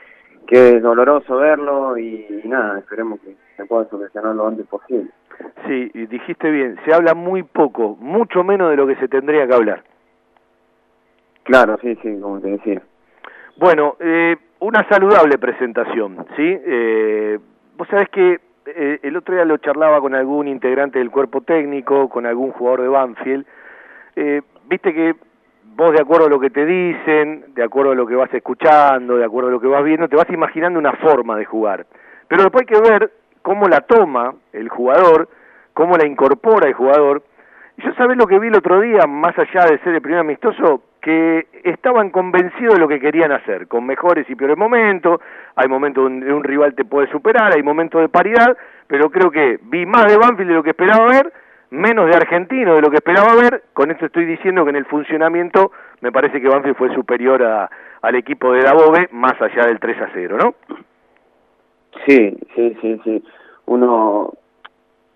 que 0.46 0.78
es 0.78 0.84
doloroso 0.84 1.38
verlo 1.38 1.98
y, 1.98 2.42
y 2.44 2.48
nada, 2.48 2.78
esperemos 2.78 3.20
que 3.22 3.36
se 3.58 3.66
pueda 3.66 3.90
solucionar 3.90 4.36
lo 4.36 4.48
antes 4.48 4.68
posible. 4.68 5.10
Sí, 5.68 5.90
dijiste 6.08 6.52
bien, 6.52 6.78
se 6.86 6.94
habla 6.94 7.16
muy 7.16 7.42
poco, 7.42 7.98
mucho 8.00 8.44
menos 8.44 8.70
de 8.70 8.78
lo 8.78 8.86
que 8.86 8.96
se 8.98 9.08
tendría 9.08 9.48
que 9.48 9.56
hablar. 9.56 9.84
Claro, 11.46 11.78
sí, 11.82 11.98
sí, 12.02 12.20
como 12.20 12.40
te 12.42 12.50
decía. 12.50 12.82
Bueno, 13.58 13.96
eh, 14.00 14.36
una 14.60 14.86
saludable 14.90 15.38
presentación, 15.38 16.26
¿sí? 16.36 16.44
Eh, 16.66 17.40
vos 17.78 17.88
sabés 17.88 18.10
que 18.10 18.40
eh, 18.66 19.00
el 19.02 19.16
otro 19.16 19.36
día 19.36 19.46
lo 19.46 19.58
charlaba 19.58 20.02
con 20.02 20.14
algún 20.14 20.48
integrante 20.48 21.00
del 21.00 21.12
cuerpo 21.12 21.42
técnico, 21.42 22.10
con 22.10 22.26
algún 22.26 22.52
jugador 22.52 22.82
de 22.82 22.88
Banfield. 22.90 23.46
Eh, 24.16 24.42
Viste 24.68 24.94
que 24.94 25.16
vos 25.76 25.92
de 25.92 26.02
acuerdo 26.02 26.26
a 26.26 26.30
lo 26.30 26.40
que 26.40 26.50
te 26.50 26.66
dicen, 26.66 27.46
de 27.54 27.64
acuerdo 27.64 27.92
a 27.92 27.96
lo 27.96 28.08
que 28.08 28.16
vas 28.16 28.34
escuchando, 28.34 29.16
de 29.18 29.26
acuerdo 29.26 29.50
a 29.50 29.52
lo 29.52 29.60
que 29.60 29.68
vas 29.68 29.84
viendo, 29.84 30.08
te 30.08 30.16
vas 30.16 30.30
imaginando 30.32 30.80
una 30.80 30.94
forma 30.94 31.38
de 31.38 31.46
jugar. 31.46 31.86
Pero 32.28 32.42
después 32.42 32.66
hay 32.68 32.76
que 32.76 32.90
ver 32.90 33.12
cómo 33.44 33.68
la 33.68 33.82
toma 33.82 34.34
el 34.54 34.70
jugador, 34.70 35.30
cómo 35.74 35.98
la 35.98 36.08
incorpora 36.08 36.68
el 36.68 36.74
jugador. 36.74 37.22
Yo 37.78 37.94
sabés 37.94 38.18
lo 38.18 38.26
que 38.26 38.40
vi 38.40 38.48
el 38.48 38.56
otro 38.56 38.80
día, 38.80 39.06
más 39.06 39.38
allá 39.38 39.66
de 39.66 39.78
ser 39.80 39.94
el 39.94 40.02
primer 40.02 40.22
amistoso, 40.22 40.82
que 41.06 41.46
estaban 41.64 42.10
convencidos 42.10 42.74
de 42.74 42.80
lo 42.80 42.88
que 42.88 43.00
querían 43.00 43.32
hacer, 43.32 43.68
con 43.68 43.86
mejores 43.86 44.28
y 44.28 44.34
peores 44.34 44.58
momentos, 44.58 45.22
hay 45.56 45.68
momentos 45.68 46.04
donde 46.06 46.34
un 46.34 46.44
rival 46.44 46.74
te 46.74 46.84
puede 46.84 47.08
superar, 47.12 47.54
hay 47.56 47.62
momentos 47.62 48.02
de 48.02 48.10
paridad, 48.10 48.58
pero 48.88 49.12
creo 49.12 49.30
que 49.30 49.60
vi 49.62 49.86
más 49.86 50.08
de 50.08 50.18
Banfield 50.18 50.50
de 50.50 50.56
lo 50.56 50.64
que 50.64 50.72
esperaba 50.72 51.06
ver, 51.06 51.32
menos 51.70 52.10
de 52.10 52.16
Argentino 52.16 52.74
de 52.74 52.82
lo 52.82 52.90
que 52.90 52.96
esperaba 52.98 53.36
ver, 53.36 53.66
con 53.74 53.92
esto 53.92 54.08
estoy 54.08 54.26
diciendo 54.26 54.64
que 54.64 54.72
en 54.72 54.78
el 54.78 54.86
funcionamiento 54.86 55.72
me 56.02 56.12
parece 56.12 56.42
que 56.42 56.50
Banfield 56.50 56.76
fue 56.76 56.92
superior 56.96 57.44
a- 57.44 57.70
al 58.02 58.16
equipo 58.16 58.52
de 58.54 58.64
Dabove, 58.64 59.08
más 59.12 59.40
allá 59.40 59.68
del 59.68 59.80
3 59.80 60.02
a 60.02 60.10
0, 60.12 60.38
¿no? 60.42 60.56
Sí, 62.08 62.36
sí, 62.56 62.78
sí, 62.82 63.00
sí. 63.04 63.24
Uno, 63.68 64.34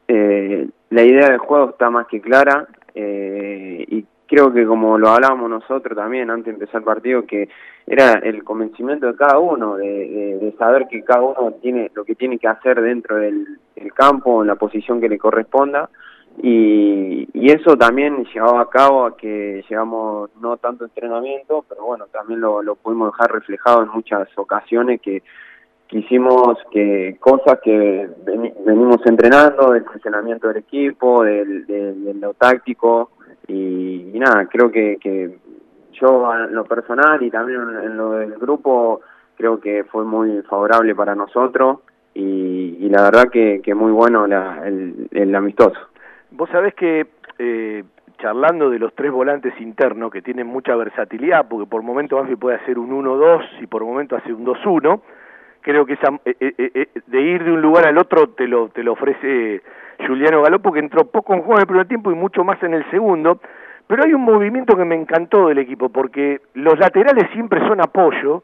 eh, 0.08 0.68
la 0.92 1.02
idea 1.04 1.30
del 1.30 1.40
juego 1.40 1.72
está 1.72 1.90
más 1.90 2.06
que 2.06 2.22
clara 2.22 2.68
eh, 2.94 3.86
y 3.88 4.06
creo 4.30 4.54
que 4.54 4.66
como 4.66 4.98
lo 4.98 5.10
hablábamos 5.10 5.50
nosotros 5.50 5.98
también 5.98 6.30
antes 6.30 6.46
de 6.46 6.52
empezar 6.52 6.82
el 6.82 6.86
partido, 6.86 7.26
que 7.26 7.50
era 7.88 8.14
el 8.14 8.44
convencimiento 8.44 9.08
de 9.08 9.16
cada 9.16 9.40
uno, 9.40 9.76
de, 9.76 10.38
de, 10.40 10.52
saber 10.58 10.88
que 10.88 11.04
cada 11.04 11.22
uno 11.22 11.54
tiene 11.62 11.90
lo 11.96 12.06
que 12.06 12.14
tiene 12.14 12.38
que 12.38 12.48
hacer 12.48 12.80
dentro 12.80 13.16
del, 13.18 13.60
campo, 13.96 14.42
en 14.42 14.48
la 14.48 14.56
posición 14.56 15.02
que 15.02 15.10
le 15.10 15.18
corresponda, 15.18 15.90
y, 16.42 17.28
y, 17.34 17.52
eso 17.52 17.76
también 17.76 18.24
llevaba 18.26 18.62
a 18.62 18.70
cabo 18.70 19.06
a 19.06 19.18
que 19.18 19.64
llevamos 19.68 20.30
no 20.40 20.58
tanto 20.58 20.86
entrenamiento, 20.86 21.66
pero 21.68 21.84
bueno, 21.86 22.06
también 22.12 22.40
lo, 22.40 22.62
lo 22.62 22.76
pudimos 22.76 23.12
dejar 23.12 23.32
reflejado 23.32 23.82
en 23.84 23.90
muchas 23.90 24.30
ocasiones 24.38 25.02
que, 25.02 25.24
hicimos 25.92 26.58
que 26.72 27.18
cosas 27.20 27.60
que 27.64 28.08
venimos 28.64 28.98
entrenando, 29.06 29.72
del 29.72 29.86
funcionamiento 29.86 30.48
del 30.48 30.58
equipo, 30.58 31.24
del, 31.24 31.66
del, 31.66 32.20
lo 32.20 32.36
táctico, 32.36 33.10
y, 33.50 34.12
nada, 34.20 34.46
creo 34.46 34.72
que, 34.72 34.98
que 35.02 35.38
yo 35.94 36.34
en 36.34 36.54
lo 36.54 36.66
personal 36.66 37.22
y 37.22 37.30
también 37.30 37.62
en 37.84 37.98
lo 37.98 38.12
del 38.12 38.38
grupo 38.38 39.02
creo 39.36 39.60
que 39.60 39.84
fue 39.86 40.06
muy 40.06 40.42
favorable 40.44 40.96
para 40.96 41.16
nosotros 41.16 41.80
y, 42.14 42.90
la 42.90 43.04
verdad 43.04 43.30
que, 43.32 43.62
que 43.64 43.76
muy 43.76 43.92
bueno 43.92 44.28
la, 44.28 44.68
el, 44.68 45.08
el 45.12 45.36
amistoso. 45.36 45.80
Vos 46.32 46.50
sabés 46.50 46.74
que 46.74 47.08
eh, 47.38 47.84
charlando 48.20 48.70
de 48.70 48.80
los 48.80 48.94
tres 48.94 49.12
volantes 49.12 49.54
internos 49.60 50.12
que 50.12 50.22
tienen 50.22 50.48
mucha 50.48 50.76
versatilidad, 50.76 51.48
porque 51.48 51.70
por 51.70 51.82
momentos 51.82 52.20
Banfield 52.20 52.40
puede 52.40 52.58
hacer 52.58 52.78
un 52.78 52.92
1-2 52.92 53.62
y 53.62 53.68
por 53.68 53.84
momentos 53.84 54.20
hace 54.20 54.34
un 54.34 54.46
2-1, 54.46 55.02
creo 55.70 55.86
que 55.86 55.94
esa, 55.94 56.08
eh, 56.26 56.36
eh, 56.58 56.88
de 57.06 57.22
ir 57.22 57.44
de 57.44 57.52
un 57.52 57.62
lugar 57.62 57.86
al 57.86 57.98
otro 57.98 58.30
te 58.30 58.48
lo, 58.48 58.70
te 58.70 58.84
lo 58.84 58.94
ofrece 58.94 59.62
Juliano 60.06 60.42
Galop, 60.42 60.64
porque 60.64 60.80
entró 60.80 61.06
poco 61.06 61.34
en 61.34 61.42
juego 61.42 61.56
en 61.56 61.62
el 61.62 61.68
primer 61.68 61.88
tiempo 61.88 62.12
y 62.12 62.16
mucho 62.16 62.44
más 62.44 62.62
en 62.64 62.74
el 62.74 62.90
segundo, 62.90 63.40
pero 63.86 64.04
hay 64.04 64.14
un 64.14 64.24
movimiento 64.24 64.76
que 64.76 64.86
me 64.86 64.96
encantó 64.96 65.48
del 65.48 65.60
equipo, 65.60 65.90
porque 65.90 66.42
los 66.56 66.78
laterales 66.80 67.30
siempre 67.34 67.60
son 67.68 67.82
apoyo, 67.82 68.44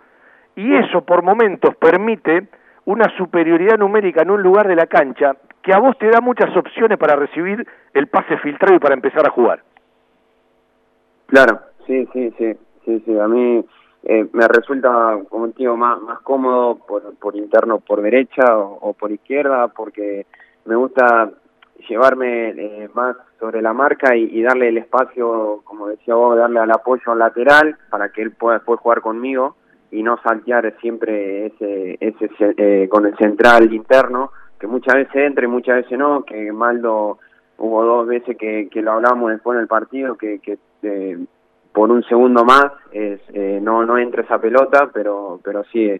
y 0.55 0.75
eso 0.75 1.01
por 1.01 1.23
momentos 1.23 1.75
permite 1.77 2.47
una 2.85 3.09
superioridad 3.17 3.77
numérica 3.77 4.21
en 4.21 4.29
un 4.29 4.41
lugar 4.43 4.67
de 4.67 4.75
la 4.75 4.85
cancha 4.85 5.35
que 5.61 5.73
a 5.73 5.79
vos 5.79 5.97
te 5.97 6.07
da 6.07 6.21
muchas 6.21 6.55
opciones 6.55 6.97
para 6.99 7.15
recibir 7.15 7.67
el 7.93 8.07
pase 8.07 8.37
filtrado 8.37 8.75
y 8.75 8.79
para 8.79 8.93
empezar 8.93 9.25
a 9.25 9.31
jugar. 9.31 9.63
Claro, 11.25 11.59
sí, 11.87 12.07
sí, 12.13 12.31
sí, 12.37 12.53
sí, 12.85 13.03
sí. 13.03 13.19
A 13.19 13.27
mí 13.27 13.65
eh, 14.07 14.27
me 14.33 14.47
resulta, 14.47 15.17
como 15.29 15.47
digo, 15.47 15.75
más, 15.75 15.99
más 15.99 16.19
cómodo 16.19 16.75
por, 16.75 17.15
por 17.15 17.35
interno 17.35 17.79
por 17.79 18.03
derecha 18.03 18.55
o, 18.55 18.93
por 18.93 19.11
izquierda, 19.11 19.67
porque 19.69 20.27
me 20.65 20.75
gusta 20.75 21.31
llevarme 21.89 22.49
eh, 22.49 22.89
más 22.93 23.15
sobre 23.39 23.63
la 23.63 23.73
marca 23.73 24.15
y, 24.15 24.41
darle 24.43 24.69
el 24.69 24.77
espacio, 24.77 25.61
como 25.63 25.87
decía 25.87 26.13
vos, 26.13 26.37
darle 26.37 26.59
al 26.59 26.71
apoyo 26.71 27.15
lateral 27.15 27.77
para 27.89 28.09
que 28.09 28.21
él 28.21 28.31
pueda 28.31 28.57
después 28.57 28.79
jugar 28.79 29.01
conmigo 29.01 29.55
y 29.89 30.03
no 30.03 30.19
saltear 30.21 30.75
siempre 30.81 31.47
ese, 31.47 31.97
ese 31.99 32.29
eh, 32.39 32.87
con 32.87 33.07
el 33.07 33.17
central 33.17 33.73
interno, 33.73 34.31
que 34.59 34.67
muchas 34.67 34.95
veces 34.95 35.15
entra 35.15 35.45
y 35.45 35.49
muchas 35.49 35.77
veces 35.77 35.97
no, 35.97 36.23
que 36.23 36.51
Maldo 36.51 37.17
hubo 37.57 37.83
dos 37.83 38.07
veces 38.07 38.37
que, 38.37 38.69
que 38.69 38.81
lo 38.83 38.93
hablamos 38.93 39.31
después 39.31 39.55
en 39.55 39.61
el 39.61 39.67
partido, 39.67 40.15
que, 40.15 40.39
que 40.39 40.59
eh, 40.83 41.17
por 41.75 41.91
un 41.91 42.03
segundo 42.03 42.45
más 42.45 42.67
es, 42.91 43.19
eh, 43.33 43.59
no, 43.61 43.85
no 43.85 43.97
entra 43.97 44.23
esa 44.23 44.39
pelota, 44.39 44.89
pero, 44.93 45.41
pero 45.43 45.65
sí, 45.65 45.91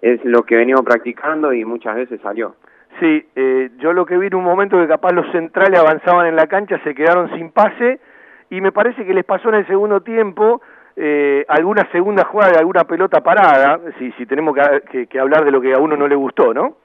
es 0.00 0.24
lo 0.24 0.42
que 0.42 0.56
venimos 0.56 0.80
practicando 0.82 1.52
y 1.52 1.66
muchas 1.66 1.96
veces 1.96 2.18
salió. 2.22 2.56
Sí, 2.98 3.28
eh, 3.36 3.70
yo 3.78 3.92
lo 3.92 4.06
que 4.06 4.16
vi 4.16 4.28
en 4.28 4.36
un 4.36 4.44
momento 4.44 4.78
que 4.78 4.88
capaz 4.88 5.12
los 5.12 5.30
centrales 5.30 5.78
avanzaban 5.78 6.26
en 6.26 6.34
la 6.34 6.46
cancha, 6.46 6.80
se 6.82 6.94
quedaron 6.94 7.30
sin 7.36 7.50
pase 7.50 8.00
y 8.48 8.62
me 8.62 8.72
parece 8.72 9.04
que 9.04 9.12
les 9.12 9.24
pasó 9.24 9.50
en 9.50 9.56
el 9.56 9.66
segundo 9.66 10.00
tiempo 10.00 10.62
eh, 10.96 11.44
alguna 11.46 11.86
segunda 11.92 12.24
jugada 12.24 12.52
de 12.52 12.58
alguna 12.58 12.84
pelota 12.84 13.20
parada, 13.20 13.78
si, 13.98 14.10
si 14.12 14.24
tenemos 14.24 14.56
que, 14.90 15.06
que, 15.06 15.20
hablar 15.20 15.44
de 15.44 15.50
lo 15.50 15.60
que 15.60 15.74
a 15.74 15.78
uno 15.78 15.94
no 15.94 16.08
le 16.08 16.16
gustó, 16.16 16.54
¿no? 16.54 16.76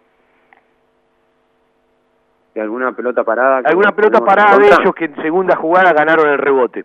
De 2.53 2.61
alguna 2.61 2.91
pelota 2.91 3.23
parada. 3.23 3.61
Alguna 3.63 3.91
pelota 3.93 4.19
parada 4.19 4.57
de 4.57 4.67
ellos 4.67 4.93
que 4.93 5.05
en 5.05 5.15
segunda 5.15 5.55
jugada 5.55 5.93
ganaron 5.93 6.27
el 6.27 6.37
rebote. 6.37 6.83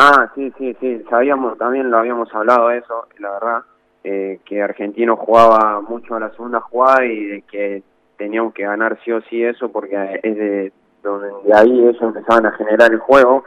Ah, 0.00 0.30
sí, 0.36 0.52
sí, 0.56 0.76
sí, 0.78 1.02
sabíamos, 1.10 1.58
también 1.58 1.90
lo 1.90 1.98
habíamos 1.98 2.32
hablado 2.32 2.70
eso, 2.70 3.08
la 3.18 3.32
verdad, 3.32 3.62
eh, 4.04 4.38
que 4.44 4.62
Argentino 4.62 5.16
jugaba 5.16 5.80
mucho 5.80 6.14
a 6.14 6.20
la 6.20 6.30
segunda 6.30 6.60
jugada 6.60 7.04
y 7.04 7.24
de 7.24 7.42
que 7.42 7.82
teníamos 8.16 8.54
que 8.54 8.62
ganar 8.62 8.96
sí 9.04 9.10
o 9.10 9.20
sí 9.22 9.42
eso 9.42 9.72
porque 9.72 10.20
es 10.22 10.36
de 10.36 10.72
donde 11.02 11.28
de 11.44 11.52
ahí 11.52 11.80
ellos 11.80 12.00
empezaban 12.00 12.46
a 12.46 12.52
generar 12.52 12.92
el 12.92 13.00
juego 13.00 13.42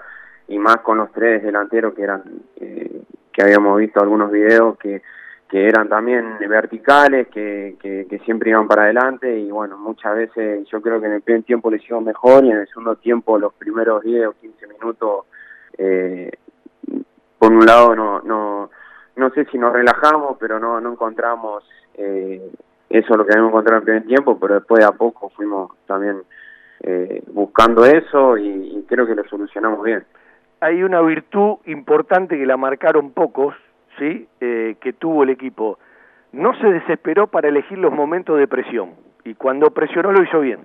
y 0.49 0.59
más 0.59 0.77
con 0.77 0.97
los 0.97 1.09
tres 1.13 1.41
delanteros 1.41 1.93
que 1.93 2.03
eran 2.03 2.23
eh, 2.57 3.01
que 3.31 3.43
habíamos 3.43 3.77
visto 3.77 4.01
algunos 4.01 4.29
videos 4.29 4.77
que, 4.77 5.01
que 5.49 5.69
eran 5.69 5.87
también 5.87 6.37
verticales, 6.49 7.29
que, 7.29 7.77
que, 7.79 8.19
siempre 8.25 8.49
iban 8.49 8.67
para 8.67 8.83
adelante 8.83 9.39
y 9.39 9.49
bueno, 9.51 9.77
muchas 9.77 10.15
veces 10.15 10.67
yo 10.67 10.81
creo 10.81 10.99
que 10.99 11.07
en 11.07 11.13
el 11.13 11.21
primer 11.21 11.43
tiempo 11.43 11.71
le 11.71 11.77
hicimos 11.77 12.03
mejor 12.03 12.43
y 12.43 12.51
en 12.51 12.57
el 12.57 12.67
segundo 12.67 12.97
tiempo 12.97 13.39
los 13.39 13.53
primeros 13.53 14.03
10 14.03 14.27
o 14.27 14.33
15 14.33 14.67
minutos 14.67 15.25
eh, 15.77 16.31
por 17.41 17.51
un 17.51 17.65
lado 17.65 17.95
no, 17.95 18.21
no, 18.21 18.69
no 19.15 19.29
sé 19.31 19.45
si 19.45 19.57
nos 19.57 19.73
relajamos, 19.73 20.37
pero 20.39 20.59
no, 20.59 20.79
no 20.79 20.91
encontramos 20.91 21.63
eh, 21.95 22.51
eso 22.89 23.17
lo 23.17 23.25
que 23.25 23.33
habíamos 23.33 23.49
encontrado 23.49 23.77
en 23.77 23.81
el 23.81 23.85
primer 23.85 24.05
tiempo, 24.05 24.39
pero 24.39 24.55
después 24.55 24.79
de 24.79 24.85
a 24.85 24.91
poco 24.91 25.29
fuimos 25.29 25.71
también 25.87 26.21
eh, 26.81 27.23
buscando 27.33 27.85
eso 27.85 28.37
y 28.37 28.85
creo 28.87 29.07
que 29.07 29.15
lo 29.15 29.23
solucionamos 29.25 29.81
bien 29.83 30.05
hay 30.61 30.83
una 30.83 31.01
virtud 31.01 31.57
importante 31.65 32.37
que 32.37 32.45
la 32.45 32.55
marcaron 32.55 33.11
pocos, 33.11 33.55
¿sí? 33.97 34.27
Eh, 34.39 34.75
que 34.79 34.93
tuvo 34.93 35.23
el 35.23 35.31
equipo. 35.31 35.79
No 36.31 36.53
se 36.61 36.67
desesperó 36.67 37.27
para 37.27 37.49
elegir 37.49 37.79
los 37.79 37.91
momentos 37.91 38.37
de 38.37 38.47
presión 38.47 38.91
y 39.25 39.33
cuando 39.33 39.71
presionó 39.71 40.11
lo 40.11 40.23
hizo 40.23 40.39
bien. 40.39 40.59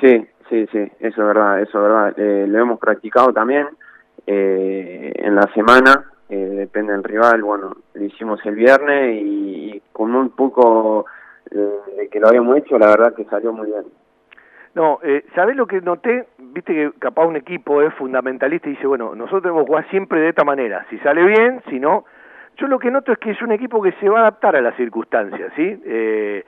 Sí, 0.00 0.26
sí, 0.48 0.66
sí, 0.72 0.90
eso 0.98 1.20
es 1.20 1.26
verdad, 1.26 1.60
eso 1.60 1.78
es 1.78 1.82
verdad. 1.82 2.14
Eh, 2.18 2.46
lo 2.48 2.58
hemos 2.58 2.80
practicado 2.80 3.32
también 3.32 3.68
eh, 4.26 5.12
en 5.16 5.34
la 5.34 5.48
semana, 5.54 6.12
eh, 6.28 6.36
depende 6.36 6.92
del 6.92 7.04
rival. 7.04 7.42
Bueno, 7.42 7.76
lo 7.94 8.04
hicimos 8.04 8.44
el 8.46 8.54
viernes 8.54 9.22
y, 9.22 9.74
y 9.74 9.82
con 9.92 10.14
un 10.14 10.30
poco 10.30 11.06
de 11.50 12.08
que 12.10 12.18
lo 12.20 12.28
habíamos 12.28 12.56
hecho, 12.56 12.78
la 12.78 12.88
verdad 12.88 13.14
que 13.14 13.24
salió 13.24 13.52
muy 13.52 13.66
bien. 13.66 13.84
No, 14.74 14.98
eh, 15.02 15.24
¿sabés 15.34 15.54
lo 15.56 15.66
que 15.66 15.80
noté? 15.80 16.26
Viste 16.38 16.74
que 16.74 16.92
capaz 16.98 17.26
un 17.26 17.36
equipo 17.36 17.80
es 17.82 17.94
fundamentalista 17.94 18.68
y 18.68 18.72
dice, 18.72 18.86
bueno, 18.86 19.14
nosotros 19.14 19.42
tenemos 19.42 19.62
que 19.62 19.68
jugar 19.68 19.88
siempre 19.88 20.20
de 20.20 20.30
esta 20.30 20.44
manera. 20.44 20.84
Si 20.90 20.98
sale 20.98 21.24
bien, 21.24 21.62
si 21.68 21.78
no... 21.78 22.04
Yo 22.56 22.68
lo 22.68 22.78
que 22.78 22.88
noto 22.88 23.10
es 23.10 23.18
que 23.18 23.32
es 23.32 23.42
un 23.42 23.50
equipo 23.50 23.82
que 23.82 23.90
se 23.98 24.08
va 24.08 24.18
a 24.18 24.20
adaptar 24.20 24.54
a 24.54 24.60
las 24.60 24.76
circunstancias, 24.76 25.52
¿sí? 25.56 25.82
Eh, 25.84 26.44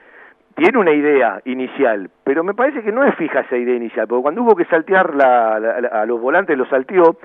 tiene 0.55 0.77
una 0.77 0.93
idea 0.93 1.41
inicial, 1.43 2.09
pero 2.23 2.45
me 2.45 2.53
parece 2.53 2.81
que 2.81 2.93
no 2.93 3.03
es 3.03 3.13
fija 3.15 3.41
esa 3.41 3.57
idea 3.57 3.75
inicial, 3.75 4.07
porque 4.07 4.21
cuando 4.21 4.41
hubo 4.43 4.55
que 4.55 4.63
saltear 4.65 5.13
la, 5.13 5.55
a 5.55 6.05
los 6.05 6.21
volantes, 6.21 6.57
los 6.57 6.69
salteó, 6.69 7.17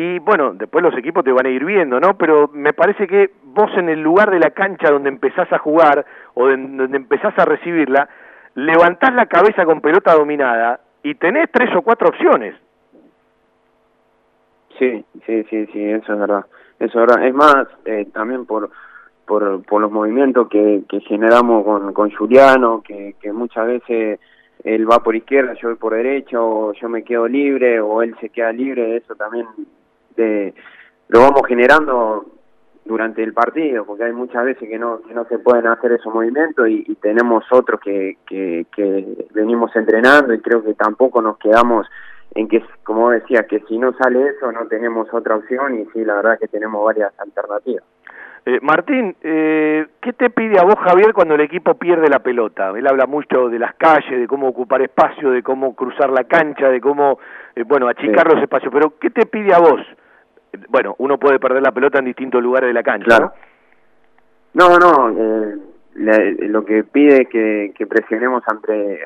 y 0.00 0.18
bueno, 0.18 0.54
después 0.54 0.82
los 0.82 0.96
equipos 0.96 1.22
te 1.22 1.30
van 1.30 1.44
a 1.44 1.50
ir 1.50 1.62
viendo, 1.62 2.00
¿no? 2.00 2.16
Pero 2.16 2.48
me 2.54 2.72
parece 2.72 3.06
que 3.06 3.32
vos 3.44 3.70
en 3.76 3.90
el 3.90 4.00
lugar 4.00 4.30
de 4.30 4.38
la 4.38 4.50
cancha 4.50 4.90
donde 4.90 5.10
empezás 5.10 5.52
a 5.52 5.58
jugar 5.58 6.06
o 6.32 6.48
donde 6.48 6.96
empezás 6.96 7.38
a 7.38 7.44
recibirla, 7.44 8.08
levantás 8.54 9.12
la 9.12 9.26
cabeza 9.26 9.66
con 9.66 9.82
pelota 9.82 10.14
dominada 10.14 10.80
y 11.02 11.14
tenés 11.16 11.50
tres 11.52 11.68
o 11.76 11.82
cuatro 11.82 12.08
opciones. 12.08 12.54
Sí, 14.78 15.04
sí, 15.26 15.44
sí, 15.50 15.66
sí, 15.66 15.84
eso 15.84 16.14
es 16.14 16.18
verdad. 16.18 16.46
Eso 16.78 16.98
es 16.98 17.06
verdad. 17.06 17.26
Es 17.26 17.34
más, 17.34 17.66
eh, 17.84 18.06
también 18.10 18.46
por, 18.46 18.70
por, 19.26 19.62
por 19.64 19.82
los 19.82 19.92
movimientos 19.92 20.48
que, 20.48 20.82
que 20.88 21.00
generamos 21.00 21.62
con, 21.62 21.92
con 21.92 22.10
Juliano, 22.10 22.80
que, 22.82 23.16
que 23.20 23.32
muchas 23.34 23.66
veces 23.66 24.18
él 24.64 24.90
va 24.90 25.00
por 25.00 25.14
izquierda, 25.14 25.52
yo 25.60 25.68
voy 25.68 25.76
por 25.76 25.92
derecha, 25.92 26.40
o 26.40 26.72
yo 26.72 26.88
me 26.88 27.04
quedo 27.04 27.28
libre, 27.28 27.82
o 27.82 28.00
él 28.02 28.16
se 28.18 28.30
queda 28.30 28.50
libre, 28.50 28.96
eso 28.96 29.14
también 29.14 29.46
de, 30.16 30.54
lo 31.08 31.20
vamos 31.20 31.42
generando 31.46 32.26
durante 32.84 33.22
el 33.22 33.32
partido, 33.32 33.84
porque 33.84 34.04
hay 34.04 34.12
muchas 34.12 34.44
veces 34.44 34.68
que 34.68 34.78
no, 34.78 35.00
que 35.02 35.14
no 35.14 35.24
se 35.26 35.38
pueden 35.38 35.66
hacer 35.66 35.92
esos 35.92 36.12
movimientos 36.12 36.68
y, 36.68 36.94
tenemos 36.96 37.44
otros 37.50 37.80
que, 37.80 38.18
que, 38.26 38.66
que, 38.74 39.26
venimos 39.32 39.74
entrenando 39.76 40.34
y 40.34 40.40
creo 40.40 40.62
que 40.62 40.74
tampoco 40.74 41.22
nos 41.22 41.38
quedamos 41.38 41.86
en 42.34 42.48
que, 42.48 42.62
como 42.84 43.10
decía, 43.10 43.44
que 43.44 43.60
si 43.68 43.78
no 43.78 43.92
sale 43.94 44.28
eso 44.28 44.52
no 44.52 44.66
tenemos 44.66 45.12
otra 45.12 45.36
opción 45.36 45.78
y 45.78 45.86
sí, 45.92 46.04
la 46.04 46.14
verdad 46.14 46.38
que 46.38 46.48
tenemos 46.48 46.84
varias 46.84 47.12
alternativas. 47.18 47.84
Eh, 48.46 48.58
Martín, 48.62 49.14
eh, 49.22 49.86
¿qué 50.00 50.12
te 50.14 50.30
pide 50.30 50.58
a 50.58 50.64
vos 50.64 50.76
Javier 50.82 51.12
cuando 51.12 51.34
el 51.34 51.42
equipo 51.42 51.74
pierde 51.74 52.08
la 52.08 52.20
pelota? 52.20 52.70
Él 52.70 52.86
habla 52.86 53.06
mucho 53.06 53.48
de 53.48 53.58
las 53.58 53.74
calles, 53.74 54.18
de 54.18 54.26
cómo 54.26 54.48
ocupar 54.48 54.80
espacio, 54.80 55.30
de 55.30 55.42
cómo 55.42 55.74
cruzar 55.74 56.10
la 56.10 56.24
cancha, 56.24 56.68
de 56.68 56.80
cómo, 56.80 57.18
eh, 57.54 57.64
bueno, 57.64 57.88
achicar 57.88 58.32
los 58.32 58.42
espacios, 58.42 58.72
pero 58.72 58.94
¿qué 58.98 59.10
te 59.10 59.26
pide 59.26 59.52
a 59.54 59.58
vos? 59.58 59.80
Bueno, 60.68 60.94
uno 60.98 61.18
puede 61.18 61.38
perder 61.38 61.62
la 61.62 61.72
pelota 61.72 61.98
en 61.98 62.06
distintos 62.06 62.42
lugares 62.42 62.68
de 62.68 62.74
la 62.74 62.82
cancha, 62.82 63.18
¿no? 63.18 64.78
No, 64.78 65.10
eh, 65.10 65.56
lo 65.94 66.64
que 66.64 66.84
pide 66.84 67.22
es 67.22 67.28
que, 67.28 67.86
presionemos 67.86 68.42
ante, 68.46 69.00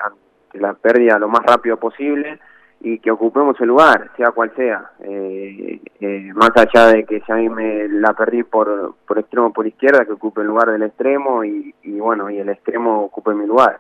la 0.55 0.75
pérdida 0.75 1.19
lo 1.19 1.29
más 1.29 1.43
rápido 1.45 1.77
posible 1.77 2.39
y 2.81 2.99
que 2.99 3.11
ocupemos 3.11 3.59
el 3.61 3.69
lugar, 3.69 4.11
sea 4.17 4.31
cual 4.31 4.53
sea. 4.57 4.91
Eh, 5.01 5.81
eh, 6.01 6.31
más 6.35 6.51
allá 6.55 6.89
de 6.89 7.05
que 7.05 7.23
ya 7.27 7.35
me 7.35 7.89
la 7.89 8.13
perdí 8.13 8.43
por, 8.43 8.95
por 9.07 9.19
extremo 9.19 9.53
por 9.53 9.67
izquierda, 9.67 10.05
que 10.05 10.13
ocupe 10.13 10.43
el 10.43 10.49
lugar 10.49 10.71
del 10.71 10.83
extremo 10.83 11.45
y, 11.45 11.75
y 11.83 11.99
bueno, 11.99 12.31
y 12.31 12.39
el 12.39 12.49
extremo 12.49 13.05
ocupe 13.05 13.35
mi 13.35 13.47
lugar. 13.47 13.79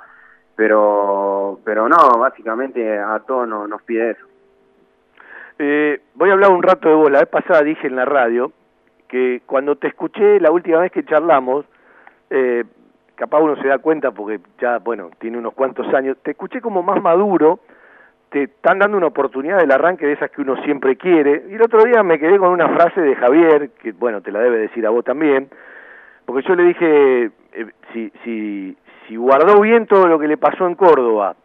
Pero, 0.56 1.60
pero 1.64 1.88
no, 1.88 1.96
básicamente 2.18 2.98
a 2.98 3.18
todos 3.20 3.48
nos, 3.48 3.68
nos 3.68 3.82
pide 3.82 4.12
eso. 4.12 4.26
Eh, 5.58 6.00
voy 6.14 6.30
a 6.30 6.32
hablar 6.32 6.50
un 6.50 6.62
rato 6.62 6.88
de 6.88 6.94
vos. 6.94 7.10
La 7.10 7.20
vez 7.20 7.28
pasada 7.28 7.62
dije 7.62 7.86
en 7.86 7.96
la 7.96 8.04
radio 8.04 8.52
que 9.08 9.42
cuando 9.46 9.76
te 9.76 9.88
escuché 9.88 10.40
la 10.40 10.50
última 10.50 10.80
vez 10.80 10.90
que 10.90 11.04
charlamos, 11.04 11.64
eh, 12.30 12.64
capaz 13.14 13.40
uno 13.40 13.56
se 13.56 13.68
da 13.68 13.78
cuenta 13.78 14.10
porque 14.10 14.40
ya, 14.60 14.78
bueno, 14.78 15.10
tiene 15.18 15.38
unos 15.38 15.54
cuantos 15.54 15.86
años, 15.94 16.16
te 16.22 16.32
escuché 16.32 16.60
como 16.60 16.82
más 16.82 17.00
maduro, 17.00 17.60
te 18.30 18.44
están 18.44 18.80
dando 18.80 18.96
una 18.96 19.06
oportunidad 19.06 19.58
del 19.58 19.70
arranque 19.70 20.06
de 20.06 20.14
esas 20.14 20.30
que 20.30 20.42
uno 20.42 20.56
siempre 20.64 20.96
quiere. 20.96 21.44
Y 21.48 21.54
el 21.54 21.62
otro 21.62 21.84
día 21.84 22.02
me 22.02 22.18
quedé 22.18 22.38
con 22.38 22.48
una 22.48 22.68
frase 22.70 23.00
de 23.00 23.14
Javier, 23.14 23.70
que 23.80 23.92
bueno, 23.92 24.20
te 24.22 24.32
la 24.32 24.40
debe 24.40 24.58
decir 24.58 24.84
a 24.86 24.90
vos 24.90 25.04
también, 25.04 25.48
porque 26.26 26.46
yo 26.48 26.56
le 26.56 26.64
dije, 26.64 27.30
eh, 27.52 27.66
si, 27.92 28.10
si, 28.24 28.76
si 29.06 29.16
guardó 29.16 29.60
bien 29.60 29.86
todo 29.86 30.08
lo 30.08 30.18
que 30.18 30.26
le 30.26 30.36
pasó 30.36 30.66
en 30.66 30.74
Córdoba, 30.74 31.36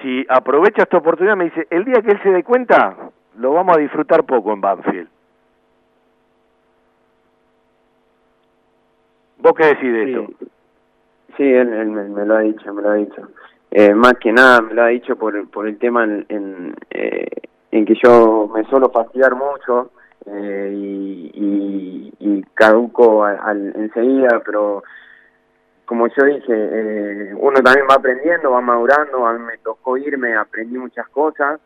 si 0.00 0.24
aprovecha 0.28 0.82
esta 0.82 0.98
oportunidad, 0.98 1.36
me 1.36 1.44
dice, 1.46 1.66
el 1.70 1.84
día 1.84 2.02
que 2.02 2.12
él 2.12 2.20
se 2.22 2.30
dé 2.30 2.44
cuenta, 2.44 2.96
lo 3.38 3.52
vamos 3.52 3.76
a 3.76 3.80
disfrutar 3.80 4.24
poco 4.24 4.52
en 4.52 4.60
Banfield. 4.60 5.08
¿Vos 9.38 9.52
qué 9.56 9.66
decís 9.66 9.92
de 9.92 10.10
esto? 10.12 10.26
Sí, 11.36 11.42
él, 11.42 11.72
él 11.72 11.86
me, 11.90 12.04
me 12.04 12.26
lo 12.26 12.36
ha 12.36 12.40
dicho, 12.40 12.72
me 12.72 12.82
lo 12.82 12.90
ha 12.90 12.94
dicho. 12.94 13.28
Eh, 13.70 13.94
más 13.94 14.14
que 14.14 14.32
nada 14.32 14.60
me 14.60 14.74
lo 14.74 14.82
ha 14.82 14.88
dicho 14.88 15.16
por, 15.16 15.48
por 15.50 15.66
el 15.66 15.78
tema 15.78 16.04
en, 16.04 16.26
en, 16.28 16.74
eh, 16.90 17.26
en 17.70 17.84
que 17.86 17.94
yo 18.04 18.50
me 18.54 18.64
suelo 18.64 18.90
fastidiar 18.90 19.34
mucho 19.34 19.90
eh, 20.26 20.72
y, 20.74 21.30
y, 21.34 22.12
y 22.20 22.42
caduco 22.54 23.24
al, 23.24 23.38
al- 23.42 23.72
enseguida, 23.76 24.42
pero 24.44 24.82
como 25.86 26.06
yo 26.06 26.24
dije, 26.24 26.52
eh, 26.52 27.34
uno 27.34 27.60
también 27.62 27.86
va 27.90 27.94
aprendiendo, 27.94 28.50
va 28.52 28.60
madurando, 28.60 29.26
a 29.26 29.32
mí 29.32 29.40
me 29.44 29.58
tocó 29.58 29.96
irme, 29.96 30.36
aprendí 30.36 30.76
muchas 30.78 31.08
cosas, 31.08 31.58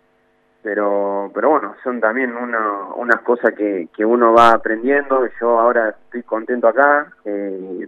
pero 0.62 1.30
pero 1.34 1.50
bueno, 1.50 1.76
son 1.82 2.00
también 2.00 2.34
una, 2.36 2.94
unas 2.96 3.20
cosas 3.20 3.52
que, 3.54 3.88
que 3.96 4.04
uno 4.04 4.32
va 4.32 4.50
aprendiendo, 4.50 5.28
yo 5.40 5.58
ahora 5.58 5.90
estoy 5.90 6.22
contento 6.22 6.68
acá, 6.68 7.12
eh, 7.24 7.86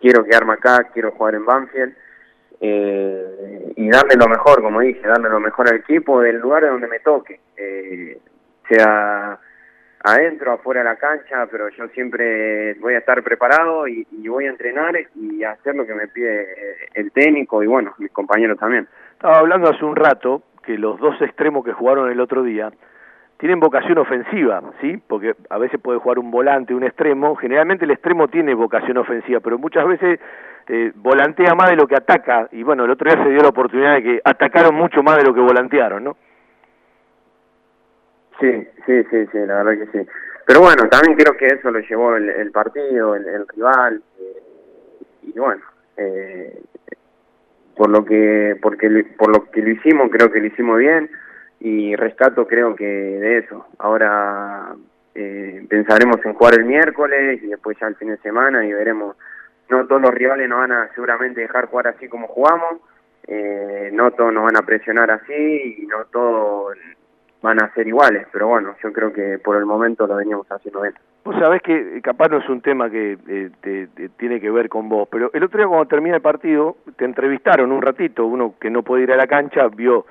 quiero 0.00 0.24
quedarme 0.24 0.54
acá, 0.54 0.88
quiero 0.92 1.12
jugar 1.12 1.34
en 1.34 1.44
Banfield, 1.44 1.94
eh, 2.60 3.72
y 3.76 3.90
darle 3.90 4.14
lo 4.16 4.28
mejor, 4.28 4.62
como 4.62 4.80
dije, 4.80 5.06
darle 5.06 5.28
lo 5.28 5.40
mejor 5.40 5.68
al 5.68 5.76
equipo 5.76 6.20
del 6.20 6.38
lugar 6.38 6.66
donde 6.66 6.86
me 6.86 7.00
toque, 7.00 7.40
eh, 7.56 8.18
sea 8.68 9.38
adentro, 10.04 10.52
afuera 10.52 10.80
de 10.80 10.90
la 10.90 10.96
cancha, 10.96 11.46
pero 11.50 11.70
yo 11.70 11.88
siempre 11.88 12.74
voy 12.74 12.94
a 12.94 12.98
estar 12.98 13.22
preparado 13.22 13.88
y, 13.88 14.06
y 14.12 14.28
voy 14.28 14.44
a 14.44 14.50
entrenar 14.50 14.94
y 15.14 15.42
hacer 15.42 15.74
lo 15.74 15.86
que 15.86 15.94
me 15.94 16.08
pide 16.08 16.46
el 16.92 17.10
técnico 17.10 17.62
y 17.62 17.66
bueno, 17.66 17.94
mis 17.98 18.10
compañeros 18.12 18.58
también. 18.58 18.86
Estaba 19.12 19.38
hablando 19.38 19.70
hace 19.70 19.84
un 19.84 19.96
rato 19.96 20.42
que 20.64 20.78
los 20.78 20.98
dos 20.98 21.20
extremos 21.22 21.64
que 21.64 21.72
jugaron 21.72 22.10
el 22.10 22.20
otro 22.20 22.42
día 22.42 22.72
tienen 23.38 23.60
vocación 23.60 23.98
ofensiva, 23.98 24.62
¿sí? 24.80 25.02
Porque 25.06 25.34
a 25.50 25.58
veces 25.58 25.80
puede 25.80 25.98
jugar 25.98 26.18
un 26.18 26.30
volante, 26.30 26.74
un 26.74 26.84
extremo. 26.84 27.34
Generalmente 27.36 27.84
el 27.84 27.90
extremo 27.90 28.28
tiene 28.28 28.54
vocación 28.54 28.96
ofensiva, 28.96 29.40
pero 29.40 29.58
muchas 29.58 29.86
veces 29.86 30.20
eh, 30.68 30.92
volantea 30.94 31.54
más 31.54 31.70
de 31.70 31.76
lo 31.76 31.86
que 31.86 31.96
ataca. 31.96 32.48
Y 32.52 32.62
bueno, 32.62 32.84
el 32.84 32.90
otro 32.90 33.10
día 33.10 33.22
se 33.22 33.30
dio 33.30 33.40
la 33.40 33.48
oportunidad 33.48 33.94
de 33.94 34.02
que 34.02 34.20
atacaron 34.24 34.74
mucho 34.74 35.02
más 35.02 35.16
de 35.18 35.24
lo 35.24 35.34
que 35.34 35.40
volantearon, 35.40 36.04
¿no? 36.04 36.16
Sí, 38.40 38.66
sí, 38.86 39.04
sí, 39.10 39.26
sí, 39.30 39.38
la 39.46 39.62
verdad 39.62 39.84
que 39.84 39.98
sí. 39.98 40.10
Pero 40.46 40.60
bueno, 40.60 40.88
también 40.88 41.16
creo 41.16 41.36
que 41.36 41.46
eso 41.46 41.70
lo 41.70 41.80
llevó 41.80 42.16
el, 42.16 42.28
el 42.28 42.50
partido, 42.50 43.14
el, 43.14 43.46
rival, 43.48 44.02
eh, 44.20 44.42
y 45.22 45.38
bueno, 45.38 45.62
eh, 45.96 46.62
por 47.76 47.90
lo 47.90 48.04
que 48.04 48.56
porque 48.60 49.04
por 49.18 49.30
lo 49.30 49.50
que 49.50 49.62
lo 49.62 49.70
hicimos, 49.70 50.10
creo 50.10 50.30
que 50.30 50.40
lo 50.40 50.46
hicimos 50.46 50.78
bien 50.78 51.10
y 51.60 51.96
rescato 51.96 52.46
creo 52.46 52.74
que 52.74 52.84
de 52.84 53.38
eso. 53.38 53.66
Ahora 53.78 54.74
eh, 55.14 55.64
pensaremos 55.68 56.24
en 56.24 56.34
jugar 56.34 56.58
el 56.58 56.64
miércoles 56.64 57.42
y 57.42 57.46
después 57.46 57.76
ya 57.80 57.86
el 57.86 57.96
fin 57.96 58.08
de 58.08 58.18
semana 58.18 58.66
y 58.66 58.72
veremos. 58.72 59.16
No 59.68 59.86
todos 59.86 60.02
los 60.02 60.12
rivales 60.12 60.48
nos 60.48 60.58
van 60.58 60.72
a 60.72 60.88
seguramente 60.94 61.40
dejar 61.40 61.66
jugar 61.66 61.88
así 61.88 62.08
como 62.08 62.28
jugamos, 62.28 62.80
eh, 63.26 63.90
no 63.92 64.10
todos 64.10 64.32
nos 64.32 64.44
van 64.44 64.56
a 64.56 64.66
presionar 64.66 65.10
así 65.10 65.76
y 65.78 65.86
no 65.86 66.04
todos 66.12 66.76
van 67.40 67.62
a 67.62 67.72
ser 67.74 67.86
iguales, 67.86 68.26
pero 68.32 68.48
bueno, 68.48 68.74
yo 68.82 68.92
creo 68.92 69.12
que 69.12 69.38
por 69.38 69.56
el 69.56 69.64
momento 69.64 70.06
lo 70.06 70.16
veníamos 70.16 70.46
haciendo 70.50 70.82
bien. 70.82 70.94
Vos 71.24 71.34
sabés 71.38 71.62
que 71.62 71.96
eh, 71.96 72.02
capaz 72.02 72.28
no 72.28 72.36
es 72.38 72.48
un 72.50 72.60
tema 72.60 72.90
que 72.90 73.16
eh, 73.28 73.50
te- 73.62 73.88
tiene 74.18 74.40
que 74.40 74.50
ver 74.50 74.68
con 74.68 74.88
vos, 74.90 75.08
pero 75.10 75.30
el 75.32 75.42
otro 75.42 75.58
día 75.58 75.66
cuando 75.66 75.86
termina 75.86 76.16
el 76.16 76.22
partido, 76.22 76.76
te 76.96 77.04
entrevistaron 77.06 77.72
un 77.72 77.80
ratito, 77.80 78.26
uno 78.26 78.54
que 78.60 78.68
no 78.70 78.82
puede 78.82 79.04
ir 79.04 79.12
a 79.12 79.16
la 79.16 79.26
cancha, 79.26 79.68
vio. 79.68 80.04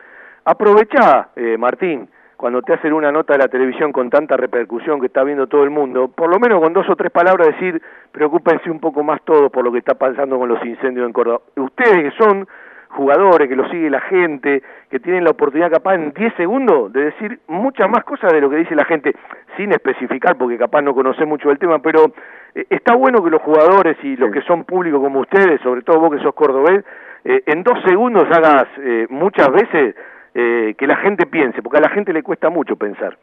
Aprovechá, 0.46 1.30
eh, 1.36 1.56
Martín, 1.58 2.10
cuando 2.36 2.62
te 2.64 2.74
hacen 2.74 2.94
una 2.94 3.12
nota 3.12 3.34
de 3.34 3.40
la 3.40 3.48
televisión 3.48 3.92
con 3.92 4.10
tanta 4.10 4.36
repercusión 4.36 5.00
que 5.00 5.06
está 5.06 5.24
viendo 5.24 5.48
todo 5.48 5.64
el 5.64 5.70
mundo, 5.70 6.10
por 6.10 6.30
lo 6.30 6.40
menos 6.40 6.60
con 6.62 6.74
dos 6.74 6.90
o 6.90 6.96
tres 6.96 7.12
palabras 7.12 7.48
decir, 7.48 7.82
preocúpense 8.12 8.70
un 8.70 8.80
poco 8.80 9.04
más 9.04 9.22
todos 9.24 9.52
por 9.52 9.64
lo 9.64 9.72
que 9.72 9.78
está 9.78 9.94
pasando 9.94 10.38
con 10.38 10.50
los 10.50 10.66
incendios 10.66 11.06
en 11.06 11.14
Córdoba. 11.14 11.42
Ustedes 11.56 12.12
que 12.12 12.24
son 12.24 12.48
jugadores, 12.94 13.48
que 13.48 13.56
lo 13.56 13.68
sigue 13.70 13.90
la 13.90 14.02
gente, 14.02 14.64
que 14.90 15.00
tienen 15.00 15.24
la 15.24 15.32
oportunidad 15.32 15.72
capaz 15.72 15.96
en 15.96 16.14
10 16.14 16.34
segundos 16.36 16.94
de 16.94 17.06
decir 17.06 17.40
muchas 17.48 17.90
más 17.90 18.04
cosas 18.04 18.32
de 18.32 18.42
lo 18.42 18.50
que 18.50 18.58
dice 18.58 18.76
la 18.76 18.86
gente, 18.86 19.14
sin 19.58 19.72
especificar, 19.72 20.38
porque 20.38 20.58
capaz 20.58 20.82
no 20.82 20.94
conoce 20.94 21.26
mucho 21.26 21.50
del 21.50 21.60
tema, 21.60 21.80
pero 21.80 22.14
eh, 22.56 22.66
está 22.70 22.96
bueno 22.96 23.24
que 23.24 23.30
los 23.30 23.42
jugadores 23.42 23.98
y 24.04 24.16
los 24.16 24.32
que 24.32 24.42
son 24.42 24.64
públicos 24.64 25.02
como 25.02 25.20
ustedes, 25.20 25.62
sobre 25.62 25.82
todo 25.82 26.00
vos 26.00 26.16
que 26.16 26.24
sos 26.24 26.34
cordobés, 26.34 26.84
eh, 27.26 27.44
en 27.46 27.64
dos 27.64 27.80
segundos 27.86 28.26
hagas 28.32 28.68
eh, 28.78 29.08
muchas 29.10 29.50
veces 29.50 29.96
eh, 30.34 30.76
que 30.78 30.88
la 30.88 30.98
gente 30.98 31.26
piense, 31.26 31.62
porque 31.62 31.78
a 31.78 31.82
la 31.82 31.90
gente 31.90 32.12
le 32.12 32.24
cuesta 32.24 32.50
mucho 32.50 32.76
pensar. 32.76 33.18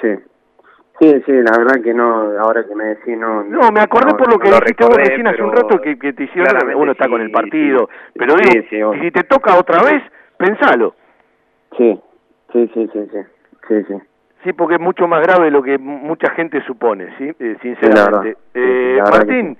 Sí. 0.00 0.08
Sí, 1.00 1.22
sí, 1.24 1.32
la 1.32 1.56
verdad 1.56 1.80
que 1.82 1.94
no, 1.94 2.38
ahora 2.40 2.64
que 2.66 2.74
me 2.74 2.84
decís 2.86 3.16
no... 3.16 3.44
No, 3.44 3.70
me 3.70 3.80
acordé 3.80 4.14
por 4.16 4.32
lo 4.32 4.38
que 4.38 4.50
no 4.50 4.56
dijiste 4.56 4.84
vos 4.84 4.96
recordé, 4.96 5.04
recién 5.04 5.26
hace 5.28 5.42
un 5.42 5.52
rato 5.52 5.80
que, 5.80 5.96
que 5.96 6.12
te 6.12 6.24
hicieron, 6.24 6.74
uno 6.74 6.92
está 6.92 7.04
sí, 7.04 7.10
con 7.10 7.20
el 7.20 7.30
partido, 7.30 7.88
sí. 7.88 8.18
pero 8.18 8.36
Sí, 8.38 8.66
digo, 8.70 8.94
si 8.94 9.10
te 9.12 9.22
toca 9.22 9.56
otra 9.56 9.82
vez, 9.84 10.02
pensalo. 10.36 10.96
Sí, 11.76 12.00
sí, 12.52 12.70
sí, 12.74 12.90
sí, 12.92 13.08
sí, 13.12 13.18
sí, 13.68 13.84
sí. 13.86 13.94
Sí, 14.42 14.52
porque 14.52 14.74
es 14.74 14.80
mucho 14.80 15.06
más 15.06 15.22
grave 15.22 15.46
de 15.46 15.50
lo 15.52 15.62
que 15.62 15.78
mucha 15.78 16.30
gente 16.32 16.60
supone, 16.64 17.16
¿sí? 17.18 17.32
Eh, 17.38 17.54
la 17.54 17.58
sinceramente. 17.60 18.36
Eh, 18.54 18.96
la 18.98 19.04
que 19.04 19.10
Martín, 19.10 19.58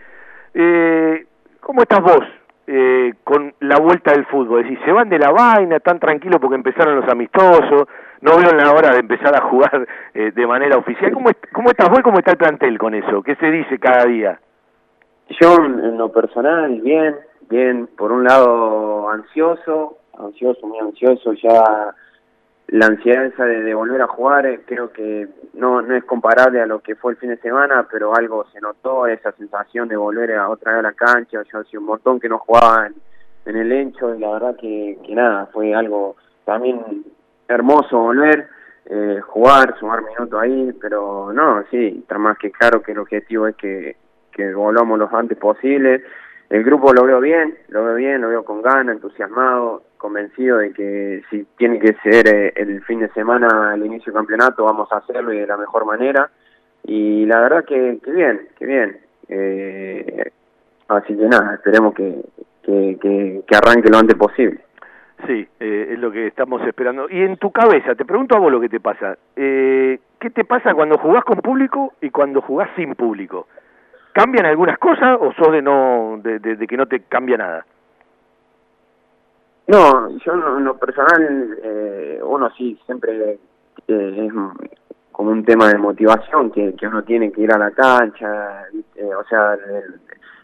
eh, 0.54 1.26
¿cómo 1.60 1.82
estás 1.82 2.00
vos 2.00 2.24
eh, 2.70 3.14
con 3.24 3.54
la 3.60 3.78
vuelta 3.78 4.12
del 4.12 4.26
fútbol? 4.26 4.60
Es 4.60 4.68
decir, 4.68 4.84
¿se 4.84 4.92
van 4.92 5.08
de 5.08 5.18
la 5.18 5.30
vaina, 5.30 5.76
están 5.76 5.98
tranquilos 5.98 6.38
porque 6.38 6.56
empezaron 6.56 6.96
los 6.96 7.08
amistosos? 7.08 7.88
¿No 8.20 8.36
veo 8.36 8.52
la 8.52 8.72
hora 8.72 8.90
de 8.90 9.00
empezar 9.00 9.34
a 9.34 9.40
jugar 9.48 9.88
eh, 10.12 10.32
de 10.34 10.46
manera 10.46 10.76
oficial? 10.76 11.10
¿Cómo, 11.12 11.30
¿Cómo 11.52 11.70
estás 11.70 11.88
vos 11.88 12.00
cómo 12.02 12.18
está 12.18 12.32
el 12.32 12.36
plantel 12.36 12.78
con 12.78 12.94
eso? 12.94 13.22
¿Qué 13.22 13.36
se 13.36 13.50
dice 13.50 13.78
cada 13.78 14.04
día? 14.04 14.38
Yo 15.40 15.56
en 15.56 15.96
lo 15.96 16.12
personal, 16.12 16.80
bien, 16.82 17.16
bien, 17.48 17.88
por 17.96 18.12
un 18.12 18.24
lado 18.24 19.08
ansioso, 19.08 19.96
ansioso, 20.18 20.66
muy 20.66 20.78
ansioso, 20.78 21.32
ya 21.32 21.94
la 22.68 22.86
ansiedad 22.86 23.32
de, 23.32 23.74
volver 23.74 24.02
a 24.02 24.06
jugar 24.06 24.46
eh, 24.46 24.60
creo 24.66 24.92
que 24.92 25.26
no, 25.54 25.80
no 25.80 25.96
es 25.96 26.04
comparable 26.04 26.60
a 26.60 26.66
lo 26.66 26.80
que 26.80 26.96
fue 26.96 27.12
el 27.12 27.18
fin 27.18 27.30
de 27.30 27.38
semana, 27.38 27.88
pero 27.90 28.14
algo 28.14 28.46
se 28.52 28.60
notó, 28.60 29.06
esa 29.06 29.32
sensación 29.32 29.88
de 29.88 29.96
volver 29.96 30.34
a 30.34 30.48
otra 30.48 30.72
vez 30.72 30.80
a 30.80 30.82
la 30.82 30.92
cancha, 30.92 31.42
yo 31.50 31.60
hacía 31.60 31.78
un 31.78 31.86
montón 31.86 32.20
que 32.20 32.28
no 32.28 32.38
jugaba 32.38 32.86
en, 32.86 32.94
en 33.46 33.56
el 33.56 33.72
Encho 33.72 34.14
y 34.14 34.18
la 34.18 34.30
verdad 34.32 34.56
que, 34.56 34.98
que 35.04 35.14
nada, 35.14 35.46
fue 35.46 35.74
algo 35.74 36.16
también 36.44 37.04
hermoso 37.48 37.98
volver, 37.98 38.48
eh, 38.84 39.20
jugar, 39.26 39.74
sumar 39.78 40.02
minutos 40.02 40.40
ahí, 40.40 40.70
pero 40.78 41.32
no, 41.32 41.64
sí, 41.70 42.00
está 42.02 42.18
más 42.18 42.36
que 42.38 42.50
claro 42.50 42.82
que 42.82 42.92
el 42.92 42.98
objetivo 42.98 43.48
es 43.48 43.56
que, 43.56 43.96
que 44.30 44.52
volvamos 44.52 44.98
lo 44.98 45.08
antes 45.16 45.38
posible. 45.38 46.04
El 46.50 46.64
grupo 46.64 46.92
lo 46.92 47.04
veo 47.04 47.20
bien, 47.20 47.58
lo 47.68 47.84
veo 47.84 47.94
bien, 47.96 48.22
lo 48.22 48.28
veo 48.28 48.44
con 48.44 48.62
ganas, 48.62 48.96
entusiasmado, 48.96 49.82
convencido 49.98 50.58
de 50.58 50.72
que 50.72 51.22
si 51.28 51.46
tiene 51.58 51.78
que 51.78 51.94
ser 52.02 52.26
eh, 52.26 52.52
el 52.56 52.82
fin 52.84 53.00
de 53.00 53.08
semana 53.10 53.74
el 53.74 53.84
inicio 53.84 54.12
del 54.12 54.20
campeonato, 54.20 54.64
vamos 54.64 54.90
a 54.90 54.98
hacerlo 54.98 55.32
y 55.32 55.38
de 55.38 55.46
la 55.46 55.56
mejor 55.56 55.84
manera. 55.84 56.30
Y 56.84 57.26
la 57.26 57.40
verdad 57.40 57.64
que, 57.64 57.98
que 58.02 58.10
bien, 58.10 58.48
que 58.58 58.64
bien. 58.64 58.98
Eh, 59.28 60.32
así 60.88 61.16
que 61.16 61.26
nada, 61.26 61.54
esperemos 61.54 61.94
que, 61.94 62.24
que, 62.62 62.98
que, 63.00 63.42
que 63.46 63.56
arranque 63.56 63.90
lo 63.90 63.98
antes 63.98 64.16
posible. 64.16 64.60
Sí, 65.26 65.48
eh, 65.58 65.88
es 65.90 65.98
lo 65.98 66.12
que 66.12 66.28
estamos 66.28 66.62
esperando. 66.62 67.08
Y 67.10 67.22
en 67.22 67.36
tu 67.36 67.50
cabeza, 67.50 67.94
te 67.94 68.04
pregunto 68.04 68.36
a 68.36 68.38
vos 68.38 68.52
lo 68.52 68.60
que 68.60 68.68
te 68.68 68.78
pasa. 68.78 69.18
Eh, 69.34 69.98
¿Qué 70.20 70.30
te 70.30 70.44
pasa 70.44 70.74
cuando 70.74 70.96
jugás 70.98 71.24
con 71.24 71.38
público 71.38 71.92
y 72.00 72.10
cuando 72.10 72.40
jugás 72.40 72.70
sin 72.76 72.94
público? 72.94 73.48
¿Cambian 74.18 74.46
algunas 74.46 74.78
cosas 74.78 75.16
o 75.20 75.32
sos 75.34 75.52
de 75.52 75.62
no 75.62 76.18
de, 76.20 76.40
de- 76.40 76.56
de 76.56 76.66
que 76.66 76.76
no 76.76 76.86
te 76.86 77.02
cambia 77.02 77.36
nada? 77.36 77.64
No, 79.68 80.08
yo 80.18 80.32
en 80.32 80.64
lo 80.64 80.76
personal, 80.76 81.56
eh, 81.62 82.20
uno 82.24 82.50
sí, 82.56 82.76
siempre 82.84 83.38
eh, 83.86 84.26
es 84.26 84.32
como 85.12 85.30
un 85.30 85.44
tema 85.44 85.68
de 85.68 85.78
motivación, 85.78 86.50
que, 86.50 86.74
uno 86.82 87.04
tiene 87.04 87.30
que 87.30 87.42
ir 87.42 87.52
a 87.52 87.58
la 87.58 87.70
cancha, 87.70 88.64
eh, 88.96 89.14
o 89.14 89.22
sea, 89.24 89.56
de, 89.56 89.82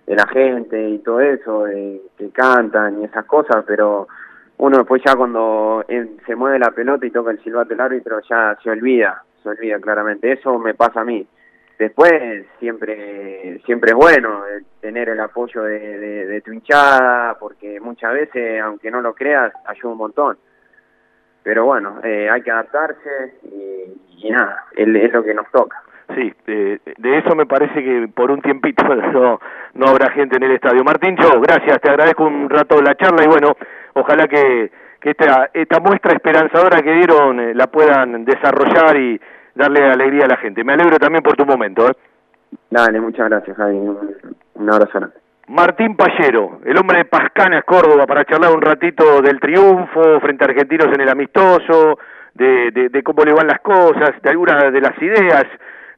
de 0.07 0.15
la 0.15 0.27
gente 0.29 0.91
y 0.91 0.99
todo 1.01 1.21
eso, 1.21 1.67
eh, 1.67 2.01
que 2.17 2.31
cantan 2.31 3.01
y 3.01 3.05
esas 3.07 3.25
cosas, 3.25 3.65
pero 3.67 4.07
uno 4.59 4.79
después 4.79 5.03
ya 5.05 5.17
cuando 5.17 5.85
él 5.89 6.19
se 6.27 6.37
mueve 6.37 6.61
la 6.61 6.71
pelota 6.71 7.07
y 7.07 7.11
toca 7.11 7.33
el 7.33 7.43
silbato 7.43 7.71
del 7.71 7.81
árbitro 7.81 8.21
ya 8.29 8.57
se 8.63 8.71
olvida, 8.71 9.25
se 9.43 9.49
olvida 9.49 9.81
claramente. 9.81 10.31
Eso 10.31 10.59
me 10.61 10.75
pasa 10.75 11.01
a 11.01 11.05
mí. 11.05 11.27
Después 11.79 12.47
siempre 12.61 13.61
siempre 13.67 13.91
es 13.91 13.97
bueno 13.97 14.47
eh, 14.47 14.63
tener 14.81 15.09
el 15.09 15.21
apoyo 15.21 15.63
de, 15.63 15.99
de, 15.99 16.27
de 16.27 16.41
tu 16.41 16.53
hinchada, 16.53 17.37
porque 17.39 17.81
muchas 17.81 18.13
veces, 18.13 18.61
aunque 18.61 18.91
no 18.91 19.01
lo 19.01 19.15
creas, 19.15 19.53
ayuda 19.67 19.93
un 19.93 19.99
montón. 19.99 20.39
Pero 21.45 21.67
bueno, 21.67 22.01
eh, 22.03 22.29
hay 22.31 22.41
que 22.43 22.51
adaptarse 22.51 23.35
y, 23.43 24.27
y 24.27 24.31
nada, 24.31 24.65
es, 24.75 25.13
lo 25.13 25.23
que 25.23 25.35
nos 25.35 25.49
toca. 25.51 25.83
Sí, 26.15 26.33
eh, 26.47 26.79
de 26.97 27.19
eso 27.19 27.35
me 27.37 27.45
parece 27.45 27.75
que 27.75 28.09
por 28.15 28.31
un 28.31 28.41
tiempito 28.41 28.83
no, 29.13 29.39
no 29.75 29.87
habrá 29.87 30.11
gente 30.11 30.37
en 30.37 30.45
el 30.45 30.53
estadio. 30.53 30.83
Martín 30.83 31.17
Cho, 31.19 31.41
gracias, 31.41 31.81
te 31.83 31.91
agradezco 31.91 32.25
un 32.25 32.49
rato 32.49 32.81
la 32.81 32.95
charla 32.95 33.25
y 33.25 33.29
bueno, 33.29 33.55
ojalá 33.93 34.27
que, 34.27 34.71
que 35.01 35.11
esta, 35.11 35.51
esta 35.53 35.81
muestra 35.81 36.15
esperanzadora 36.15 36.81
que 36.81 36.93
dieron 36.93 37.39
eh, 37.39 37.55
la 37.55 37.67
puedan 37.67 38.25
desarrollar 38.25 38.97
y 38.97 39.21
darle 39.55 39.85
alegría 39.85 40.25
a 40.25 40.29
la 40.29 40.37
gente. 40.37 40.65
Me 40.65 40.73
alegro 40.73 40.99
también 40.99 41.23
por 41.23 41.37
tu 41.37 41.47
momento. 41.47 41.89
¿eh? 41.89 41.93
Dale, 42.71 43.01
muchas 43.01 43.29
gracias, 43.29 43.57
Javi. 43.57 43.77
Un, 43.77 44.71
abrazo 44.71 44.99
grande. 44.99 45.17
Martín 45.49 45.97
Pallero, 45.97 46.61
el 46.65 46.79
hombre 46.79 46.99
de 46.99 47.05
Pascanas, 47.05 47.65
Córdoba, 47.65 48.07
para 48.07 48.25
charlar 48.25 48.55
un 48.55 48.63
ratito 48.63 49.21
del 49.21 49.39
triunfo 49.41 50.21
frente 50.21 50.45
a 50.45 50.49
Argentinos 50.49 50.89
en 50.95 51.01
el 51.01 51.09
amistoso, 51.09 51.99
de, 52.33 52.71
de, 52.71 52.89
de 52.89 53.03
cómo 53.03 53.25
le 53.25 53.35
van 53.35 53.47
las 53.47 53.61
cosas, 53.61 54.11
de 54.23 54.31
algunas 54.31 54.73
de 54.73 54.81
las 54.81 55.01
ideas 55.03 55.45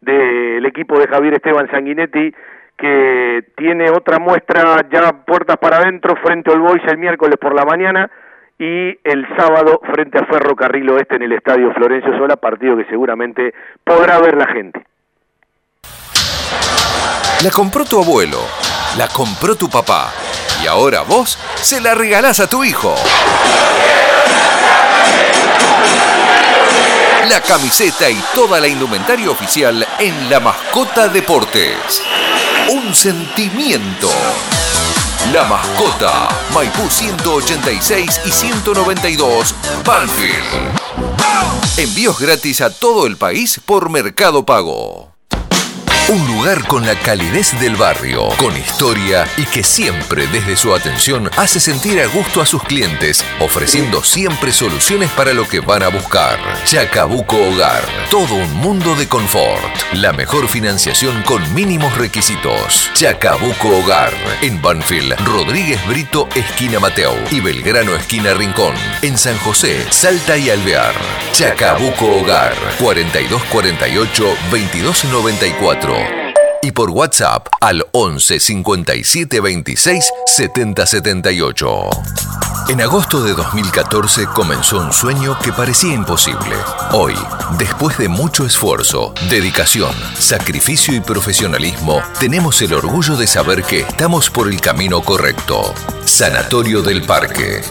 del 0.01 0.67
equipo 0.67 0.99
de 0.99 1.07
Javier 1.07 1.35
Esteban 1.35 1.71
Sanguinetti, 1.71 2.35
que 2.77 3.45
tiene 3.57 3.91
otra 3.91 4.19
muestra 4.19 4.89
ya 4.91 5.25
puertas 5.25 5.57
para 5.59 5.79
adentro 5.79 6.15
frente 6.17 6.53
al 6.53 6.61
Boys 6.61 6.83
el 6.89 6.99
miércoles 6.99 7.37
por 7.41 7.55
la 7.55 7.65
mañana 7.65 8.11
y 8.59 8.99
el 9.05 9.27
sábado 9.37 9.81
frente 9.93 10.19
a 10.19 10.27
Ferrocarril 10.27 10.89
Oeste 10.91 11.17
en 11.17 11.23
el 11.23 11.33
Estadio 11.33 11.73
Florencio 11.75 12.17
Sola, 12.17 12.37
partido 12.37 12.77
que 12.77 12.87
seguramente 12.87 13.55
podrá 13.85 14.19
ver 14.19 14.37
la 14.37 14.47
gente. 14.47 14.87
La 17.45 17.51
compró 17.51 17.85
tu 17.85 18.01
abuelo, 18.01 18.39
la 18.97 19.09
compró 19.09 19.57
tu 19.57 19.69
papá 19.69 20.11
y 20.63 20.67
ahora 20.67 21.03
vos 21.03 21.39
se 21.57 21.81
la 21.81 21.95
regalás 21.95 22.41
a 22.41 22.49
tu 22.49 22.65
hijo. 22.65 22.95
La 27.29 27.41
camiseta 27.43 28.09
y 28.09 28.17
toda 28.35 28.61
la 28.61 28.69
indumentaria 28.69 29.29
oficial 29.29 29.87
en 29.99 30.31
La 30.31 30.41
Mascota 30.41 31.09
Deportes. 31.09 32.03
Un 32.71 32.95
sentimiento. 32.95 34.09
La 35.33 35.45
Mascota, 35.45 36.29
Maipú 36.55 36.89
186 36.89 38.21
y 38.27 38.31
192, 38.31 39.55
Banfield. 39.85 40.37
Envíos 41.79 42.19
gratis 42.21 42.61
a 42.61 42.71
todo 42.71 43.07
el 43.07 43.17
país 43.17 43.61
por 43.65 43.91
Mercado 43.91 44.47
Pago. 44.47 45.16
Un 46.09 46.25
lugar 46.25 46.65
con 46.69 46.87
la 46.87 46.95
calidez 46.95 47.59
del 47.59 47.75
barrio, 47.75 48.29
con 48.37 48.57
historia 48.57 49.27
y 49.37 49.45
que 49.45 49.65
siempre 49.65 50.29
desde 50.29 50.57
su 50.57 50.73
atención 50.73 51.29
hace 51.37 51.59
sentir 51.59 52.01
a 52.01 52.07
gusto 52.07 52.41
a 52.41 52.47
sus 52.47 52.63
clientes, 52.63 53.25
ofreciendo 53.41 54.05
siempre 54.05 54.53
soluciones 54.53 55.11
para 55.11 55.35
lo 55.35 55.49
que 55.49 55.59
van 55.59 55.83
a 55.83 55.89
buscar. 55.89 56.39
Chacabuco 56.65 57.37
Hogar, 57.37 57.83
todo 58.09 58.37
un 58.37 58.55
mundo 58.55 58.95
de 58.95 59.09
confort. 59.09 59.65
La 59.95 60.13
mejor 60.13 60.47
financiación 60.47 61.25
con 61.25 61.53
mínimos 61.53 61.99
requisitos. 61.99 62.89
Chacabuco 62.95 63.77
Hogar, 63.77 64.13
en 64.43 64.63
Banfield, 64.63 65.17
Rodríguez 65.27 65.85
Brito, 65.89 66.29
esquina 66.37 66.79
Mateo 66.79 67.17
y 67.33 67.41
Belgrano, 67.41 67.97
esquina 67.97 68.33
Rincón. 68.33 68.77
En 69.03 69.19
San 69.19 69.37
José, 69.39 69.85
Salta 69.91 70.39
y 70.39 70.51
Alvear. 70.51 70.95
Chacabuco 71.33 72.07
Hogar, 72.21 72.55
4248 72.79 74.37
2294 74.53 75.96
y 76.67 76.73
por 76.73 76.91
WhatsApp 76.91 77.47
al 77.61 77.87
11 77.93 78.41
57 78.41 79.41
26 79.41 80.13
70 80.27 80.87
78. 80.87 81.91
En 82.69 82.81
agosto 82.81 83.23
de 83.23 83.35
2014 83.35 84.27
comenzó 84.27 84.81
un 84.81 84.93
sueño 84.93 85.39
que 85.39 85.53
parecía 85.53 85.95
imposible. 85.95 86.57
Hoy, 86.91 87.15
después 87.57 87.97
de 87.99 88.09
mucho 88.09 88.45
esfuerzo, 88.45 89.15
dedicación, 89.29 89.95
sacrificio 90.19 90.93
y 90.93 91.01
profesionalismo, 91.01 92.03
tenemos 92.19 92.61
el 92.63 92.75
orgullo 92.75 93.17
de 93.17 93.29
saber 93.29 93.63
que 93.63 93.81
estamos 93.81 94.29
por 94.29 94.49
el 94.49 94.61
camino 94.61 95.01
correcto. 95.03 95.73
Sanatorio 96.05 96.83
del 96.83 97.03
Parque. 97.03 97.63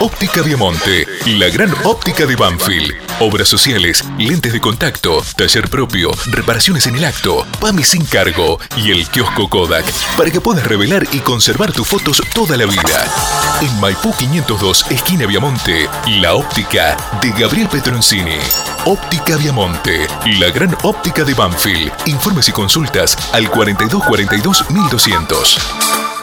Óptica 0.00 0.42
Viamonte, 0.42 1.06
la 1.26 1.48
gran 1.48 1.72
óptica 1.84 2.26
de 2.26 2.36
Banfield. 2.36 3.03
Obras 3.20 3.46
sociales, 3.46 4.04
lentes 4.18 4.52
de 4.52 4.60
contacto, 4.60 5.22
taller 5.36 5.70
propio, 5.70 6.10
reparaciones 6.26 6.86
en 6.86 6.96
el 6.96 7.04
acto, 7.04 7.46
PAMI 7.60 7.84
sin 7.84 8.04
cargo 8.04 8.58
y 8.76 8.90
el 8.90 9.08
kiosco 9.08 9.48
Kodak 9.48 9.84
para 10.16 10.30
que 10.30 10.40
puedas 10.40 10.66
revelar 10.66 11.06
y 11.12 11.20
conservar 11.20 11.72
tus 11.72 11.86
fotos 11.86 12.20
toda 12.34 12.56
la 12.56 12.66
vida. 12.66 13.06
En 13.60 13.80
Maipú 13.80 14.12
502, 14.18 14.90
esquina 14.90 15.26
Viamonte, 15.26 15.88
la 16.20 16.34
óptica 16.34 16.96
de 17.22 17.30
Gabriel 17.30 17.68
Petroncini. 17.68 18.38
Óptica 18.84 19.36
Viamonte, 19.36 20.08
la 20.40 20.50
gran 20.50 20.76
óptica 20.82 21.22
de 21.22 21.34
Banfield. 21.34 21.92
Informes 22.06 22.48
y 22.48 22.52
consultas 22.52 23.16
al 23.32 23.48
4242 23.48 24.70
1200. 24.70 26.13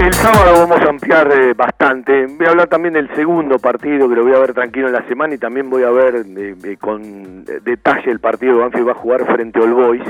El 0.00 0.14
sábado 0.14 0.66
vamos 0.66 0.80
a 0.80 0.88
ampliar 0.88 1.30
eh, 1.32 1.52
bastante. 1.54 2.26
Voy 2.26 2.46
a 2.46 2.50
hablar 2.50 2.68
también 2.68 2.94
del 2.94 3.14
segundo 3.14 3.58
partido 3.58 4.08
que 4.08 4.14
lo 4.14 4.22
voy 4.24 4.32
a 4.34 4.38
ver 4.38 4.54
tranquilo 4.54 4.86
en 4.86 4.94
la 4.94 5.06
semana 5.06 5.34
y 5.34 5.38
también 5.38 5.68
voy 5.68 5.82
a 5.82 5.90
ver 5.90 6.24
eh, 6.36 6.54
eh, 6.64 6.76
con 6.80 7.44
detalle 7.44 8.10
el 8.10 8.18
partido 8.18 8.54
que 8.54 8.60
Banfield 8.60 8.88
va 8.88 8.92
a 8.92 8.94
jugar 8.94 9.26
frente 9.26 9.58
a 9.58 9.62
All 9.62 9.74
Boys. 9.74 10.02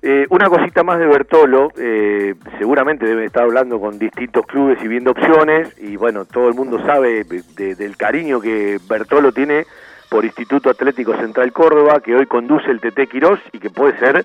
Eh, 0.00 0.26
una 0.30 0.48
cosita 0.48 0.82
más 0.82 0.98
de 0.98 1.06
Bertolo, 1.06 1.68
eh, 1.76 2.34
seguramente 2.58 3.06
deben 3.06 3.24
estar 3.24 3.44
hablando 3.44 3.78
con 3.78 3.98
distintos 3.98 4.46
clubes 4.46 4.82
y 4.82 4.88
viendo 4.88 5.12
opciones, 5.12 5.72
y 5.78 5.94
bueno, 5.96 6.24
todo 6.24 6.48
el 6.48 6.54
mundo 6.54 6.84
sabe 6.84 7.22
de- 7.24 7.74
del 7.76 7.96
cariño 7.96 8.40
que 8.40 8.80
Bertolo 8.88 9.30
tiene 9.30 9.64
por 10.10 10.24
Instituto 10.24 10.70
Atlético 10.70 11.14
Central 11.16 11.52
Córdoba, 11.52 12.00
que 12.00 12.16
hoy 12.16 12.26
conduce 12.26 12.68
el 12.70 12.80
TT 12.80 13.06
Quirós 13.08 13.38
y 13.52 13.58
que 13.60 13.70
puede 13.70 13.96
ser 13.98 14.24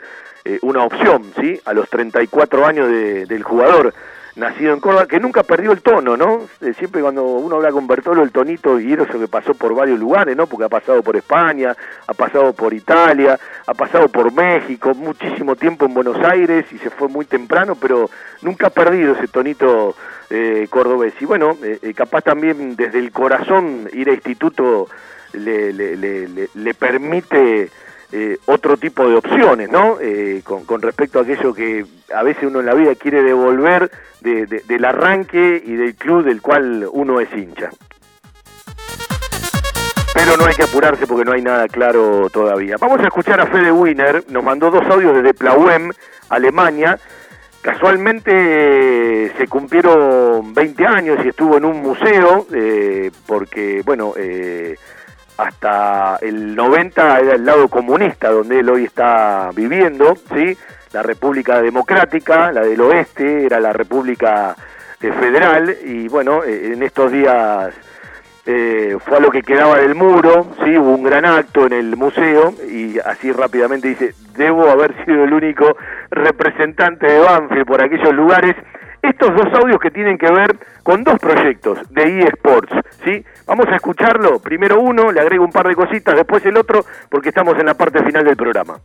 una 0.61 0.84
opción, 0.84 1.23
¿sí? 1.39 1.59
A 1.65 1.73
los 1.73 1.89
34 1.89 2.65
años 2.65 2.88
de- 2.89 3.26
del 3.26 3.43
jugador 3.43 3.93
nacido 4.38 4.73
en 4.73 4.80
Córdoba, 4.80 5.07
que 5.07 5.19
nunca 5.19 5.43
perdió 5.43 5.72
el 5.72 5.81
tono, 5.81 6.15
¿no? 6.15 6.41
Eh, 6.61 6.73
siempre 6.77 7.01
cuando 7.01 7.23
uno 7.23 7.55
habla 7.57 7.72
con 7.72 7.88
Bertolo, 7.88 8.22
el 8.23 8.31
tonito, 8.31 8.80
y 8.80 8.93
eso 8.93 9.19
que 9.19 9.27
pasó 9.27 9.53
por 9.55 9.73
varios 9.76 9.99
lugares, 9.99 10.38
¿no? 10.38 10.47
Porque 10.47 10.65
ha 10.65 10.69
pasado 10.69 11.01
por 11.01 11.15
España, 11.15 11.76
ha 12.05 12.14
pasado 12.14 12.53
por 12.53 12.73
Italia, 12.73 13.39
ha 13.65 13.73
pasado 13.73 14.07
por 14.09 14.31
México, 14.31 14.93
muchísimo 14.93 15.55
tiempo 15.55 15.85
en 15.85 15.93
Buenos 15.95 16.18
Aires 16.23 16.65
y 16.72 16.77
se 16.77 16.89
fue 16.91 17.07
muy 17.07 17.26
temprano, 17.26 17.76
pero 17.76 18.09
nunca 18.41 18.68
ha 18.68 18.69
perdido 18.69 19.14
ese 19.14 19.27
tonito 19.27 19.95
eh, 20.30 20.68
cordobés. 20.69 21.14
Y 21.19 21.26
bueno, 21.26 21.57
eh, 21.64 21.80
eh, 21.81 21.93
capaz 21.93 22.22
también 22.22 22.76
desde 22.76 22.99
el 22.99 23.11
corazón 23.11 23.89
ir 23.93 24.09
a 24.09 24.14
instituto 24.14 24.88
le, 25.34 25.73
le, 25.73 25.95
le, 25.97 26.27
le- 26.27 26.49
le 26.53 26.73
permite 26.73 27.69
eh, 28.11 28.38
otro 28.45 28.77
tipo 28.77 29.07
de 29.07 29.15
opciones, 29.15 29.69
¿no? 29.69 29.97
Eh, 30.01 30.41
con, 30.43 30.81
respecto 30.81 31.19
a 31.19 31.23
aquello 31.23 31.53
que 31.53 31.85
a 32.15 32.23
veces 32.23 32.43
uno 32.45 32.59
en 32.61 32.65
la 32.65 32.73
vida 32.73 32.95
quiere 32.95 33.21
devolver 33.21 33.91
de- 34.21 34.45
de- 34.45 34.63
del 34.67 34.85
arranque 34.85 35.61
y 35.65 35.75
del 35.75 35.95
club 35.95 36.23
del 36.23 36.41
cual 36.41 36.88
uno 36.91 37.19
es 37.19 37.29
hincha. 37.34 37.69
pero 40.13 40.35
no 40.35 40.45
hay 40.47 40.55
que 40.55 40.63
apurarse 40.63 41.05
porque 41.05 41.25
no 41.25 41.34
hay 41.34 41.41
nada 41.43 41.67
claro 41.67 42.27
todavía. 42.31 42.75
Vamos 42.79 42.99
a 43.01 43.03
escuchar 43.03 43.39
a 43.39 43.45
Fede 43.45 43.71
Wiener, 43.71 44.23
nos 44.29 44.43
mandó 44.43 44.71
dos 44.71 44.84
audios 44.89 45.13
desde 45.15 45.34
Plauem, 45.35 45.91
Alemania. 46.29 46.97
Casualmente 47.61 48.31
eh, 48.34 49.31
se 49.38 49.47
cumplieron 49.47 50.53
20 50.55 50.85
años 50.88 51.19
y 51.23 51.27
estuvo 51.29 51.57
en 51.57 51.65
un 51.65 51.81
museo, 51.81 52.47
porque, 53.27 53.84
bueno, 53.85 54.13
hasta 55.38 56.18
el 56.22 56.55
90 56.55 57.19
era 57.19 57.35
el 57.35 57.45
lado 57.45 57.68
comunista 57.68 58.30
donde 58.30 58.59
él 58.59 58.69
hoy 58.69 58.85
está 58.85 59.51
viviendo, 59.55 60.15
¿sí? 60.34 60.57
La 60.93 61.03
República 61.03 61.61
Democrática, 61.61 62.51
la 62.51 62.61
del 62.61 62.81
Oeste, 62.81 63.45
era 63.45 63.59
la 63.59 63.73
República 63.73 64.55
Federal, 64.99 65.76
y 65.85 66.07
bueno, 66.07 66.43
en 66.43 66.81
estos 66.81 67.11
días 67.11 67.73
eh, 68.49 68.97
fue 69.05 69.18
a 69.18 69.19
lo 69.19 69.30
que 69.30 69.41
quedaba 69.41 69.77
del 69.77 69.93
muro, 69.93 70.47
¿sí? 70.64 70.77
hubo 70.77 70.91
un 70.95 71.03
gran 71.03 71.26
acto 71.26 71.68
en 71.68 71.73
el 71.73 71.97
museo 71.97 72.53
y 72.72 72.97
así 72.99 73.31
rápidamente 73.34 73.89
dice, 73.89 74.14
debo 74.38 74.69
haber 74.69 74.95
sido 75.03 75.26
el 75.26 75.34
único 75.34 75.76
representante 76.11 77.05
de 77.11 77.19
Banfield 77.19 77.65
por 77.65 77.84
aquellos 77.84 78.14
lugares. 78.14 78.55
Estos 79.01 79.35
dos 79.35 79.53
audios 79.53 79.81
que 79.81 79.91
tienen 79.91 80.18
que 80.18 80.31
ver 80.31 80.55
con 80.81 81.03
dos 81.03 81.19
proyectos 81.19 81.77
de 81.91 82.19
eSports, 82.22 82.73
¿sí? 83.03 83.26
Vamos 83.47 83.67
a 83.67 83.77
escucharlo, 83.77 84.39
primero 84.39 84.81
uno, 84.81 85.09
le 85.09 85.21
agrego 85.21 85.45
un 85.45 85.51
par 85.53 85.69
de 85.69 85.75
cositas, 85.75 86.15
después 86.15 86.45
el 86.45 86.57
otro, 86.57 86.85
porque 87.09 87.29
estamos 87.29 87.57
en 87.57 87.65
la 87.67 87.75
parte 87.75 88.03
final 88.03 88.25
del 88.25 88.35
programa. 88.35 88.77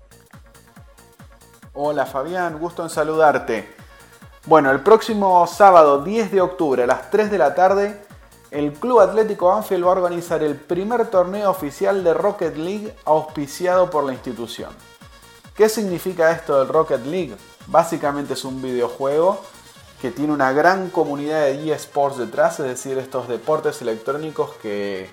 Hola 1.72 2.06
Fabián, 2.06 2.60
gusto 2.60 2.84
en 2.84 2.88
saludarte. 2.88 3.68
Bueno, 4.46 4.70
el 4.70 4.80
próximo 4.80 5.44
sábado 5.48 6.04
10 6.04 6.30
de 6.30 6.40
octubre 6.40 6.84
a 6.84 6.86
las 6.86 7.10
3 7.10 7.30
de 7.32 7.38
la 7.38 7.54
tarde 7.56 8.00
el 8.52 8.74
Club 8.74 9.00
Atlético 9.00 9.48
Banfield 9.48 9.82
va 9.84 9.88
a 9.88 9.92
organizar 9.92 10.42
el 10.42 10.56
primer 10.56 11.06
torneo 11.06 11.50
oficial 11.50 12.04
de 12.04 12.12
Rocket 12.12 12.54
League 12.56 12.94
auspiciado 13.06 13.88
por 13.88 14.04
la 14.04 14.12
institución. 14.12 14.70
¿Qué 15.56 15.70
significa 15.70 16.30
esto 16.30 16.58
del 16.58 16.68
Rocket 16.68 17.04
League? 17.06 17.34
Básicamente 17.66 18.34
es 18.34 18.44
un 18.44 18.60
videojuego 18.60 19.40
que 20.02 20.10
tiene 20.10 20.32
una 20.32 20.52
gran 20.52 20.90
comunidad 20.90 21.42
de 21.42 21.72
eSports 21.72 22.18
detrás, 22.18 22.58
es 22.58 22.66
decir, 22.66 22.98
estos 22.98 23.28
deportes 23.28 23.80
electrónicos 23.82 24.50
que 24.60 25.08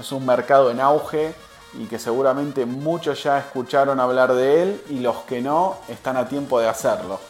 es 0.00 0.10
un 0.10 0.24
mercado 0.24 0.70
en 0.70 0.80
auge 0.80 1.34
y 1.74 1.84
que 1.84 1.98
seguramente 1.98 2.64
muchos 2.64 3.22
ya 3.22 3.38
escucharon 3.38 4.00
hablar 4.00 4.32
de 4.32 4.62
él 4.62 4.82
y 4.88 5.00
los 5.00 5.16
que 5.24 5.42
no 5.42 5.76
están 5.86 6.16
a 6.16 6.28
tiempo 6.28 6.58
de 6.58 6.66
hacerlo. 6.66 7.20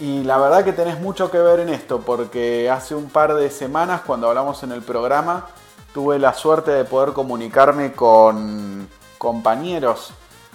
Y 0.00 0.24
la 0.24 0.38
verdad 0.38 0.64
que 0.64 0.72
tenés 0.72 0.98
mucho 0.98 1.30
que 1.30 1.38
ver 1.38 1.60
en 1.60 1.68
esto, 1.68 2.00
porque 2.00 2.68
hace 2.68 2.96
un 2.96 3.10
par 3.10 3.34
de 3.34 3.48
semanas 3.48 4.00
cuando 4.04 4.28
hablamos 4.28 4.64
en 4.64 4.72
el 4.72 4.82
programa, 4.82 5.46
tuve 5.94 6.18
la 6.18 6.34
suerte 6.34 6.72
de 6.72 6.84
poder 6.84 7.12
comunicarme 7.12 7.92
con 7.92 8.88
compañeros 9.18 10.10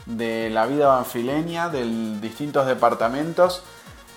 de 0.06 0.50
la 0.50 0.66
vida 0.66 0.88
banfileña, 0.88 1.70
de 1.70 1.86
distintos 2.20 2.68
departamentos, 2.68 3.64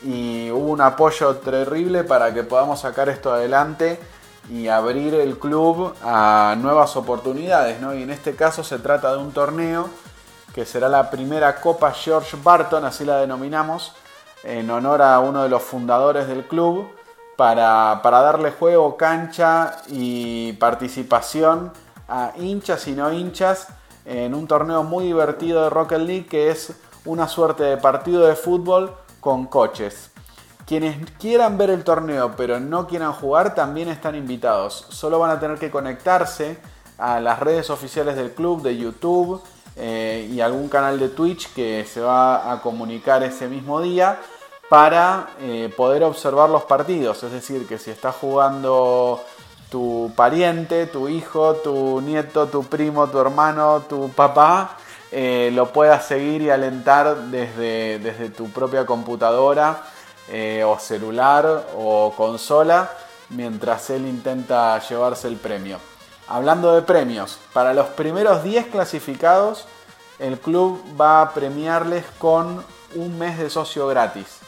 y 0.06 0.50
hubo 0.52 0.70
un 0.70 0.80
apoyo 0.80 1.34
terrible 1.36 2.04
para 2.04 2.32
que 2.32 2.44
podamos 2.44 2.80
sacar 2.80 3.08
esto 3.08 3.32
adelante 3.32 3.98
y 4.48 4.68
abrir 4.68 5.14
el 5.14 5.36
club 5.38 5.92
a 6.04 6.54
nuevas 6.58 6.94
oportunidades. 6.96 7.80
¿no? 7.80 7.92
Y 7.92 8.04
en 8.04 8.10
este 8.10 8.36
caso 8.36 8.62
se 8.62 8.78
trata 8.78 9.10
de 9.12 9.18
un 9.18 9.32
torneo 9.32 9.88
que 10.54 10.64
será 10.64 10.88
la 10.88 11.10
primera 11.10 11.60
Copa 11.60 11.90
George 11.92 12.36
Barton, 12.40 12.84
así 12.84 13.04
la 13.04 13.18
denominamos, 13.18 13.94
en 14.44 14.70
honor 14.70 15.02
a 15.02 15.18
uno 15.18 15.42
de 15.42 15.48
los 15.48 15.62
fundadores 15.62 16.28
del 16.28 16.44
club 16.46 16.88
para, 17.36 18.00
darle 18.02 18.52
juego, 18.52 18.96
cancha 18.96 19.78
y 19.88 20.52
participación 20.54 21.72
a 22.08 22.32
hinchas 22.36 22.86
y 22.86 22.92
no 22.92 23.12
hinchas 23.12 23.68
en 24.04 24.34
un 24.34 24.46
torneo 24.46 24.84
muy 24.84 25.06
divertido 25.06 25.64
de 25.64 25.70
Rocket 25.70 25.98
League 25.98 26.26
que 26.26 26.50
es 26.50 26.72
una 27.04 27.26
suerte 27.26 27.64
de 27.64 27.76
partido 27.76 28.24
de 28.24 28.36
fútbol 28.36 28.94
con 29.26 29.46
coches. 29.46 30.12
Quienes 30.68 31.10
quieran 31.18 31.58
ver 31.58 31.70
el 31.70 31.82
torneo 31.82 32.36
pero 32.36 32.60
no 32.60 32.86
quieran 32.86 33.12
jugar 33.12 33.56
también 33.56 33.88
están 33.88 34.14
invitados. 34.14 34.86
Solo 34.90 35.18
van 35.18 35.32
a 35.32 35.40
tener 35.40 35.58
que 35.58 35.68
conectarse 35.68 36.58
a 36.96 37.18
las 37.18 37.40
redes 37.40 37.68
oficiales 37.70 38.14
del 38.14 38.30
club 38.30 38.62
de 38.62 38.76
YouTube 38.76 39.42
eh, 39.74 40.30
y 40.30 40.40
algún 40.40 40.68
canal 40.68 41.00
de 41.00 41.08
Twitch 41.08 41.52
que 41.54 41.84
se 41.92 42.00
va 42.00 42.52
a 42.52 42.62
comunicar 42.62 43.24
ese 43.24 43.48
mismo 43.48 43.80
día 43.80 44.20
para 44.70 45.30
eh, 45.40 45.74
poder 45.76 46.04
observar 46.04 46.48
los 46.48 46.62
partidos. 46.62 47.24
Es 47.24 47.32
decir, 47.32 47.66
que 47.66 47.80
si 47.80 47.90
está 47.90 48.12
jugando 48.12 49.20
tu 49.72 50.12
pariente, 50.14 50.86
tu 50.86 51.08
hijo, 51.08 51.54
tu 51.54 52.00
nieto, 52.00 52.46
tu 52.46 52.62
primo, 52.62 53.08
tu 53.08 53.18
hermano, 53.18 53.82
tu 53.88 54.08
papá, 54.10 54.76
eh, 55.18 55.50
lo 55.54 55.72
puedas 55.72 56.04
seguir 56.04 56.42
y 56.42 56.50
alentar 56.50 57.16
desde, 57.30 57.98
desde 57.98 58.28
tu 58.28 58.50
propia 58.50 58.84
computadora 58.84 59.82
eh, 60.28 60.62
o 60.66 60.78
celular 60.78 61.68
o 61.74 62.12
consola 62.14 62.90
mientras 63.30 63.88
él 63.88 64.06
intenta 64.06 64.78
llevarse 64.86 65.28
el 65.28 65.36
premio. 65.36 65.78
Hablando 66.28 66.74
de 66.74 66.82
premios, 66.82 67.38
para 67.54 67.72
los 67.72 67.86
primeros 67.86 68.42
10 68.42 68.66
clasificados, 68.66 69.64
el 70.18 70.38
club 70.38 70.82
va 71.00 71.22
a 71.22 71.32
premiarles 71.32 72.04
con 72.18 72.64
un 72.94 73.18
mes 73.18 73.38
de 73.38 73.48
socio 73.48 73.86
gratis 73.86 74.40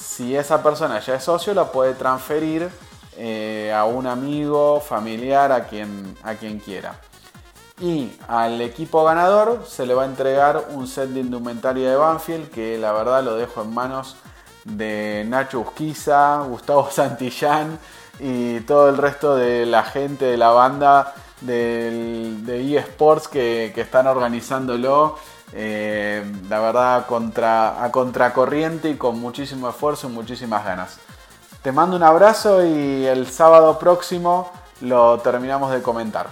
si 0.00 0.36
esa 0.36 0.62
persona 0.62 1.00
ya 1.00 1.14
es 1.14 1.24
socio, 1.24 1.54
la 1.54 1.70
puede 1.70 1.94
transferir 1.94 2.68
eh, 3.16 3.72
a 3.74 3.84
un 3.84 4.06
amigo, 4.06 4.80
familiar, 4.80 5.52
a 5.52 5.66
quien, 5.66 6.16
a 6.22 6.34
quien 6.34 6.58
quiera. 6.58 6.94
Y 7.80 8.12
al 8.28 8.60
equipo 8.60 9.04
ganador 9.04 9.64
se 9.66 9.86
le 9.86 9.94
va 9.94 10.02
a 10.02 10.06
entregar 10.06 10.66
un 10.72 10.86
set 10.86 11.08
de 11.08 11.20
indumentaria 11.20 11.90
de 11.90 11.96
Banfield, 11.96 12.50
que 12.50 12.76
la 12.76 12.92
verdad 12.92 13.24
lo 13.24 13.36
dejo 13.36 13.62
en 13.62 13.72
manos 13.72 14.16
de 14.64 15.24
Nacho 15.26 15.60
Usquiza, 15.60 16.42
Gustavo 16.42 16.90
Santillán 16.92 17.78
y 18.18 18.60
todo 18.60 18.90
el 18.90 18.98
resto 18.98 19.34
de 19.34 19.64
la 19.64 19.82
gente 19.82 20.26
de 20.26 20.36
la 20.36 20.50
banda 20.50 21.14
de 21.40 22.76
eSports 22.76 23.28
que, 23.28 23.72
están 23.74 24.06
organizándolo 24.06 25.16
eh, 25.54 26.22
la 26.50 26.60
verdad 26.60 27.06
contra, 27.06 27.82
a 27.82 27.90
contracorriente 27.90 28.90
y 28.90 28.96
con 28.96 29.18
muchísimo 29.18 29.70
esfuerzo 29.70 30.08
y 30.08 30.12
muchísimas 30.12 30.66
ganas. 30.66 30.98
Te 31.62 31.72
mando 31.72 31.96
un 31.96 32.02
abrazo 32.02 32.64
y 32.64 33.06
el 33.06 33.26
sábado 33.30 33.78
próximo 33.78 34.50
lo 34.82 35.18
terminamos 35.20 35.72
de 35.72 35.80
comentar. 35.80 36.28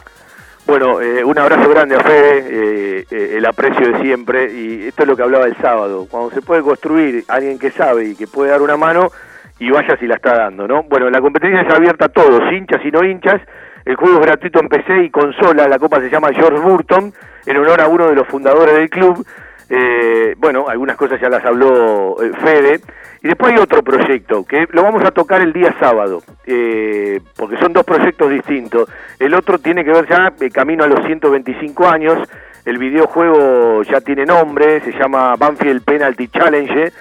Bueno, 0.68 1.00
eh, 1.00 1.24
un 1.24 1.38
abrazo 1.38 1.66
grande 1.70 1.96
a 1.96 2.00
Fede, 2.00 3.06
eh, 3.10 3.36
el 3.38 3.46
aprecio 3.46 3.90
de 3.90 4.00
siempre, 4.02 4.52
y 4.52 4.88
esto 4.88 5.04
es 5.04 5.08
lo 5.08 5.16
que 5.16 5.22
hablaba 5.22 5.46
el 5.46 5.56
sábado, 5.56 6.06
cuando 6.10 6.30
se 6.30 6.42
puede 6.42 6.60
construir 6.60 7.24
alguien 7.26 7.58
que 7.58 7.70
sabe 7.70 8.04
y 8.04 8.14
que 8.14 8.26
puede 8.26 8.50
dar 8.50 8.60
una 8.60 8.76
mano, 8.76 9.08
y 9.58 9.70
vaya 9.70 9.96
si 9.98 10.06
la 10.06 10.16
está 10.16 10.36
dando, 10.36 10.68
¿no? 10.68 10.82
Bueno, 10.82 11.08
la 11.08 11.22
competencia 11.22 11.62
es 11.62 11.74
abierta 11.74 12.04
a 12.04 12.08
todos, 12.10 12.52
hinchas 12.52 12.84
y 12.84 12.90
no 12.90 13.02
hinchas, 13.02 13.40
el 13.86 13.96
juego 13.96 14.20
es 14.20 14.26
gratuito 14.26 14.60
en 14.60 14.68
PC 14.68 15.04
y 15.04 15.10
consola, 15.10 15.66
la 15.66 15.78
copa 15.78 16.00
se 16.00 16.10
llama 16.10 16.34
George 16.34 16.60
Burton, 16.60 17.14
en 17.46 17.56
honor 17.56 17.80
a 17.80 17.88
uno 17.88 18.06
de 18.06 18.14
los 18.14 18.28
fundadores 18.28 18.74
del 18.74 18.90
club. 18.90 19.26
Eh, 19.70 20.34
bueno, 20.38 20.66
algunas 20.68 20.96
cosas 20.96 21.20
ya 21.20 21.28
las 21.28 21.44
habló 21.44 22.16
eh, 22.22 22.32
Fede. 22.42 22.80
Y 23.22 23.26
después 23.26 23.52
hay 23.52 23.58
otro 23.58 23.82
proyecto, 23.82 24.44
que 24.44 24.68
lo 24.70 24.84
vamos 24.84 25.04
a 25.04 25.10
tocar 25.10 25.40
el 25.42 25.52
día 25.52 25.74
sábado, 25.80 26.22
eh, 26.46 27.20
porque 27.36 27.56
son 27.56 27.72
dos 27.72 27.84
proyectos 27.84 28.30
distintos. 28.30 28.88
El 29.18 29.34
otro 29.34 29.58
tiene 29.58 29.84
que 29.84 29.90
ver 29.90 30.08
ya 30.08 30.32
camino 30.52 30.84
a 30.84 30.86
los 30.86 31.04
125 31.04 31.88
años. 31.88 32.16
El 32.64 32.78
videojuego 32.78 33.82
ya 33.82 34.00
tiene 34.00 34.24
nombre, 34.24 34.80
se 34.82 34.92
llama 34.92 35.34
Banfield 35.36 35.82
Penalty 35.82 36.28
Challenge. 36.28 36.92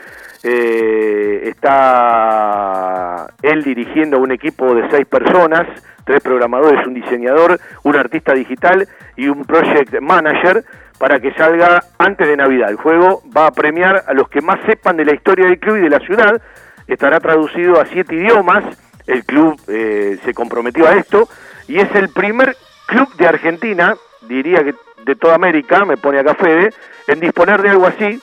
está 1.47 3.27
él 3.43 3.63
dirigiendo 3.63 4.17
un 4.19 4.31
equipo 4.31 4.73
de 4.73 4.89
seis 4.89 5.05
personas, 5.05 5.67
tres 6.03 6.21
programadores, 6.21 6.87
un 6.87 6.95
diseñador, 6.95 7.59
un 7.83 7.95
artista 7.95 8.33
digital 8.33 8.87
y 9.15 9.27
un 9.27 9.45
project 9.45 9.99
manager 10.01 10.63
para 10.97 11.19
que 11.19 11.33
salga 11.33 11.83
antes 11.97 12.27
de 12.27 12.37
Navidad. 12.37 12.69
El 12.69 12.77
juego 12.77 13.21
va 13.35 13.47
a 13.47 13.51
premiar 13.51 14.03
a 14.07 14.13
los 14.13 14.29
que 14.29 14.41
más 14.41 14.59
sepan 14.65 14.97
de 14.97 15.05
la 15.05 15.13
historia 15.13 15.45
del 15.45 15.59
club 15.59 15.77
y 15.77 15.81
de 15.81 15.89
la 15.89 15.99
ciudad. 15.99 16.41
Estará 16.87 17.19
traducido 17.19 17.79
a 17.79 17.85
siete 17.85 18.15
idiomas. 18.15 18.63
El 19.05 19.23
club 19.23 19.59
eh, 19.67 20.19
se 20.23 20.33
comprometió 20.33 20.87
a 20.87 20.95
esto 20.95 21.29
y 21.67 21.79
es 21.79 21.93
el 21.95 22.09
primer 22.09 22.55
club 22.87 23.13
de 23.15 23.27
Argentina, 23.27 23.95
diría 24.21 24.63
que 24.63 24.75
de 25.05 25.15
toda 25.15 25.35
América, 25.35 25.85
me 25.85 25.97
pone 25.97 26.19
acá 26.19 26.35
Fede, 26.35 26.73
en 27.07 27.19
disponer 27.19 27.61
de 27.61 27.69
algo 27.69 27.87
así. 27.87 28.21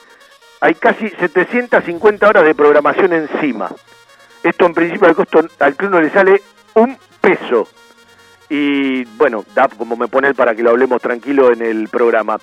Hay 0.60 0.74
casi 0.74 1.08
750 1.08 2.28
horas 2.28 2.44
de 2.44 2.54
programación 2.54 3.12
encima. 3.12 3.70
Esto 4.42 4.66
en 4.66 4.74
principio 4.74 5.08
al 5.08 5.14
costo 5.14 5.46
al 5.60 5.74
club 5.74 5.90
no 5.90 6.00
le 6.00 6.10
sale 6.10 6.42
un 6.74 6.96
peso. 7.20 7.68
Y 8.48 9.04
bueno, 9.16 9.44
da 9.54 9.68
como 9.68 9.96
me 9.96 10.08
pone 10.08 10.34
para 10.34 10.54
que 10.54 10.62
lo 10.62 10.70
hablemos 10.70 11.00
tranquilo 11.00 11.52
en 11.52 11.62
el 11.62 11.88
programa. 11.88 12.38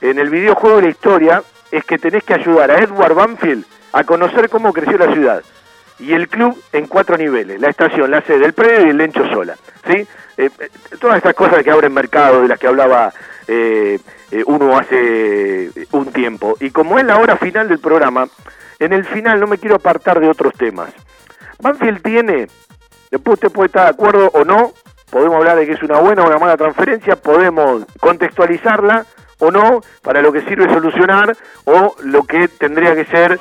En 0.00 0.18
el 0.18 0.30
videojuego 0.30 0.80
la 0.80 0.88
historia 0.88 1.42
es 1.70 1.84
que 1.84 1.98
tenés 1.98 2.24
que 2.24 2.34
ayudar 2.34 2.70
a 2.70 2.78
Edward 2.78 3.14
Banfield 3.14 3.64
a 3.92 4.04
conocer 4.04 4.48
cómo 4.48 4.72
creció 4.72 4.98
la 4.98 5.12
ciudad. 5.12 5.42
Y 5.98 6.12
el 6.12 6.28
club 6.28 6.60
en 6.72 6.88
cuatro 6.88 7.16
niveles, 7.16 7.60
la 7.60 7.68
estación, 7.68 8.10
la 8.10 8.20
sede, 8.22 8.46
el 8.46 8.52
predio 8.52 8.86
y 8.86 8.90
el 8.90 8.96
lencho 8.96 9.24
sola. 9.28 9.56
¿sí? 9.86 10.06
eh, 10.36 10.50
eh, 10.58 10.68
todas 11.00 11.16
estas 11.16 11.34
cosas 11.34 11.62
que 11.62 11.70
abren 11.70 11.92
mercado, 11.92 12.42
de 12.42 12.48
las 12.48 12.58
que 12.58 12.66
hablaba 12.66 13.12
eh, 13.46 13.98
eh, 14.30 14.42
uno 14.46 14.76
hace 14.76 15.70
un 15.92 16.12
tiempo. 16.12 16.56
Y 16.60 16.70
como 16.70 16.98
es 16.98 17.04
la 17.04 17.18
hora 17.18 17.36
final 17.36 17.68
del 17.68 17.78
programa, 17.78 18.28
en 18.78 18.92
el 18.92 19.04
final 19.04 19.40
no 19.40 19.46
me 19.46 19.58
quiero 19.58 19.76
apartar 19.76 20.20
de 20.20 20.28
otros 20.28 20.54
temas. 20.54 20.90
Banfield 21.60 22.02
tiene, 22.02 22.48
después 23.10 23.34
usted 23.34 23.52
puede 23.52 23.66
estar 23.66 23.84
de 23.84 23.90
acuerdo 23.90 24.30
o 24.34 24.44
no, 24.44 24.72
podemos 25.14 25.36
hablar 25.36 25.56
de 25.56 25.64
que 25.64 25.74
es 25.74 25.82
una 25.84 26.00
buena 26.00 26.24
o 26.24 26.26
una 26.26 26.38
mala 26.38 26.56
transferencia, 26.56 27.14
podemos 27.14 27.84
contextualizarla 28.00 29.06
o 29.38 29.52
no, 29.52 29.80
para 30.02 30.20
lo 30.20 30.32
que 30.32 30.40
sirve 30.40 30.68
solucionar 30.74 31.36
o 31.66 31.94
lo 32.02 32.24
que 32.24 32.48
tendría 32.48 32.96
que 32.96 33.04
ser 33.04 33.38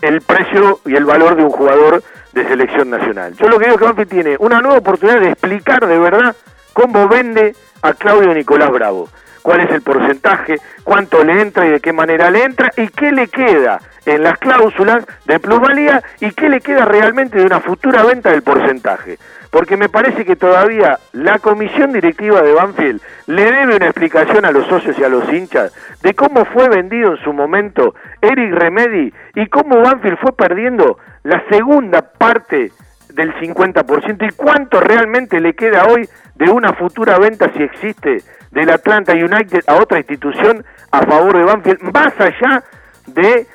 el 0.00 0.22
precio 0.22 0.80
y 0.86 0.96
el 0.96 1.04
valor 1.04 1.36
de 1.36 1.44
un 1.44 1.50
jugador 1.50 2.02
de 2.32 2.48
selección 2.48 2.88
nacional. 2.88 3.34
Yo 3.34 3.48
lo 3.48 3.58
que 3.58 3.66
digo 3.66 3.74
es 3.74 3.80
que 3.80 3.84
Banfield 3.84 4.10
tiene 4.10 4.36
una 4.38 4.62
nueva 4.62 4.78
oportunidad 4.78 5.20
de 5.20 5.32
explicar 5.32 5.86
de 5.86 5.98
verdad 5.98 6.34
cómo 6.72 7.06
vende 7.06 7.54
a 7.82 7.92
Claudio 7.92 8.32
Nicolás 8.32 8.70
Bravo. 8.70 9.10
Cuál 9.42 9.60
es 9.60 9.70
el 9.70 9.82
porcentaje, 9.82 10.56
cuánto 10.84 11.24
le 11.24 11.40
entra 11.40 11.66
y 11.66 11.70
de 11.70 11.80
qué 11.80 11.92
manera 11.92 12.30
le 12.30 12.44
entra 12.44 12.70
y 12.76 12.88
qué 12.88 13.12
le 13.12 13.28
queda 13.28 13.80
en 14.06 14.22
las 14.22 14.38
cláusulas 14.38 15.06
de 15.26 15.38
plusvalía 15.40 16.02
y 16.20 16.30
qué 16.32 16.48
le 16.48 16.60
queda 16.60 16.84
realmente 16.84 17.38
de 17.38 17.44
una 17.44 17.60
futura 17.60 18.02
venta 18.04 18.30
del 18.30 18.42
porcentaje. 18.42 19.18
Porque 19.50 19.76
me 19.76 19.88
parece 19.88 20.24
que 20.24 20.36
todavía 20.36 20.98
la 21.12 21.38
comisión 21.38 21.92
directiva 21.92 22.40
de 22.42 22.52
Banfield 22.52 23.00
le 23.26 23.44
debe 23.50 23.76
una 23.76 23.86
explicación 23.86 24.44
a 24.44 24.52
los 24.52 24.66
socios 24.68 24.96
y 24.98 25.04
a 25.04 25.08
los 25.08 25.30
hinchas 25.32 25.72
de 26.02 26.14
cómo 26.14 26.44
fue 26.44 26.68
vendido 26.68 27.12
en 27.12 27.24
su 27.24 27.32
momento 27.32 27.94
Eric 28.20 28.52
Remedi 28.52 29.12
y 29.34 29.46
cómo 29.48 29.80
Banfield 29.80 30.18
fue 30.18 30.32
perdiendo 30.32 30.98
la 31.24 31.42
segunda 31.48 32.02
parte 32.02 32.72
del 33.12 33.34
50% 33.34 34.28
y 34.28 34.34
cuánto 34.36 34.80
realmente 34.80 35.40
le 35.40 35.54
queda 35.54 35.86
hoy 35.86 36.08
de 36.36 36.50
una 36.50 36.72
futura 36.72 37.18
venta 37.18 37.50
si 37.52 37.62
existe 37.62 38.22
del 38.50 38.70
Atlanta 38.70 39.12
United 39.12 39.62
a 39.66 39.76
otra 39.76 39.98
institución 39.98 40.64
a 40.90 41.02
favor 41.02 41.36
de 41.36 41.44
Banfield, 41.44 41.82
más 41.92 42.12
allá 42.18 42.64
de 43.06 43.46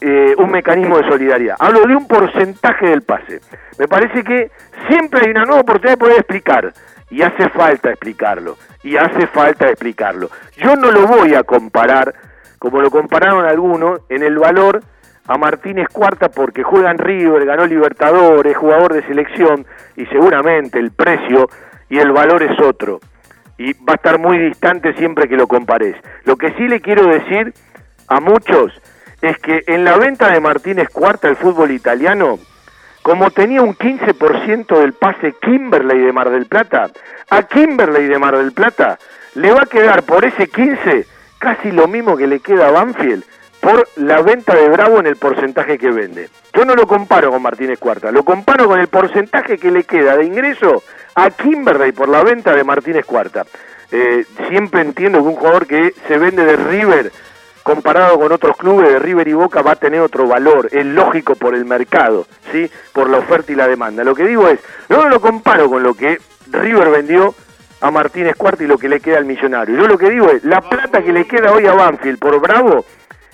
eh, 0.00 0.34
un 0.38 0.50
mecanismo 0.50 0.98
de 0.98 1.08
solidaridad. 1.08 1.56
Hablo 1.58 1.86
de 1.86 1.96
un 1.96 2.06
porcentaje 2.06 2.88
del 2.88 3.02
pase. 3.02 3.40
Me 3.78 3.88
parece 3.88 4.22
que 4.22 4.50
siempre 4.88 5.20
hay 5.24 5.30
una 5.30 5.44
nueva 5.44 5.62
oportunidad 5.62 5.94
de 5.94 6.04
poder 6.04 6.18
explicar. 6.18 6.72
Y 7.10 7.22
hace 7.22 7.48
falta 7.50 7.90
explicarlo. 7.90 8.56
Y 8.82 8.96
hace 8.96 9.26
falta 9.28 9.68
explicarlo. 9.68 10.30
Yo 10.56 10.74
no 10.76 10.90
lo 10.90 11.06
voy 11.06 11.34
a 11.34 11.44
comparar, 11.44 12.14
como 12.58 12.80
lo 12.80 12.90
compararon 12.90 13.46
algunos, 13.46 14.00
en 14.08 14.22
el 14.22 14.38
valor 14.38 14.80
a 15.26 15.38
Martínez 15.38 15.88
Cuarta 15.92 16.28
porque 16.28 16.62
juega 16.62 16.90
en 16.90 16.98
River, 16.98 17.46
ganó 17.46 17.66
Libertadores, 17.66 18.56
jugador 18.56 18.92
de 18.92 19.06
selección, 19.06 19.64
y 19.96 20.06
seguramente 20.06 20.78
el 20.78 20.90
precio 20.90 21.48
y 21.88 21.98
el 21.98 22.12
valor 22.12 22.42
es 22.42 22.58
otro. 22.60 23.00
Y 23.58 23.72
va 23.74 23.92
a 23.92 23.96
estar 23.96 24.18
muy 24.18 24.38
distante 24.38 24.94
siempre 24.94 25.28
que 25.28 25.36
lo 25.36 25.46
compares. 25.46 25.96
Lo 26.24 26.36
que 26.36 26.52
sí 26.54 26.66
le 26.66 26.80
quiero 26.80 27.06
decir 27.06 27.54
a 28.08 28.20
muchos 28.20 28.72
es 29.22 29.38
que 29.38 29.62
en 29.66 29.84
la 29.84 29.96
venta 29.96 30.30
de 30.30 30.40
Martínez 30.40 30.88
Cuarta 30.90 31.28
el 31.28 31.36
fútbol 31.36 31.70
italiano, 31.70 32.38
como 33.02 33.30
tenía 33.30 33.62
un 33.62 33.74
15% 33.74 34.78
del 34.78 34.92
pase 34.94 35.34
Kimberley 35.40 35.98
de 35.98 36.12
Mar 36.12 36.30
del 36.30 36.46
Plata, 36.46 36.90
a 37.30 37.42
Kimberley 37.44 38.06
de 38.06 38.18
Mar 38.18 38.36
del 38.36 38.52
Plata 38.52 38.98
le 39.34 39.52
va 39.52 39.62
a 39.62 39.66
quedar 39.66 40.02
por 40.04 40.24
ese 40.24 40.48
15 40.48 41.06
casi 41.38 41.70
lo 41.70 41.88
mismo 41.88 42.16
que 42.16 42.26
le 42.26 42.40
queda 42.40 42.68
a 42.68 42.70
Banfield 42.70 43.24
por 43.60 43.88
la 43.96 44.20
venta 44.20 44.54
de 44.54 44.68
Bravo 44.68 45.00
en 45.00 45.06
el 45.06 45.16
porcentaje 45.16 45.78
que 45.78 45.90
vende. 45.90 46.28
Yo 46.52 46.64
no 46.64 46.74
lo 46.74 46.86
comparo 46.86 47.30
con 47.30 47.42
Martínez 47.42 47.78
Cuarta, 47.78 48.12
lo 48.12 48.22
comparo 48.22 48.66
con 48.68 48.78
el 48.78 48.88
porcentaje 48.88 49.58
que 49.58 49.70
le 49.70 49.84
queda 49.84 50.16
de 50.16 50.26
ingreso 50.26 50.82
a 51.14 51.30
Kimberley 51.30 51.92
por 51.92 52.08
la 52.08 52.22
venta 52.22 52.54
de 52.54 52.64
Martínez 52.64 53.04
Cuarta. 53.04 53.44
Eh, 53.90 54.24
siempre 54.48 54.80
entiendo 54.80 55.22
que 55.22 55.28
un 55.28 55.36
jugador 55.36 55.66
que 55.66 55.94
se 56.08 56.18
vende 56.18 56.44
de 56.44 56.56
River 56.56 57.12
comparado 57.62 58.18
con 58.18 58.30
otros 58.30 58.56
clubes 58.56 58.90
de 58.90 58.98
River 58.98 59.26
y 59.26 59.32
Boca 59.32 59.62
va 59.62 59.72
a 59.72 59.76
tener 59.76 60.00
otro 60.00 60.26
valor, 60.26 60.68
es 60.70 60.84
lógico 60.84 61.34
por 61.34 61.54
el 61.54 61.64
mercado, 61.64 62.26
¿sí? 62.52 62.70
por 62.92 63.08
la 63.08 63.18
oferta 63.18 63.52
y 63.52 63.54
la 63.54 63.66
demanda. 63.66 64.04
Lo 64.04 64.14
que 64.14 64.26
digo 64.26 64.48
es, 64.48 64.60
no 64.88 65.08
lo 65.08 65.20
comparo 65.20 65.70
con 65.70 65.82
lo 65.82 65.94
que 65.94 66.18
River 66.50 66.90
vendió 66.90 67.34
a 67.80 67.90
Martínez 67.90 68.36
Cuarta 68.36 68.64
y 68.64 68.66
lo 68.66 68.78
que 68.78 68.88
le 68.88 69.00
queda 69.00 69.16
al 69.18 69.24
millonario. 69.24 69.76
Yo 69.76 69.86
lo 69.86 69.96
que 69.96 70.10
digo 70.10 70.28
es, 70.30 70.44
la 70.44 70.60
plata 70.60 71.02
que 71.02 71.12
le 71.12 71.26
queda 71.26 71.52
hoy 71.52 71.66
a 71.66 71.72
Banfield 71.72 72.18
por 72.18 72.38
Bravo 72.40 72.84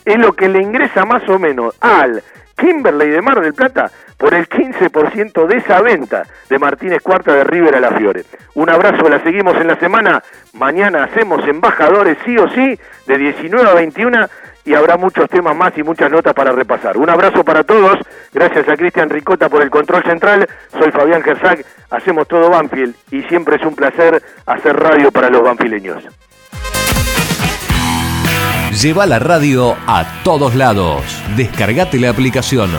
es 0.04 0.16
lo 0.16 0.32
que 0.32 0.48
le 0.48 0.62
ingresa 0.62 1.04
más 1.04 1.28
o 1.28 1.38
menos 1.38 1.74
al 1.80 2.22
Kimberley 2.56 3.10
de 3.10 3.22
Mar 3.22 3.40
del 3.40 3.54
Plata 3.54 3.90
por 4.16 4.34
el 4.34 4.48
15% 4.48 5.46
de 5.46 5.56
esa 5.56 5.80
venta 5.80 6.24
de 6.48 6.58
Martínez 6.58 7.02
Cuarta 7.02 7.32
de 7.32 7.44
River 7.44 7.76
a 7.76 7.80
la 7.80 7.92
Fiore. 7.92 8.24
Un 8.54 8.68
abrazo, 8.68 9.08
la 9.08 9.22
seguimos 9.22 9.56
en 9.56 9.66
la 9.66 9.76
semana. 9.76 10.22
Mañana 10.52 11.04
hacemos 11.04 11.46
embajadores 11.48 12.18
sí 12.24 12.36
o 12.36 12.48
sí 12.50 12.78
de 13.06 13.18
19 13.18 13.70
a 13.70 13.74
21 13.74 14.28
y 14.64 14.74
habrá 14.74 14.96
muchos 14.96 15.28
temas 15.28 15.56
más 15.56 15.76
y 15.78 15.82
muchas 15.82 16.10
notas 16.10 16.34
para 16.34 16.52
repasar. 16.52 16.96
Un 16.96 17.08
abrazo 17.08 17.44
para 17.44 17.64
todos. 17.64 17.98
Gracias 18.32 18.68
a 18.68 18.76
Cristian 18.76 19.10
Ricota 19.10 19.48
por 19.48 19.62
el 19.62 19.70
control 19.70 20.02
central. 20.04 20.46
Soy 20.78 20.90
Fabián 20.90 21.22
Gersac. 21.22 21.64
Hacemos 21.90 22.28
todo 22.28 22.50
Banfield 22.50 22.94
y 23.10 23.22
siempre 23.22 23.56
es 23.56 23.62
un 23.64 23.74
placer 23.74 24.22
hacer 24.46 24.76
radio 24.76 25.10
para 25.10 25.30
los 25.30 25.42
banfileños. 25.42 26.04
Lleva 28.70 29.04
la 29.04 29.18
radio 29.18 29.76
a 29.88 30.22
todos 30.22 30.54
lados. 30.54 31.02
Descargate 31.36 31.98
la 31.98 32.10
aplicación 32.10 32.70